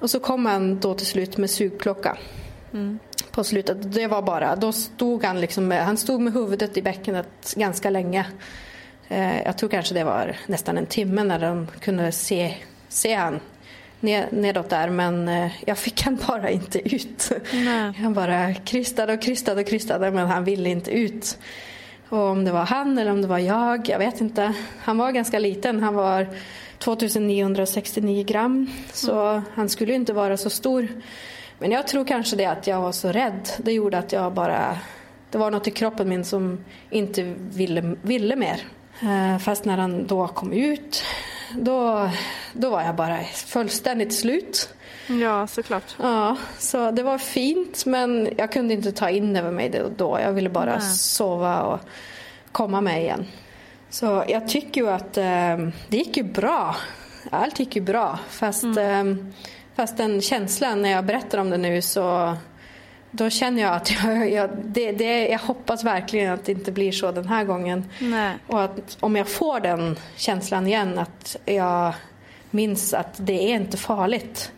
Och 0.00 0.10
så 0.10 0.20
kom 0.20 0.46
han 0.46 0.80
då 0.80 0.94
till 0.94 1.06
slut 1.06 1.36
med 1.36 1.50
sugklocka. 1.50 2.16
Mm. 2.72 2.98
På 3.30 3.44
slutet. 3.44 3.92
Det 3.94 4.06
var 4.06 4.22
bara, 4.22 4.56
då 4.56 4.72
stod 4.72 5.24
han 5.24 5.40
liksom 5.40 5.68
med, 5.68 5.84
han 5.84 5.96
stod 5.96 6.20
med 6.20 6.32
huvudet 6.32 6.76
i 6.76 6.82
bäckenet 6.82 7.54
ganska 7.56 7.90
länge. 7.90 8.26
jag 9.44 9.58
tror 9.58 9.70
kanske 9.70 9.94
det 9.94 10.04
var 10.04 10.36
nästan 10.46 10.78
en 10.78 10.86
timme 10.86 11.24
när 11.24 11.38
de 11.38 11.66
kunde 11.80 12.12
se, 12.12 12.54
se 12.88 13.14
han 13.14 13.40
nedåt 14.30 14.70
där 14.70 14.90
men 14.90 15.28
eh, 15.28 15.52
jag 15.66 15.78
fick 15.78 16.02
han 16.02 16.18
bara 16.28 16.50
inte 16.50 16.94
ut. 16.94 17.32
Nej. 17.52 17.92
Han 17.92 18.14
bara 18.14 18.54
krystade 18.54 19.12
och 19.12 19.22
krystade 19.22 19.60
och 19.60 19.66
krystade 19.66 20.10
men 20.10 20.26
han 20.26 20.44
ville 20.44 20.68
inte 20.68 20.90
ut. 20.90 21.38
Och 22.08 22.18
om 22.18 22.44
det 22.44 22.52
var 22.52 22.64
han 22.64 22.98
eller 22.98 23.10
om 23.10 23.22
det 23.22 23.28
var 23.28 23.38
jag, 23.38 23.88
jag 23.88 23.98
vet 23.98 24.20
inte. 24.20 24.52
Han 24.78 24.98
var 24.98 25.12
ganska 25.12 25.38
liten, 25.38 25.82
han 25.82 25.94
var 25.94 26.28
2969 26.78 28.24
gram 28.24 28.70
så 28.92 29.28
mm. 29.28 29.42
han 29.54 29.68
skulle 29.68 29.94
inte 29.94 30.12
vara 30.12 30.36
så 30.36 30.50
stor. 30.50 30.88
Men 31.58 31.70
jag 31.70 31.86
tror 31.86 32.04
kanske 32.04 32.36
det 32.36 32.46
att 32.46 32.66
jag 32.66 32.80
var 32.80 32.92
så 32.92 33.12
rädd. 33.12 33.48
Det 33.58 33.72
gjorde 33.72 33.98
att 33.98 34.12
jag 34.12 34.32
bara... 34.32 34.78
Det 35.30 35.38
var 35.38 35.50
något 35.50 35.68
i 35.68 35.70
kroppen 35.70 36.08
min 36.08 36.24
som 36.24 36.64
inte 36.90 37.34
ville, 37.38 37.96
ville 38.02 38.36
mer. 38.36 38.60
Eh, 39.02 39.38
fast 39.38 39.64
när 39.64 39.76
han 39.76 40.06
då 40.06 40.28
kom 40.28 40.52
ut 40.52 41.04
då, 41.52 42.10
då 42.52 42.70
var 42.70 42.82
jag 42.82 42.96
bara 42.96 43.24
fullständigt 43.24 44.14
slut. 44.14 44.68
Ja, 45.06 45.46
såklart. 45.46 45.96
Ja, 45.98 46.36
så 46.58 46.90
det 46.90 47.02
var 47.02 47.18
fint 47.18 47.86
men 47.86 48.28
jag 48.36 48.52
kunde 48.52 48.74
inte 48.74 48.92
ta 48.92 49.10
in 49.10 49.36
över 49.36 49.50
mig 49.50 49.68
det 49.68 49.84
då. 49.96 50.18
Jag 50.20 50.32
ville 50.32 50.50
bara 50.50 50.78
Nej. 50.78 50.80
sova 50.90 51.62
och 51.62 51.80
komma 52.52 52.80
med 52.80 53.02
igen. 53.02 53.26
Så 53.90 54.24
jag 54.28 54.48
tycker 54.48 54.80
ju 54.80 54.90
att 54.90 55.16
eh, 55.16 55.56
det 55.88 55.96
gick 55.96 56.16
ju 56.16 56.22
bra. 56.22 56.76
Allt 57.30 57.58
gick 57.58 57.76
ju 57.76 57.82
bra. 57.82 58.18
Fast, 58.28 58.64
mm. 58.64 59.18
eh, 59.18 59.24
fast 59.76 59.96
den 59.96 60.20
känslan 60.20 60.82
när 60.82 60.90
jag 60.90 61.04
berättar 61.04 61.38
om 61.38 61.50
det 61.50 61.58
nu 61.58 61.82
så 61.82 62.36
då 63.16 63.30
känner 63.30 63.62
jag 63.62 63.72
att 63.72 63.90
jag, 63.90 64.30
jag, 64.32 64.50
det, 64.64 64.92
det, 64.92 65.28
jag 65.28 65.38
hoppas 65.38 65.84
verkligen 65.84 66.32
att 66.32 66.44
det 66.44 66.52
inte 66.52 66.72
blir 66.72 66.92
så 66.92 67.12
den 67.12 67.28
här 67.28 67.44
gången. 67.44 67.84
Nej. 67.98 68.34
Och 68.46 68.62
att 68.62 68.96
om 69.00 69.16
jag 69.16 69.28
får 69.28 69.60
den 69.60 69.96
känslan 70.16 70.66
igen 70.66 70.98
att 70.98 71.36
jag 71.44 71.94
minns 72.50 72.94
att 72.94 73.14
det 73.16 73.52
är 73.52 73.54
inte 73.54 73.76
farligt. 73.76 74.52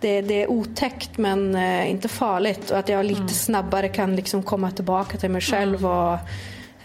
Det, 0.00 0.20
det 0.20 0.42
är 0.42 0.50
otäckt 0.50 1.18
men 1.18 1.54
eh, 1.54 1.90
inte 1.90 2.08
farligt 2.08 2.70
och 2.70 2.78
att 2.78 2.88
jag 2.88 3.04
lite 3.04 3.20
mm. 3.20 3.28
snabbare 3.28 3.88
kan 3.88 4.16
liksom 4.16 4.42
komma 4.42 4.70
tillbaka 4.70 5.18
till 5.18 5.30
mig 5.30 5.40
själv 5.40 5.78
mm. 5.78 5.90
och 5.90 6.18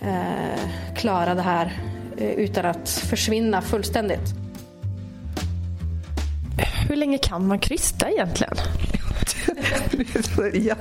eh, 0.08 0.60
klara 0.96 1.36
det 1.36 1.42
här 1.42 1.74
eh, 2.18 2.32
utan 2.32 2.66
att 2.66 2.90
försvinna 2.90 3.62
fullständigt. 3.62 4.34
Hur 6.90 6.96
länge 6.96 7.18
kan 7.18 7.48
man 7.48 7.60
krysta 7.60 8.10
egentligen? 8.10 8.56
ja, 10.54 10.76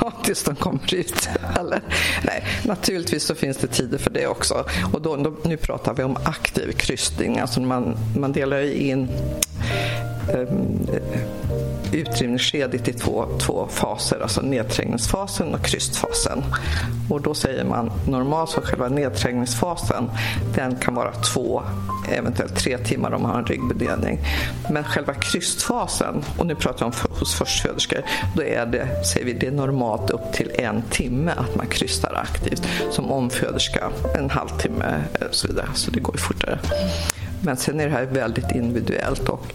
ja, 0.00 0.12
tills 0.24 0.42
de 0.44 0.56
kommer 0.56 0.94
ut. 0.94 1.28
Eller, 1.60 1.82
nej, 2.24 2.44
naturligtvis 2.64 3.22
så 3.22 3.34
finns 3.34 3.56
det 3.56 3.66
tider 3.66 3.98
för 3.98 4.10
det 4.10 4.26
också. 4.26 4.64
Och 4.92 5.02
då, 5.02 5.16
då 5.16 5.36
nu 5.44 5.56
pratar 5.56 5.94
vi 5.94 6.02
om 6.02 6.16
aktiv 6.24 6.72
krystning. 6.72 7.38
Alltså 7.38 7.60
man, 7.60 7.96
man 8.18 8.32
delar 8.32 8.60
in 8.62 9.08
um, 10.34 10.86
utdrivningsskedet 11.92 12.88
i 12.88 12.92
två, 12.92 13.26
två 13.38 13.68
faser, 13.70 14.20
alltså 14.22 14.40
nedträngningsfasen 14.40 15.54
och 15.54 15.62
krystfasen. 15.62 16.44
Och 17.10 17.20
då 17.20 17.34
säger 17.34 17.64
man 17.64 17.92
normalt 18.08 18.50
så 18.50 18.60
själva 18.60 18.88
nedträngningsfasen 18.88 20.10
den 20.54 20.76
kan 20.76 20.94
vara 20.94 21.12
två, 21.12 21.62
eventuellt 22.12 22.56
tre 22.56 22.78
timmar 22.78 23.12
om 23.12 23.22
man 23.22 23.30
har 23.30 23.38
en 23.38 23.46
ryggbedövning. 23.46 24.18
Men 24.70 24.84
själva 24.84 25.14
krystfasen, 25.14 26.24
och 26.38 26.46
nu 26.46 26.54
pratar 26.54 26.86
jag 26.86 26.94
om 26.94 27.18
hos 27.18 27.34
förstföderskor, 27.34 28.02
då 28.36 28.42
är 28.42 28.66
det, 28.66 29.06
säger 29.06 29.26
vi, 29.26 29.32
det 29.32 29.46
är 29.46 29.50
normalt 29.50 30.10
upp 30.10 30.32
till 30.32 30.50
en 30.54 30.82
timme 30.90 31.32
att 31.36 31.56
man 31.56 31.66
krystar 31.66 32.14
aktivt. 32.14 32.62
Som 32.90 33.10
omföderska 33.10 33.90
en 34.14 34.30
halvtimme 34.30 35.02
och 35.28 35.34
så 35.34 35.48
vidare, 35.48 35.66
så 35.74 35.90
det 35.90 36.00
går 36.00 36.14
ju 36.14 36.20
fortare. 36.20 36.58
Men 37.40 37.56
sen 37.56 37.80
är 37.80 37.84
det 37.84 37.92
här 37.92 38.04
väldigt 38.04 38.50
individuellt 38.50 39.28
och 39.28 39.54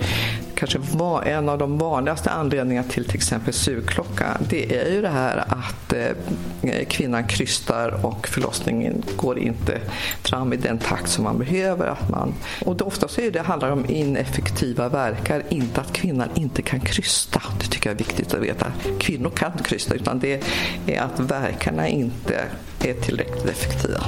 kanske 0.61 0.97
var 0.97 1.21
en 1.23 1.49
av 1.49 1.57
de 1.57 1.77
vanligaste 1.77 2.29
anledningarna 2.29 2.87
till 2.87 3.05
till 3.05 3.15
exempel 3.15 3.53
sugklocka 3.53 4.37
det 4.49 4.77
är 4.79 4.91
ju 4.91 5.01
det 5.01 5.09
här 5.09 5.37
att 5.37 5.93
eh, 5.93 6.85
kvinnan 6.87 7.27
krystar 7.27 8.05
och 8.05 8.27
förlossningen 8.27 9.03
går 9.15 9.39
inte 9.39 9.79
fram 10.23 10.53
i 10.53 10.57
den 10.57 10.77
takt 10.77 11.09
som 11.09 11.23
man 11.23 11.37
behöver. 11.37 11.87
Att 11.87 12.09
man, 12.09 12.33
och 12.65 12.75
det 12.75 12.83
oftast 12.83 13.19
är 13.19 13.31
det 13.31 13.41
handlar 13.41 13.71
om 13.71 13.85
ineffektiva 13.89 14.89
verkar, 14.89 15.43
inte 15.49 15.81
att 15.81 15.93
kvinnan 15.93 16.29
inte 16.35 16.61
kan 16.61 16.79
krysta. 16.79 17.41
Det 17.59 17.65
tycker 17.65 17.89
jag 17.89 17.93
är 17.93 18.05
viktigt 18.05 18.33
att 18.33 18.41
veta. 18.41 18.71
Kvinnor 18.99 19.29
kan 19.29 19.51
krysta 19.63 19.95
utan 19.95 20.19
det 20.19 20.43
är 20.87 21.01
att 21.01 21.19
verkarna 21.19 21.87
inte 21.87 22.43
är 22.83 22.93
tillräckligt 22.93 23.45
effektiva. 23.45 24.01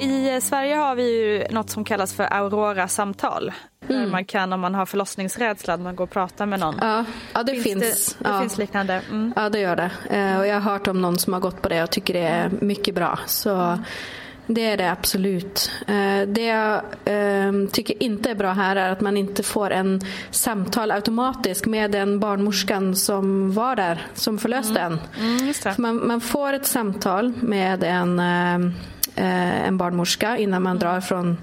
I 0.00 0.40
Sverige 0.40 0.74
har 0.74 0.94
vi 0.94 1.02
ju 1.02 1.44
något 1.50 1.70
som 1.70 1.84
kallas 1.84 2.14
för 2.14 2.24
Aurora-samtal. 2.32 3.52
Mm. 3.88 4.10
Man 4.10 4.24
kan, 4.24 4.52
om 4.52 4.60
man 4.60 4.74
har 4.74 4.86
förlossningsrädsla, 4.86 5.74
att 5.74 5.80
man 5.80 5.96
går 5.96 6.04
och 6.04 6.10
pratar 6.10 6.46
med 6.46 6.60
någon. 6.60 6.74
Ja, 6.80 7.04
ja 7.34 7.42
det 7.42 7.52
finns. 7.52 7.64
finns 7.64 8.16
det, 8.18 8.24
det 8.24 8.30
ja. 8.30 8.40
finns 8.40 8.58
liknande. 8.58 9.02
Mm. 9.10 9.32
Ja, 9.36 9.48
det 9.48 9.60
gör 9.60 9.76
det. 9.76 9.90
Eh, 10.10 10.38
och 10.38 10.46
jag 10.46 10.60
har 10.60 10.72
hört 10.72 10.86
om 10.86 11.02
någon 11.02 11.18
som 11.18 11.32
har 11.32 11.40
gått 11.40 11.62
på 11.62 11.68
det 11.68 11.82
och 11.82 11.90
tycker 11.90 12.14
det 12.14 12.26
är 12.26 12.50
mycket 12.60 12.94
bra. 12.94 13.18
Så 13.26 13.78
det 14.54 14.66
är 14.66 14.76
det 14.76 14.90
absolut. 14.90 15.70
Eh, 15.86 16.28
det 16.28 16.44
jag 16.44 16.82
ehm, 17.04 17.68
tycker 17.68 18.02
inte 18.02 18.30
är 18.30 18.34
bra 18.34 18.52
här 18.52 18.76
är 18.76 18.90
att 18.90 19.00
man 19.00 19.16
inte 19.16 19.42
får 19.42 19.70
en 19.70 20.00
samtal 20.30 20.90
automatiskt 20.90 21.66
med 21.66 21.90
den 21.90 22.20
barnmorskan 22.20 22.96
som 22.96 23.52
var 23.52 23.76
där, 23.76 24.06
som 24.14 24.38
förlöste 24.38 24.80
mm. 24.80 24.98
en. 25.16 25.24
Mm, 25.26 25.54
man, 25.78 26.06
man, 26.06 26.20
får 26.20 26.52
ett 26.52 26.66
samtal 26.66 27.32
med 27.40 27.84
en, 27.84 28.18
eh, 28.18 28.72
en 29.16 29.76
barnmorska 29.76 30.36
innan 30.36 30.62
man 30.62 30.78
drar 30.78 31.00
från 31.00 31.36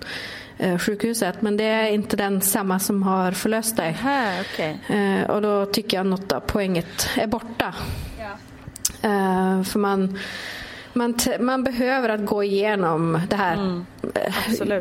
Eh, 0.59 0.77
sjukhuset. 0.77 1.41
Men 1.41 1.57
det 1.57 1.63
är 1.63 1.89
inte 1.89 2.15
den 2.15 2.41
samma 2.41 2.79
som 2.79 3.03
har 3.03 3.31
förlöst 3.31 3.77
dig. 3.77 3.97
Aha, 4.03 4.31
okay. 4.41 4.75
Eh, 4.97 5.29
och 5.29 5.41
då 5.41 5.65
tycker 5.65 5.97
jag 5.97 6.05
något 6.05 6.31
av 6.31 6.39
poänget 6.39 7.09
är 7.15 7.27
borta. 7.27 7.75
Ja. 8.19 8.31
Eh, 9.09 9.63
för 9.63 9.79
man 9.79 10.19
man, 10.97 11.15
man 11.39 11.63
behöver 11.63 12.09
att 12.09 12.25
gå 12.25 12.43
igenom 12.43 13.21
det 13.29 13.35
här. 13.35 13.53
Mm, 13.53 13.85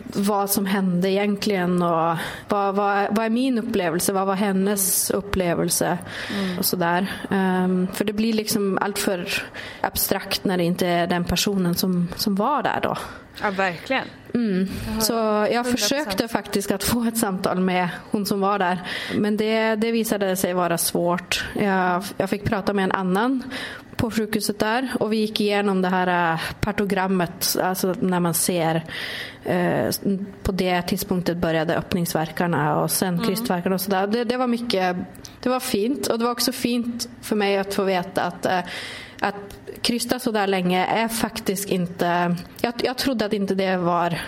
vad 0.04 0.50
som 0.50 0.66
hände 0.66 1.10
egentligen 1.10 1.82
och 1.82 2.16
vad, 2.48 2.74
vad, 2.74 3.16
vad 3.16 3.26
är 3.26 3.30
min 3.30 3.58
upplevelse? 3.58 4.12
Vad 4.12 4.26
var 4.26 4.34
hennes 4.34 5.10
mm. 5.10 5.18
upplevelse? 5.18 5.98
Mm. 6.38 6.58
Och 6.58 6.64
sådär. 6.64 7.12
Um, 7.30 7.88
för 7.92 8.04
det 8.04 8.12
blir 8.12 8.32
liksom 8.32 8.78
allt 8.80 8.98
för 8.98 9.28
abstrakt 9.80 10.44
när 10.44 10.58
det 10.58 10.64
inte 10.64 10.86
är 10.86 11.06
den 11.06 11.24
personen 11.24 11.74
som, 11.74 12.08
som 12.16 12.34
var 12.34 12.62
där 12.62 12.80
då. 12.82 12.96
Ja, 13.42 13.50
verkligen. 13.50 14.04
Mm. 14.34 14.68
Så 15.00 15.12
jag 15.52 15.66
100%. 15.66 15.70
försökte 15.70 16.28
faktiskt 16.28 16.70
att 16.70 16.84
få 16.84 17.04
ett 17.04 17.18
samtal 17.18 17.60
med 17.60 17.88
hon 18.10 18.26
som 18.26 18.40
var 18.40 18.58
där. 18.58 18.82
Men 19.14 19.36
det, 19.36 19.74
det 19.74 19.90
visade 19.90 20.36
sig 20.36 20.54
vara 20.54 20.78
svårt. 20.78 21.44
Jag, 21.54 22.02
jag 22.16 22.30
fick 22.30 22.44
prata 22.44 22.72
med 22.72 22.84
en 22.84 22.92
annan 22.92 23.42
på 23.96 24.10
sjukhuset 24.10 24.58
där 24.58 24.88
och 25.00 25.12
vi 25.12 25.16
gick 25.16 25.40
igenom 25.40 25.82
det 25.82 25.88
här 25.88 26.32
äh, 26.32 26.40
partogrammet, 26.60 27.56
alltså 27.62 27.94
när 28.00 28.20
man 28.20 28.34
ser 28.34 28.84
eh, 29.44 29.90
på 30.42 30.52
det 30.52 30.82
tidpunktet 30.82 31.36
började 31.36 31.76
öppningsverkarna 31.76 32.80
och 32.80 32.90
sen 32.90 33.14
mm. 33.14 33.26
krystverkarna 33.26 33.74
och 33.74 33.80
sådär. 33.80 34.06
Det, 34.06 34.24
det 34.24 34.36
var 34.36 34.46
mycket, 34.46 34.96
det 35.40 35.48
var 35.48 35.60
fint 35.60 36.06
och 36.06 36.18
det 36.18 36.24
var 36.24 36.32
också 36.32 36.52
fint 36.52 37.08
för 37.22 37.36
mig 37.36 37.58
att 37.58 37.74
få 37.74 37.84
veta 37.84 38.22
att 38.22 38.46
eh, 38.46 38.60
att 39.20 39.58
krysta 39.82 40.18
så 40.18 40.30
där 40.30 40.46
länge 40.46 40.86
är 40.86 41.08
faktiskt 41.08 41.68
inte... 41.68 42.36
Jag, 42.60 42.74
jag 42.76 42.98
trodde 42.98 43.24
att 43.24 43.32
inte 43.32 43.54
det 43.54 43.76
var 43.76 44.18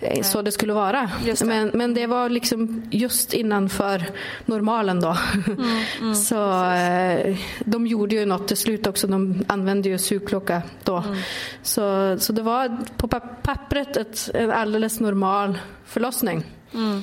Nej. 0.00 0.24
så 0.24 0.42
det 0.42 0.52
skulle 0.52 0.72
vara. 0.72 1.10
Det. 1.24 1.44
Men, 1.44 1.70
men 1.74 1.94
det 1.94 2.06
var 2.06 2.28
liksom 2.28 2.82
just 2.90 3.32
innanför 3.32 4.04
normalen 4.46 5.00
då. 5.00 5.16
Mm, 5.46 5.82
mm, 6.00 6.14
så 6.28 6.64
eh, 6.70 7.36
de 7.64 7.86
gjorde 7.86 8.14
ju 8.14 8.24
något 8.24 8.48
till 8.48 8.56
slut 8.56 8.86
också. 8.86 9.06
De 9.06 9.44
använde 9.48 9.88
ju 9.88 9.98
sugklocka 9.98 10.62
då. 10.84 10.96
Mm. 10.96 11.16
Så, 11.62 12.16
så 12.18 12.32
det 12.32 12.42
var 12.42 12.76
på 12.96 13.08
pappret 13.42 13.96
ett, 13.96 14.30
en 14.34 14.50
alldeles 14.50 15.00
normal 15.00 15.58
förlossning. 15.86 16.44
Mm. 16.74 17.02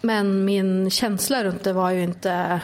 Men 0.00 0.44
min 0.44 0.90
känsla 0.90 1.44
runt 1.44 1.64
det 1.64 1.72
var 1.72 1.90
ju 1.90 2.02
inte, 2.02 2.60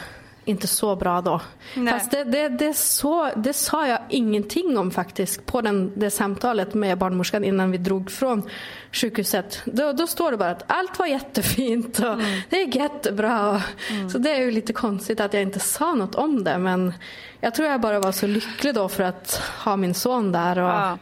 inte 0.47 0.67
så 0.67 0.95
bra 0.95 1.21
då. 1.21 1.41
Nej. 1.75 1.93
Fast 1.93 2.11
det, 2.11 2.23
det, 2.23 2.49
det, 2.49 2.73
så, 2.73 3.29
det 3.35 3.53
sa 3.53 3.87
jag 3.87 3.99
ingenting 4.09 4.77
om 4.77 4.91
faktiskt 4.91 5.45
på 5.45 5.61
den, 5.61 5.91
det 5.95 6.09
samtalet 6.09 6.73
med 6.73 6.97
barnmorskan 6.97 7.43
innan 7.43 7.71
vi 7.71 7.77
drog 7.77 8.11
från 8.11 8.49
sjukhuset. 8.91 9.61
Då, 9.65 9.91
då 9.93 10.07
står 10.07 10.31
det 10.31 10.37
bara 10.37 10.49
att 10.51 10.63
allt 10.67 10.99
var 10.99 11.05
jättefint 11.05 11.99
och 11.99 12.17
det 12.49 12.61
är 12.61 12.75
jättebra. 12.75 13.49
Och, 13.51 13.61
Så 14.11 14.17
det 14.17 14.31
är 14.31 14.39
ju 14.41 14.51
lite 14.51 14.73
konstigt 14.73 15.19
att 15.19 15.33
jag 15.33 15.43
inte 15.43 15.59
sa 15.59 15.95
något 15.95 16.15
om 16.15 16.43
det. 16.43 16.57
Men 16.57 16.93
jag 17.41 17.55
tror 17.55 17.67
jag 17.67 17.81
bara 17.81 17.99
var 17.99 18.11
så 18.11 18.27
lycklig 18.27 18.75
då 18.75 18.89
för 18.89 19.03
att 19.03 19.41
ha 19.63 19.75
min 19.75 19.93
son 19.93 20.31
där. 20.31 20.57
Och, 20.59 20.69
Ja. 20.69 20.97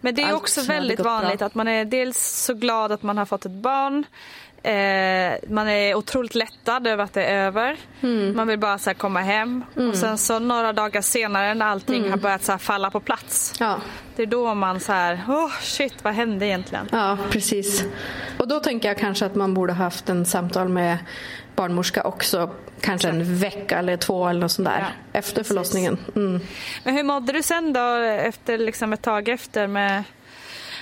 Men 0.00 0.14
det 0.14 0.22
är 0.22 0.34
också 0.34 0.62
väldigt 0.62 0.96
gått 0.98 1.04
bra. 1.04 1.12
vanligt 1.12 1.42
att 1.42 1.54
man 1.54 1.68
är 1.68 1.84
dels 1.84 2.18
så 2.44 2.54
glad 2.54 2.92
att 2.92 3.02
man 3.02 3.18
har 3.18 3.24
fått 3.26 3.46
ett 3.46 3.52
barn. 3.52 4.04
Eh, 4.64 5.34
man 5.48 5.68
är 5.68 5.94
otroligt 5.94 6.34
lättad 6.34 6.86
över 6.86 7.04
att 7.04 7.12
det 7.12 7.24
är 7.24 7.46
över. 7.46 7.76
Mm. 8.00 8.36
Man 8.36 8.48
vill 8.48 8.58
bara 8.58 8.78
så 8.78 8.94
komma 8.94 9.20
hem. 9.20 9.64
Och 9.74 9.96
sen 9.96 10.18
så 10.18 10.38
några 10.38 10.72
dagar 10.72 11.00
senare 11.00 11.54
när 11.54 11.66
allting 11.66 12.10
har 12.10 12.16
börjat 12.16 12.44
så 12.44 12.58
falla 12.58 12.90
på 12.90 13.00
plats. 13.00 13.60
Mm. 13.60 13.70
Ja. 13.70 13.80
Det 14.16 14.22
är 14.22 14.26
då 14.26 14.54
man 14.54 14.80
så 14.80 14.92
här, 14.92 15.20
åh 15.28 15.50
shit 15.60 15.94
vad 16.02 16.14
hände 16.14 16.46
egentligen? 16.46 16.88
Ja, 16.92 17.18
precis. 17.30 17.84
Och 18.38 18.48
då 18.48 18.60
tänker 18.60 18.88
jag 18.88 18.98
kanske 18.98 19.26
att 19.26 19.34
man 19.34 19.54
borde 19.54 19.72
haft 19.72 20.08
en 20.08 20.26
samtal 20.26 20.68
med 20.68 20.98
barnmorska 21.56 22.02
också. 22.02 22.50
Kanske 22.80 23.08
en 23.08 23.38
vecka 23.38 23.78
eller 23.78 23.96
två 23.96 24.28
eller 24.28 24.40
något 24.40 24.52
sånt 24.52 24.68
där. 24.68 24.78
Ja, 24.78 25.18
efter 25.18 25.42
förlossningen. 25.42 25.98
Mm. 26.16 26.40
Men 26.84 26.94
hur 26.96 27.02
mådde 27.02 27.32
du 27.32 27.42
sen 27.42 27.72
då 27.72 27.94
efter 28.02 28.58
liksom 28.58 28.92
ett 28.92 29.02
tag 29.02 29.28
efter 29.28 29.66
med 29.66 30.04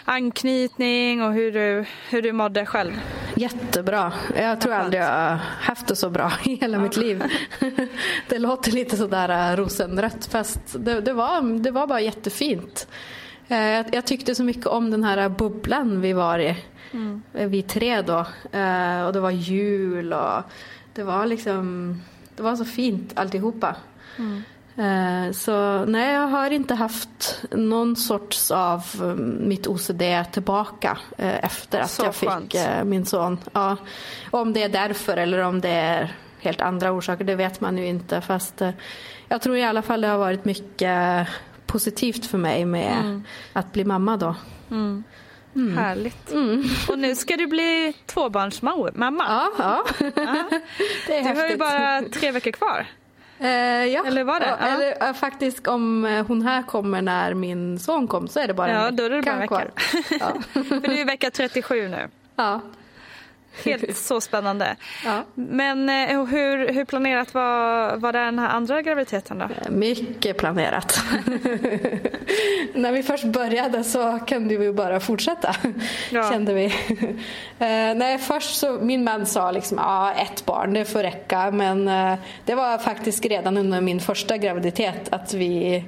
anknytning 0.05 1.23
och 1.23 1.33
hur 1.33 1.53
du, 1.53 1.85
hur 2.11 2.23
du 2.23 2.33
mådde 2.33 2.67
själv? 2.67 2.93
Jättebra. 3.37 4.13
Jag 4.37 4.61
tror 4.61 4.73
aldrig 4.75 5.03
jag 5.03 5.07
har 5.09 5.37
haft 5.61 5.87
det 5.87 5.97
så 5.97 6.11
bra 6.11 6.33
i 6.45 6.55
hela 6.55 6.79
mitt 6.79 6.97
liv. 6.97 7.23
Det 8.29 8.39
låter 8.39 8.73
lite 8.73 8.97
sådär 8.97 9.53
äh, 9.53 9.57
rosenrött 9.57 10.27
fast 10.27 10.61
det, 10.79 11.01
det, 11.01 11.13
var, 11.13 11.59
det 11.63 11.71
var 11.71 11.87
bara 11.87 12.01
jättefint. 12.01 12.89
Eh, 13.49 13.59
Jag, 13.59 13.87
jag 13.95 14.05
tyckte 14.07 14.35
så 14.35 14.45
mycket 14.45 14.67
om 14.67 14.91
den 14.91 15.05
här 15.05 15.29
bubblan 15.29 16.01
vi 16.01 16.13
var 16.13 16.39
i. 16.39 16.57
Eh, 17.35 17.49
Vi 17.49 17.63
tre 17.63 18.03
då. 18.03 18.19
Eh, 18.53 19.07
Och 19.07 19.13
det 19.13 19.21
var 19.21 19.31
jul 19.31 20.13
och 20.13 20.43
det 20.95 21.03
var 21.03 21.27
liksom 21.27 21.97
Det 22.37 22.43
var 22.43 22.57
så 22.57 22.65
fint 22.65 23.13
alltihopa. 23.19 23.77
Eh, 24.19 24.25
Så 25.35 25.85
nej, 25.85 26.15
jag 26.15 26.27
har 26.29 26.51
inte 26.51 26.75
haft 26.75 27.43
någon 27.51 27.97
sorts 27.97 28.51
av 28.51 28.85
eh, 29.01 29.07
mitt 29.47 29.67
OCD 29.67 30.03
tillbaka 30.33 30.99
eh, 31.19 31.45
efter 31.45 31.81
att 31.81 31.91
Så 31.91 32.05
jag 32.05 32.15
fick 32.15 32.29
skönt. 32.29 32.55
eh, 32.55 32.85
min 32.85 33.07
son. 33.07 33.39
Ja. 33.53 33.77
Om 34.31 34.53
det 34.53 34.63
är 34.63 34.69
därför 34.69 35.17
eller 35.17 35.39
om 35.39 35.61
det 35.61 35.69
är 35.69 36.15
helt 36.41 36.61
andra 36.61 36.93
orsaker, 36.93 37.25
det 37.25 37.35
vet 37.35 37.61
man 37.61 37.79
ju 37.79 37.87
inte. 37.87 38.21
Fast 38.21 38.63
eh, 38.63 38.71
jag 39.29 39.43
tror 39.43 39.57
i 39.57 39.65
alla 39.65 39.83
fall 39.83 40.01
det 40.01 40.09
har 40.09 40.19
varit 40.19 40.45
mycket 40.45 41.27
positivt 41.67 42.27
för 42.27 42.39
mig 42.39 42.65
med 42.65 42.93
Mm. 43.01 43.25
att 43.53 43.73
bli 43.73 43.85
mamma 43.85 44.17
då. 44.17 44.35
Härligt. 45.77 46.33
Och 46.89 46.99
nu 46.99 47.15
ska 47.17 47.37
du 47.37 47.47
bli 47.47 47.93
tvåbarnsmamma. 48.07 49.25
Ja, 49.29 49.53
ja. 49.59 49.85
det 51.07 51.19
är 51.19 51.23
Du 51.23 51.29
har 51.29 51.35
ju 51.35 51.41
häftigt. 51.41 51.59
bara 51.59 52.03
tre 52.21 52.31
veckor 52.31 52.51
kvar. 52.51 52.87
Eh, 53.43 53.85
ja. 53.87 54.05
Eller 54.07 54.25
var 54.25 54.41
det? 54.41 54.57
Ja. 54.61 54.67
Eller, 54.67 55.09
eh, 55.09 55.13
faktiskt 55.15 55.67
om 55.67 56.05
eh, 56.05 56.27
hon 56.27 56.43
här 56.43 56.63
kommer 56.63 57.03
när 57.03 57.35
min 57.35 57.79
son 57.79 58.09
kom 58.09 58.29
så 58.29 58.41
är 58.41 58.47
det 58.49 58.55
bara 58.55 58.71
Ja, 58.71 58.89
en 58.89 58.97
då 58.97 59.05
är 59.05 59.11
det 59.11 59.23
bara 59.23 59.43
en 59.43 59.49
kvar. 59.49 59.59
vecka. 60.11 60.33
Ja. 60.55 60.63
För 60.63 60.89
du 60.89 61.01
är 61.01 61.05
vecka 61.05 61.31
37 61.31 61.89
nu. 61.89 62.09
ja. 62.37 62.61
Helt 63.65 63.97
så 64.07 64.21
spännande. 64.21 64.77
Ja. 65.05 65.25
Men 65.35 65.89
eh, 65.89 66.25
hur, 66.25 66.73
hur 66.73 66.85
planerat 66.85 67.35
var, 67.35 67.97
var 67.97 68.13
den 68.13 68.39
här 68.39 68.49
andra 68.49 68.83
graviditeten 68.83 69.39
då? 69.39 69.49
Mycket 69.71 70.37
planerat. 70.39 71.01
När 72.75 72.93
vi 72.93 73.03
först 73.03 73.25
började 73.25 73.85
så 73.85 74.19
kunde 74.27 74.57
vi 74.57 74.73
bara 74.73 75.01
fortsätta, 75.01 75.55
Ja. 76.11 76.31
kände 76.31 76.55
vi. 76.55 76.75
Eh, 77.59 77.95
nej, 77.95 78.19
först 78.19 78.55
så, 78.59 78.73
min 78.73 79.05
man 79.05 79.27
sa 79.27 79.51
liksom, 79.51 79.79
ja 79.79 80.13
ett 80.13 80.47
barn, 80.47 80.73
det 80.75 80.85
får 80.85 81.03
räcka. 81.03 81.51
Men 81.51 81.89
eh, 81.89 82.15
det 82.45 82.55
var 82.55 82.79
faktiskt 82.79 83.25
redan 83.25 83.57
under 83.57 83.81
min 83.81 84.01
första 84.01 84.37
graviditet 84.37 85.09
att 85.13 85.35
vi 85.35 85.85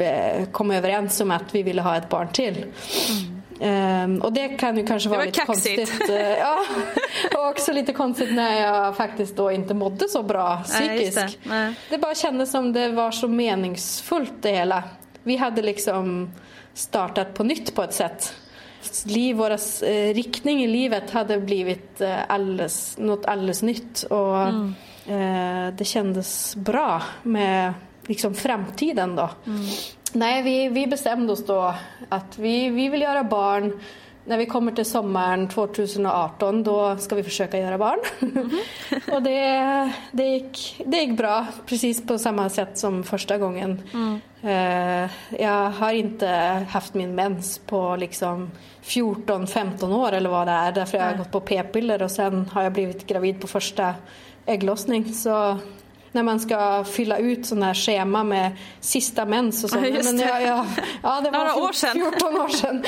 eh, 0.00 0.44
kom 0.52 0.70
överens 0.70 1.20
om 1.20 1.30
att 1.30 1.54
vi 1.54 1.62
ville 1.62 1.82
ha 1.82 1.96
ett 1.96 2.08
barn 2.08 2.28
till. 2.32 2.64
Ehm, 3.62 4.22
och 4.22 4.32
det 4.32 4.48
kan 4.48 4.76
ju 4.76 4.86
kanske 4.86 5.08
vara 5.08 5.18
var 5.18 5.26
lite 5.26 5.40
kaxigt. 5.40 5.90
konstigt. 5.90 6.10
eh, 6.10 6.38
ja. 6.38 6.58
Och 7.38 7.48
också 7.48 7.72
lite 7.72 7.92
konstigt 7.92 8.34
när 8.34 8.60
jag 8.60 8.96
faktiskt 8.96 9.36
då 9.36 9.50
inte 9.52 9.74
mådde 9.74 10.08
så 10.08 10.22
bra 10.22 10.62
Nej, 10.80 10.88
psykiskt. 10.88 11.16
det. 11.16 11.48
Nej. 11.48 11.74
Det 11.90 11.98
bara 11.98 12.14
kändes 12.14 12.50
som 12.50 12.72
det 12.72 12.88
var 12.88 13.10
så 13.10 13.28
meningsfullt 13.28 14.32
det 14.40 14.50
hela. 14.50 14.82
Vi 15.22 15.36
hade 15.36 15.62
liksom 15.62 16.30
startat 16.74 17.34
på 17.34 17.44
nytt 17.44 17.74
på 17.74 17.82
ett 17.82 17.94
sätt. 17.94 18.34
Liv, 19.06 19.36
vår 19.36 19.50
eh, 19.50 20.14
riktning 20.14 20.64
i 20.64 20.66
livet 20.66 21.10
hade 21.10 21.40
blivit 21.40 22.00
eh, 22.00 22.16
alldeles, 22.28 22.98
något 22.98 23.26
alldeles 23.26 23.62
nytt. 23.62 24.02
Och 24.02 24.38
eh, 25.12 25.68
det 25.78 25.84
kändes 25.84 26.56
bra 26.56 27.02
med 27.22 27.74
liksom 28.06 28.34
framtiden 28.34 29.16
då. 29.16 29.30
Nej, 30.12 30.42
vi, 30.42 30.68
vi 30.68 30.86
bestämde 30.86 31.32
oss 31.32 31.46
då 31.46 31.74
att 32.08 32.38
vi, 32.38 32.68
vi 32.68 32.88
vill 32.88 33.02
göra 33.02 33.24
barn. 33.24 33.80
När 34.24 34.38
vi 34.38 34.46
kommer 34.46 34.72
till 34.72 34.84
sommaren 34.84 35.48
2018 35.48 36.62
då 36.62 36.96
ska 36.96 37.14
vi 37.14 37.22
försöka 37.22 37.58
göra 37.58 37.78
barn. 37.78 37.98
och 39.12 39.22
det, 39.22 39.92
det, 40.12 40.24
gick, 40.24 40.82
det 40.86 40.96
gick 40.96 41.16
bra, 41.16 41.46
precis 41.66 42.06
på 42.06 42.18
samma 42.18 42.48
sätt 42.48 42.78
som 42.78 43.04
första 43.04 43.38
gången. 43.38 43.82
Eh, 44.42 45.10
jag 45.42 45.70
har 45.70 45.92
inte 45.92 46.28
haft 46.70 46.94
min 46.94 47.14
mens 47.14 47.58
på 47.58 47.96
liksom 47.96 48.50
14-15 48.84 49.94
år 49.94 50.12
eller 50.12 50.30
vad 50.30 50.46
det 50.46 50.52
är. 50.52 50.72
Därför 50.72 50.98
jag 50.98 51.04
har 51.04 51.16
gått 51.16 51.30
på 51.30 51.40
p-piller 51.40 52.02
och 52.02 52.10
sen 52.10 52.50
har 52.52 52.62
jag 52.62 52.72
blivit 52.72 53.06
gravid 53.06 53.40
på 53.40 53.46
första 53.46 53.94
ägglossning. 54.46 55.14
Så 55.14 55.58
när 56.12 56.22
man 56.22 56.40
ska 56.40 56.84
fylla 56.84 57.18
ut 57.18 57.46
sådana 57.46 57.66
här 57.66 57.74
schema 57.74 58.24
med 58.24 58.52
sista 58.80 59.24
mens 59.24 59.64
och 59.64 59.70
så. 59.70 59.76
Ja, 59.76 60.00
Men 60.04 60.18
jag, 60.18 60.42
jag, 60.42 60.66
ja, 61.02 61.20
det 61.20 61.30
var 61.30 61.38
Några 61.38 61.54
år 61.54 61.72
14 61.72 61.74
sedan. 61.74 61.92
14 61.92 62.40
år 62.40 62.48
sedan. 62.48 62.84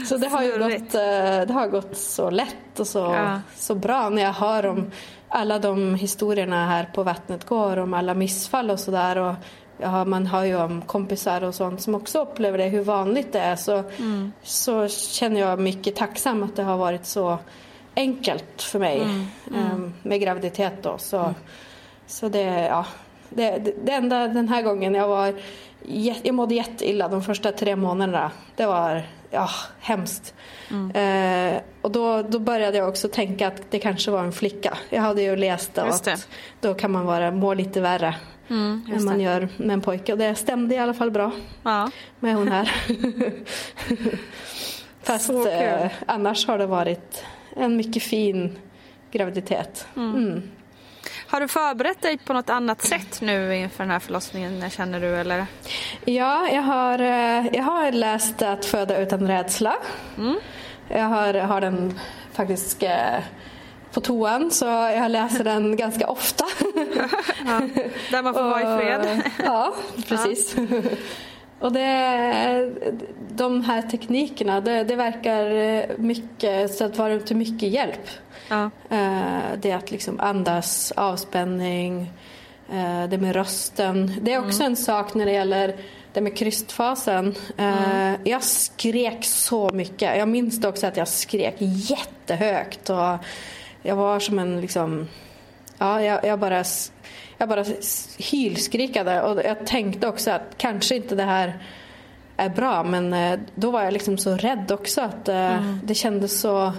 så 0.08 0.16
det 0.16 0.28
har 0.28 0.42
ju 0.42 0.58
gått, 0.58 0.94
eh, 0.94 1.46
det 1.46 1.52
har 1.52 1.66
gått 1.68 1.96
så 1.96 2.30
lätt 2.30 2.80
och 2.80 2.86
så, 2.86 2.98
Ja. 2.98 3.40
så 3.56 3.74
bra 3.74 4.08
när 4.08 4.22
jag 4.22 4.32
hör 4.32 4.66
om 4.66 4.90
alla 5.28 5.58
de 5.58 5.94
historierna 5.94 6.66
här 6.66 6.90
på 6.94 7.02
Vattnet 7.02 7.44
går, 7.46 7.76
om 7.76 7.94
alla 7.94 8.14
missfall 8.14 8.70
och 8.70 8.80
sådär. 8.80 9.36
Ja, 9.78 10.04
man 10.04 10.26
hör 10.26 10.44
ju 10.44 10.56
om 10.56 10.82
kompisar 10.82 11.44
och 11.44 11.54
sånt 11.54 11.80
som 11.82 11.94
också 11.94 12.18
upplever 12.22 12.58
det, 12.58 12.64
hur 12.64 12.82
vanligt 12.84 13.32
det 13.32 13.38
är. 13.40 13.56
Så, 13.56 13.84
så 14.42 14.88
känner 14.88 15.40
jag 15.40 15.58
mycket 15.60 15.96
tacksam 15.96 16.42
att 16.42 16.56
det 16.56 16.62
har 16.62 16.76
varit 16.76 17.06
så 17.06 17.38
enkelt 17.96 18.62
för 18.62 18.78
mig 18.78 19.00
eh, 19.54 19.78
med 20.02 20.20
graviditet. 20.20 20.82
Då. 20.82 20.98
Så, 20.98 21.34
så 22.06 22.28
det, 22.28 22.42
ja, 22.42 22.86
det, 23.30 23.50
det, 23.50 23.74
det 23.84 23.92
enda 23.92 24.28
den 24.28 24.48
här 24.48 24.62
gången 24.62 24.94
jag 24.94 25.08
var 25.08 25.34
jag 26.22 26.34
mådde 26.34 26.54
jätteilla 26.54 27.08
de 27.08 27.22
första 27.22 27.52
tre 27.52 27.76
månaderna. 27.76 28.30
Det 28.56 28.66
var 28.66 29.02
ja, 29.30 29.50
hemskt. 29.80 30.34
Eh, 30.94 31.60
och 31.82 31.90
då, 31.90 32.22
då 32.22 32.38
började 32.38 32.78
jag 32.78 32.88
också 32.88 33.08
tänka 33.08 33.48
att 33.48 33.70
det 33.70 33.78
kanske 33.78 34.10
var 34.10 34.24
en 34.24 34.32
flicka. 34.32 34.78
Jag 34.90 35.02
hade 35.02 35.22
ju 35.22 35.36
läst 35.36 35.74
det, 35.74 35.86
Just 35.86 36.04
det. 36.04 36.12
att 36.12 36.28
då 36.60 36.74
kan 36.74 36.90
man 36.90 37.06
vara, 37.06 37.30
må 37.30 37.54
lite 37.54 37.80
värre 37.80 38.14
än 38.48 39.04
man 39.04 39.20
gör 39.20 39.48
med 39.56 39.74
en 39.74 39.80
pojke. 39.80 40.12
Och 40.12 40.18
det 40.18 40.34
stämde 40.34 40.74
i 40.74 40.78
alla 40.78 40.94
fall 40.94 41.10
bra 41.10 41.30
Ja. 41.62 41.90
med 42.20 42.34
hon 42.34 42.48
här. 42.48 42.72
Fast 45.02 45.30
eh, 45.30 45.86
annars 46.06 46.46
har 46.46 46.58
det 46.58 46.66
varit 46.66 47.24
en 47.56 47.76
mycket 47.76 48.02
fin 48.02 48.58
graviditet. 49.10 49.86
Mm. 49.96 50.42
Har 51.26 51.40
du 51.40 51.48
förberett 51.48 52.02
dig 52.02 52.18
på 52.18 52.32
något 52.32 52.50
annat 52.50 52.82
sätt 52.82 53.20
nu 53.20 53.56
inför 53.56 53.84
den 53.84 53.90
här 53.90 53.98
förlossningen 53.98 54.70
känner 54.70 55.00
du 55.00 55.16
eller? 55.16 55.46
Ja, 56.04 56.48
jag 56.48 56.62
har, 56.62 56.98
eh, 56.98 57.46
jag 57.52 57.62
har 57.62 57.92
läst 57.92 58.42
Att 58.42 58.64
föda 58.64 58.98
utan 58.98 59.28
rädsla. 59.28 59.74
Jag 60.88 61.04
har, 61.04 61.34
har 61.34 61.60
den 61.60 62.00
faktiskt 62.32 62.82
eh, 62.82 63.18
på 63.92 64.00
toan 64.00 64.50
så 64.50 64.64
jag 64.64 65.10
läser 65.10 65.44
den 65.44 65.76
ganska 65.82 66.06
ofta. 66.06 66.44
Där 68.10 68.22
man 68.22 68.34
får 68.34 68.42
vara 68.42 68.60
i 68.60 68.78
fred. 68.78 69.22
Ja, 69.44 69.74
precis. 70.08 70.56
Och 71.66 71.72
det, 71.72 72.72
de 73.28 73.64
här 73.64 73.82
teknikerna, 73.82 74.60
det, 74.60 74.84
det 74.84 74.96
verkar 74.96 75.50
eh, 75.50 75.84
mycket, 75.96 76.74
så 76.74 76.84
att 76.84 76.98
vara 76.98 77.18
till 77.18 77.36
mycket 77.36 77.68
hjälp. 77.68 78.08
Ja. 78.48 78.70
Eh, 78.90 79.58
Det 79.58 79.72
att 79.72 79.90
liksom 79.90 80.20
andas, 80.20 80.92
avspänning, 80.96 82.12
eh, 82.72 83.08
det 83.08 83.18
med 83.18 83.34
rösten. 83.34 84.12
Det 84.20 84.32
är 84.32 84.46
också 84.46 84.62
en 84.62 84.76
sak 84.76 85.14
när 85.14 85.26
det 85.26 85.32
gäller 85.32 85.76
det 86.12 86.20
med 86.20 86.36
krystfasen. 86.36 87.34
Mm. 87.56 88.16
Jag 88.24 88.42
skrek 88.42 89.24
så 89.24 89.70
mycket. 89.72 90.18
Jag 90.18 90.28
minns 90.28 90.64
också 90.64 90.86
att 90.86 90.96
jag 90.96 91.08
skrek 91.08 91.54
jättehögt. 91.58 92.90
Och 92.90 93.16
jag 93.82 93.96
var 93.96 94.20
som 94.20 94.38
en 94.38 94.60
liksom... 94.60 95.08
Ja, 95.78 96.02
jag, 96.02 96.24
jag 96.24 96.38
bara 96.38 96.64
jag 97.38 97.48
bara 97.48 97.64
hylskrikade 98.18 99.22
och 99.22 99.40
jag 99.44 99.66
tänkte 99.66 100.08
också 100.08 100.30
att 100.30 100.54
kanske 100.56 100.96
inte 100.96 101.14
det 101.14 101.22
här 101.22 101.58
är 102.36 102.48
bra 102.48 102.84
men 102.84 103.12
eh, 103.12 103.38
då 103.54 103.70
var 103.70 103.84
jag 103.84 103.92
liksom 103.92 104.18
så 104.18 104.36
rädd 104.36 104.72
också 104.72 105.00
att 105.00 105.28
eh, 105.28 105.58
mm. 105.58 105.80
det 105.84 105.94
kändes 105.94 106.40
så 106.40 106.72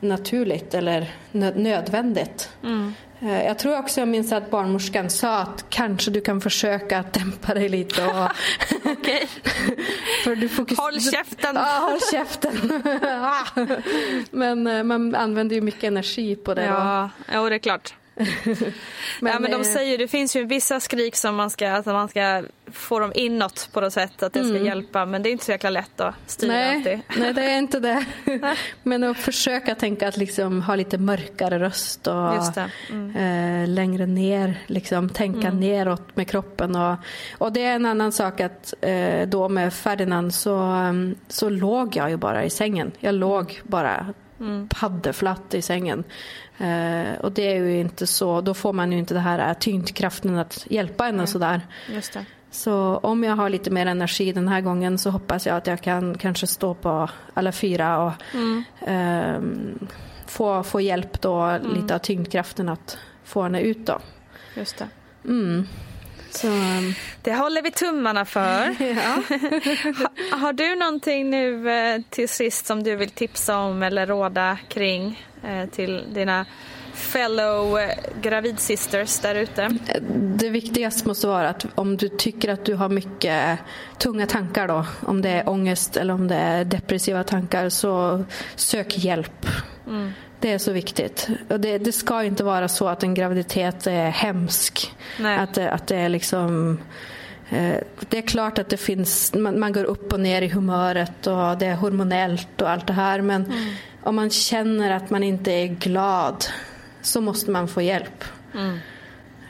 naturligt 0.00 0.74
eller 0.74 1.14
nödvändigt. 1.54 2.50
Mm. 2.62 2.94
Eh, 3.20 3.44
jag 3.44 3.58
tror 3.58 3.78
också 3.78 4.00
jag 4.00 4.08
minns 4.08 4.32
att 4.32 4.50
barnmorskan 4.50 5.10
sa 5.10 5.38
att 5.38 5.64
kanske 5.68 6.10
du 6.10 6.20
kan 6.20 6.40
försöka 6.40 6.98
att 6.98 7.12
dämpa 7.12 7.54
dig 7.54 7.68
lite. 7.68 8.06
Och. 8.06 8.12
För 10.24 10.36
du 10.36 10.48
fokus... 10.48 10.78
Håll 10.78 11.00
käften! 11.00 11.54
Ja, 11.54 11.88
håll 11.90 12.00
käften. 12.12 12.82
men 14.30 14.86
man 14.86 15.14
använder 15.14 15.56
ju 15.56 15.62
mycket 15.62 15.84
energi 15.84 16.36
på 16.36 16.54
det. 16.54 16.64
Ja, 16.64 17.10
ja 17.32 17.48
det 17.48 17.54
är 17.54 17.58
klart. 17.58 17.94
Men, 18.14 18.26
ja, 19.32 19.38
men 19.38 19.50
de 19.50 19.64
säger 19.64 19.98
det 19.98 20.08
finns 20.08 20.36
ju 20.36 20.44
vissa 20.44 20.80
skrik 20.80 21.16
som 21.16 21.34
man 21.34 21.50
ska, 21.50 21.70
att 21.72 21.86
man 21.86 22.08
ska 22.08 22.42
få 22.72 22.98
dem 22.98 23.12
inåt 23.14 23.68
på 23.72 23.80
något 23.80 23.92
sätt, 23.92 24.22
att 24.22 24.32
det 24.32 24.44
ska 24.44 24.50
mm. 24.50 24.64
hjälpa. 24.64 25.06
Men 25.06 25.22
det 25.22 25.28
är 25.28 25.30
inte 25.30 25.44
så 25.44 25.50
jäkla 25.50 25.70
lätt 25.70 26.00
att 26.00 26.14
styra 26.26 26.52
nej, 26.52 26.76
alltid. 26.76 27.00
Nej, 27.16 27.32
det 27.32 27.42
är 27.42 27.58
inte 27.58 27.80
det. 27.80 28.04
men 28.82 29.04
att 29.04 29.16
försöka 29.16 29.74
tänka 29.74 30.08
att 30.08 30.16
liksom 30.16 30.62
ha 30.62 30.74
lite 30.74 30.98
mörkare 30.98 31.58
röst 31.58 32.06
och 32.06 32.58
mm. 32.90 33.16
eh, 33.16 33.68
längre 33.68 34.06
ner, 34.06 34.58
liksom 34.66 35.08
tänka 35.08 35.48
mm. 35.48 35.60
neråt 35.60 36.16
med 36.16 36.28
kroppen. 36.28 36.76
Och, 36.76 36.96
och 37.38 37.52
det 37.52 37.64
är 37.64 37.74
en 37.74 37.86
annan 37.86 38.12
sak 38.12 38.40
att 38.40 38.74
eh, 38.80 39.28
då 39.28 39.48
med 39.48 39.74
Ferdinand 39.74 40.34
så, 40.34 40.56
um, 40.58 41.14
så 41.28 41.48
låg 41.48 41.96
jag 41.96 42.10
ju 42.10 42.16
bara 42.16 42.44
i 42.44 42.50
sängen. 42.50 42.92
Jag 42.98 43.14
låg 43.14 43.60
bara 43.64 44.14
mm. 44.40 44.68
paddeflatt 44.68 45.54
i 45.54 45.62
sängen. 45.62 46.04
Eh, 46.58 47.14
och 47.20 47.32
det 47.32 47.52
är 47.52 47.54
ju 47.54 47.80
inte 47.80 48.06
så, 48.06 48.40
då 48.40 48.54
får 48.54 48.72
man 48.72 48.92
ju 48.92 48.98
inte 48.98 49.14
det 49.14 49.20
här 49.20 49.48
eh, 49.48 49.54
tyngdkraften 49.54 50.38
att 50.38 50.66
hjälpa 50.70 51.04
henne 51.04 51.14
mm. 51.14 51.26
sådär. 51.26 51.60
Just 51.88 52.12
det. 52.12 52.24
Så 52.50 52.96
om 52.96 53.24
jag 53.24 53.36
har 53.36 53.48
lite 53.48 53.70
mer 53.70 53.86
energi 53.86 54.32
den 54.32 54.48
här 54.48 54.60
gången 54.60 54.98
så 54.98 55.10
hoppas 55.10 55.46
jag 55.46 55.56
att 55.56 55.66
jag 55.66 55.80
kan 55.80 56.18
kanske 56.18 56.46
stå 56.46 56.74
på 56.74 57.08
alla 57.34 57.52
fyra 57.52 58.02
och 58.02 58.12
mm. 58.34 58.64
eh, 58.80 59.40
få, 60.26 60.62
få 60.62 60.80
hjälp 60.80 61.20
då 61.20 61.40
mm. 61.40 61.74
lite 61.74 61.94
av 61.94 61.98
tyngdkraften 61.98 62.68
att 62.68 62.98
få 63.24 63.42
henne 63.42 63.60
ut 63.60 63.86
då. 63.86 63.98
Just 64.54 64.78
det. 64.78 64.88
Mm. 65.24 65.66
Så, 66.30 66.48
ehm. 66.48 66.92
det 67.22 67.34
håller 67.34 67.62
vi 67.62 67.70
tummarna 67.70 68.24
för. 68.24 68.40
har, 68.94 70.36
har, 70.38 70.52
du 70.52 70.74
någonting 70.74 71.30
nu 71.30 71.70
eh, 71.70 72.00
till 72.10 72.28
sist 72.28 72.66
som 72.66 72.82
du 72.82 72.96
vill 72.96 73.10
tipsa 73.10 73.58
om 73.58 73.82
eller 73.82 74.06
råda 74.06 74.58
kring 74.68 75.26
till 75.72 76.04
dina 76.14 76.46
fellow 76.94 77.78
eh, 77.78 77.90
gravidsisters 78.22 79.18
där 79.20 79.34
ute? 79.34 79.68
Det 80.10 80.48
viktigaste 80.48 81.08
måste 81.08 81.26
vara 81.26 81.48
att 81.48 81.66
om 81.74 81.96
du 81.96 82.08
tycker 82.08 82.48
att 82.48 82.64
du 82.64 82.74
har 82.74 82.88
mycket 82.88 83.58
tunga 83.98 84.26
tankar 84.26 84.68
då, 84.68 84.86
om 85.06 85.22
det 85.22 85.28
är 85.28 85.48
ångest 85.48 85.96
eller 85.96 86.14
om 86.14 86.28
det 86.28 86.34
är 86.34 86.64
depressiva 86.64 87.24
tankar 87.24 87.68
så 87.68 88.24
sök 88.54 88.98
hjälp. 88.98 89.46
Mm. 89.86 90.12
Det 90.40 90.52
är 90.52 90.58
så 90.58 90.72
viktigt. 90.72 91.28
Och 91.48 91.60
det, 91.60 91.78
det, 91.78 91.92
ska 91.92 92.24
inte 92.24 92.44
vara 92.44 92.68
så 92.68 92.88
att 92.88 93.02
en 93.02 93.14
graviditet 93.14 93.86
är 93.86 94.10
hemsk. 94.10 94.94
Nej. 95.20 95.38
Att, 95.38 95.58
att 95.58 95.86
det 95.86 95.96
är 95.96 96.08
liksom 96.08 96.78
eh, 97.50 97.76
det 98.08 98.18
är 98.18 98.22
klart 98.22 98.58
att 98.58 98.68
det 98.68 98.76
finns, 98.76 99.34
man, 99.34 99.60
man, 99.60 99.72
går 99.72 99.84
upp 99.84 100.12
och 100.12 100.20
ner 100.20 100.42
i 100.42 100.48
humöret 100.48 101.26
och 101.26 101.58
det 101.58 101.66
är 101.66 101.74
hormonellt 101.74 102.62
och 102.62 102.70
allt 102.70 102.86
det 102.86 102.92
här 102.92 103.20
men 103.20 103.44
mm. 103.44 103.74
Om 104.04 104.16
man 104.16 104.30
känner 104.30 104.90
att 104.90 105.10
man 105.10 105.22
inte 105.22 105.52
är 105.52 105.66
glad 105.66 106.44
så 107.02 107.20
måste 107.20 107.50
man 107.50 107.68
få 107.68 107.82
hjälp. 107.82 108.24
Mm. 108.54 108.78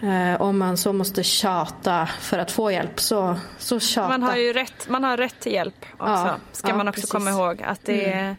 Eh, 0.03 0.41
om 0.41 0.59
man 0.59 0.77
så 0.77 0.93
måste 0.93 1.23
tjata 1.23 2.07
för 2.07 2.39
att 2.39 2.51
få 2.51 2.71
hjälp 2.71 3.01
så, 3.01 3.37
så 3.59 3.81
tjata. 3.81 4.09
Man 4.09 4.23
har 4.23 4.37
ju 4.37 4.53
rätt, 4.53 4.89
man 4.89 5.05
har 5.05 5.17
rätt 5.17 5.41
till 5.41 5.53
hjälp 5.53 5.87
också. 5.93 6.07
Ja, 6.07 6.37
ska 6.53 6.69
ja, 6.69 6.77
man 6.77 6.89
också 6.89 7.01
precis. 7.01 7.11
komma 7.11 7.31
ihåg. 7.31 7.63
Att 7.63 7.85
det 7.85 8.05
mm. 8.05 8.27
är, 8.27 8.37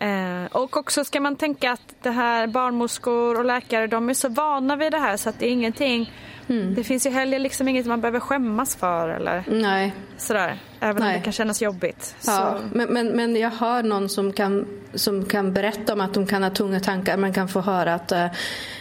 Eh, 0.00 0.44
och 0.52 0.76
också 0.76 1.04
ska 1.04 1.20
man 1.20 1.36
tänka 1.36 1.72
att 1.72 1.94
det 2.02 2.10
här 2.10 2.46
barnmorskor 2.46 3.38
och 3.38 3.44
läkare 3.44 3.86
de 3.86 4.10
är 4.10 4.14
så 4.14 4.28
vana 4.28 4.76
vid 4.76 4.92
det 4.92 4.98
här 4.98 5.16
så 5.16 5.28
att 5.28 5.38
det 5.38 5.46
är 5.46 5.50
ingenting 5.50 6.12
mm. 6.48 6.74
Det 6.74 6.84
finns 6.84 7.06
ju 7.06 7.10
heller 7.10 7.38
liksom 7.38 7.68
inget 7.68 7.86
man 7.86 8.00
behöver 8.00 8.20
skämmas 8.20 8.76
för 8.76 9.08
eller 9.08 9.44
Nej. 9.48 9.94
sådär. 10.16 10.58
Även 10.80 11.02
Nej. 11.02 11.08
om 11.08 11.18
det 11.18 11.24
kan 11.24 11.32
kännas 11.32 11.62
jobbigt. 11.62 12.16
Ja, 12.26 12.58
men, 12.72 12.88
men, 12.88 13.08
men 13.08 13.36
jag 13.36 13.50
hör 13.50 13.82
någon 13.82 14.08
som 14.08 14.32
kan, 14.32 14.66
som 14.94 15.24
kan 15.24 15.52
berätta 15.52 15.92
om 15.92 16.00
att 16.00 16.14
de 16.14 16.26
kan 16.26 16.42
ha 16.42 16.50
tunga 16.50 16.80
tankar. 16.80 17.16
Man 17.16 17.32
kan 17.32 17.48
få 17.48 17.60
höra 17.60 17.94
att 17.94 18.12
uh, 18.12 18.26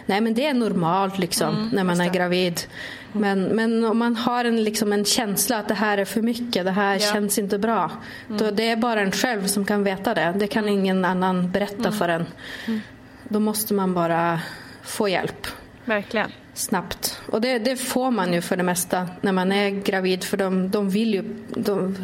nej 0.05 0.22
men 0.22 0.34
det 0.34 0.45
är 0.45 0.53
normalt 0.53 1.20
liksom 1.20 1.55
mm, 1.55 1.70
när 1.70 1.84
man 1.84 2.01
är 2.01 2.09
gravid. 2.09 2.61
Men, 3.11 3.43
men 3.43 3.86
om 3.86 3.97
man 3.97 4.16
har 4.16 4.45
en, 4.45 4.63
liksom 4.63 4.93
en 4.93 5.05
känsla 5.05 5.57
att 5.57 5.68
det 5.68 5.74
här 5.74 5.97
är 5.97 6.05
för 6.05 6.22
mycket, 6.22 6.66
det 6.66 6.72
här 6.72 6.93
ja. 6.93 7.13
känns 7.13 7.39
inte 7.39 7.57
bra. 7.57 7.91
Mm. 8.28 8.38
Då 8.38 8.51
det 8.51 8.70
är 8.70 8.76
bara 8.76 9.01
en 9.01 9.11
själv 9.11 9.47
som 9.47 9.66
kan 9.66 9.84
veta 9.84 10.13
det. 10.13 10.34
Det 10.36 10.47
kan 10.47 10.70
ingen 10.70 11.05
annan 11.05 11.51
berätta 11.51 11.88
mm. 11.88 11.93
för 11.93 12.09
en. 12.09 12.26
Mm. 12.68 12.82
Då 13.24 13.39
måste 13.39 13.74
man 13.74 13.93
bara 13.93 14.39
få 14.84 15.09
hjälp. 15.09 15.47
Verkligen 15.86 16.32
snabbt. 16.56 17.22
Och 17.32 17.41
det, 17.41 17.60
det, 17.60 17.76
får 17.76 18.12
man 18.12 18.34
ju 18.34 18.41
för 18.41 18.58
det 18.58 18.64
mesta 18.64 19.10
när 19.22 19.32
man 19.32 19.51
är 19.51 19.70
gravid 19.70 20.24
för 20.24 20.38
de, 20.38 20.70
de 20.70 20.89
vill 20.89 21.14
ju... 21.14 21.24
De, 21.47 21.97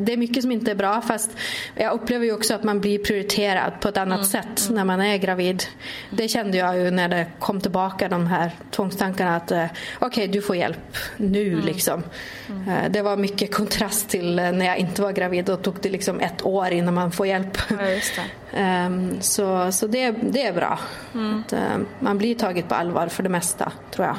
det 0.00 0.12
är 0.12 0.16
mycket 0.16 0.42
som 0.42 0.52
inte 0.52 0.70
är 0.70 0.74
bra 0.74 1.00
fast 1.00 1.30
jag 1.74 1.92
upplever 1.92 2.24
ju 2.24 2.32
också 2.32 2.54
att 2.54 2.64
man 2.64 2.80
blir 2.80 2.98
prioriterad 2.98 3.72
på 3.80 3.88
ett 3.88 3.96
annat 3.96 4.18
mm. 4.18 4.26
sätt 4.26 4.60
mm. 4.60 4.74
när 4.74 4.84
man 4.84 5.00
är 5.00 5.16
gravid. 5.16 5.64
Det 6.10 6.28
kände 6.28 6.58
jag 6.58 6.78
ju 6.78 6.90
när 6.90 7.08
det 7.08 7.26
kom 7.38 7.60
tillbaka 7.60 8.08
de 8.08 8.26
här 8.26 8.50
tvångstankarna 8.70 9.36
att 9.36 9.50
eh, 9.50 9.64
okej 9.64 10.06
okay, 10.06 10.26
du 10.26 10.42
får 10.42 10.56
hjälp 10.56 10.96
nu 11.16 11.52
mm. 11.52 11.64
liksom. 11.64 12.02
Mm. 12.48 12.68
Eh, 12.68 12.90
det 12.90 13.02
var 13.02 13.16
mycket 13.16 13.54
kontrast 13.54 14.08
till 14.08 14.38
eh, 14.38 14.52
när 14.52 14.66
jag 14.66 14.78
inte 14.78 15.02
var 15.02 15.12
gravid. 15.12 15.44
Då 15.44 15.56
tog 15.56 15.74
det 15.80 15.88
liksom 15.88 16.20
ett 16.20 16.46
år 16.46 16.70
innan 16.70 16.94
man 16.94 17.12
får 17.12 17.26
hjälp. 17.26 17.58
Ja, 17.70 18.86
um, 18.86 19.16
så 19.20 19.72
så 19.72 19.86
det, 19.86 20.10
det 20.10 20.42
är 20.42 20.52
bra. 20.52 20.78
Mm. 21.14 21.40
Att, 21.40 21.54
man 22.00 22.18
blir 22.18 22.34
taget 22.34 22.68
på 22.68 22.74
allvar 22.74 23.08
för 23.08 23.22
det 23.22 23.28
mesta 23.28 23.72
tror 23.90 24.06
jag. 24.06 24.16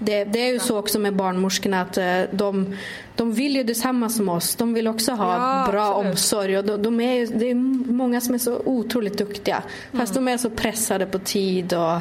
Det, 0.00 0.24
det, 0.24 0.38
är 0.38 0.52
ju 0.52 0.58
så 0.58 0.78
också 0.78 0.98
med 0.98 1.16
barnmorskorna 1.16 1.80
att 1.80 1.98
de, 2.30 2.76
de 3.14 3.32
vill 3.32 3.56
ju 3.56 3.62
detsamma 3.62 4.08
som 4.08 4.28
oss. 4.28 4.56
De 4.56 4.74
vill 4.74 4.88
också 4.88 5.12
ha 5.12 5.32
ja, 5.32 5.72
bra 5.72 5.86
absolut. 5.86 6.12
omsorg. 6.12 6.58
Och 6.58 6.64
de, 6.64 6.82
de, 6.82 7.00
är, 7.00 7.26
det 7.26 7.50
är 7.50 7.54
många 7.92 8.20
som 8.20 8.34
är 8.34 8.38
så 8.38 8.62
otroligt 8.64 9.18
duktiga. 9.18 9.62
Fast 9.92 10.16
mm. 10.16 10.24
de 10.24 10.32
är 10.32 10.36
så 10.36 10.50
pressade 10.50 11.06
på 11.06 11.18
tid. 11.18 11.72
Och 11.72 12.00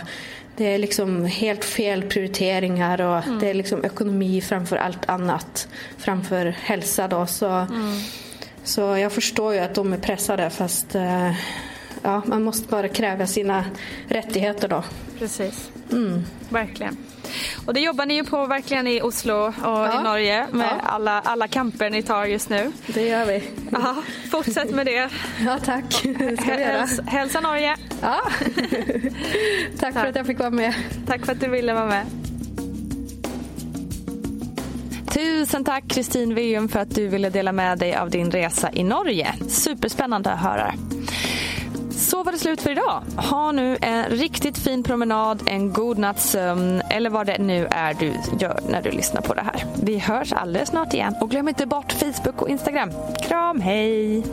det 0.56 0.74
är 0.74 0.78
liksom 0.78 1.26
helt 1.26 1.66
fel 1.66 2.04
prioriteringar 2.04 3.02
och 3.02 3.28
mm. 3.28 3.39
det 3.39 3.50
är 3.50 3.54
liksom 3.54 3.86
ekonomi 3.86 4.41
framför 4.41 4.76
allt 4.76 5.10
annat. 5.10 5.68
Framför 5.98 6.46
hälsa 6.46 7.08
då. 7.08 7.26
Så, 7.26 7.50
mm. 7.50 7.98
så 8.64 8.82
jag 8.82 9.12
förstår 9.12 9.54
ju 9.54 9.60
att 9.60 9.76
de 9.76 9.93
är 9.93 9.98
pressade 9.98 10.50
fast 10.50 10.96
eh, 10.96 11.32
ja, 12.04 12.22
man 12.26 12.43
måste 12.43 12.68
bara 12.68 12.88
kräva 12.88 13.28
sina 13.28 13.66
rättigheter 14.08 14.68
då. 14.68 14.84
Precis, 15.20 15.72
mm. 15.91 16.24
verkligen. 16.50 16.98
Och 17.66 17.74
det 17.74 17.80
jobbar 17.80 18.06
ni 18.06 18.14
ju 18.14 18.24
på 18.24 18.46
verkligen 18.46 18.88
i 18.88 19.02
Oslo 19.02 19.34
och 19.34 19.54
ja. 19.64 20.00
i 20.00 20.04
Norge 20.04 20.48
med 20.52 20.68
ja. 20.84 20.89
alla, 20.89 21.22
alla 21.22 21.48
kamper 21.48 21.89
ni 21.89 22.04
tar 22.04 22.26
just 22.26 22.50
nu. 22.50 22.72
Det 22.88 23.08
gör 23.08 23.26
vi. 23.26 23.43
Aha, 23.76 24.04
fortsätt 24.32 24.72
med 24.72 24.86
det. 24.86 25.10
Ja, 25.46 25.60
tack. 25.66 26.04
Det 26.04 26.38
ska 26.38 26.56
vi 26.56 26.62
göra. 26.62 26.88
hälsa 27.06 27.39
Norge. 27.39 27.76
Ja. 28.02 28.22
tack, 29.80 29.80
tack 29.80 29.93
för 29.93 30.06
att 30.06 30.16
jag 30.16 30.26
fick 30.26 30.39
vara 30.39 30.50
med. 30.50 30.74
Tack 31.08 31.26
för 31.26 31.32
att 31.32 31.39
du 31.39 31.50
ville 31.50 31.74
vara 31.74 31.86
med. 31.86 32.06
Tusen 35.14 35.64
tack 35.64 35.88
Kristin 35.88 36.36
Veum 36.36 36.70
för 36.70 36.80
att 36.80 36.96
du 36.96 37.08
ville 37.08 37.30
dela 37.30 37.52
med 37.52 37.78
dig 37.80 37.96
av 37.96 38.10
din 38.10 38.32
resa 38.32 38.70
i 38.74 38.84
Norge. 38.84 39.34
Superspännande 39.48 40.32
att 40.32 40.39
höra. 40.39 40.74
Så 42.06 42.24
var 42.24 42.32
det 42.32 42.39
slut 42.39 42.62
för 42.62 42.72
idag. 42.72 43.03
Ha 43.18 43.51
nu 43.51 43.78
en 43.82 44.06
riktigt 44.06 44.58
fin 44.58 44.84
promenad, 44.84 45.43
en 45.45 45.74
god 45.74 45.97
natts 45.97 46.30
sömn 46.30 46.82
eller 46.89 47.10
vad 47.10 47.28
det 47.28 47.38
nu 47.38 47.68
är 47.72 47.93
du 47.93 48.14
gör 48.39 48.60
när 48.70 48.82
du 48.82 48.91
lyssnar 48.91 49.22
på 49.22 49.34
det 49.34 49.41
här. 49.41 49.66
Vi 49.84 49.99
hörs 49.99 50.34
alldeles 50.34 50.70
snart 50.70 50.93
igen 50.93 51.16
och 51.22 51.30
glöm 51.30 51.47
inte 51.47 51.66
bort 51.66 51.91
Facebook 51.91 52.41
och 52.41 52.49
Instagram. 52.49 52.91
Kram, 53.22 53.62
hej! 53.62 54.24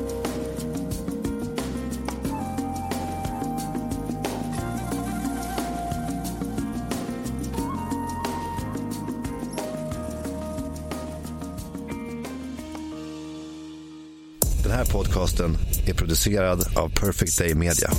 Den 14.63 14.73
här 14.73 14.85
podcasten 14.93 15.57
är 15.87 15.95
producerad 15.95 16.65
av 16.77 16.89
Perfect 16.89 17.39
Day 17.39 17.55
Media. 17.55 17.91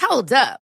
Hold 0.00 0.32
up. 0.32 0.65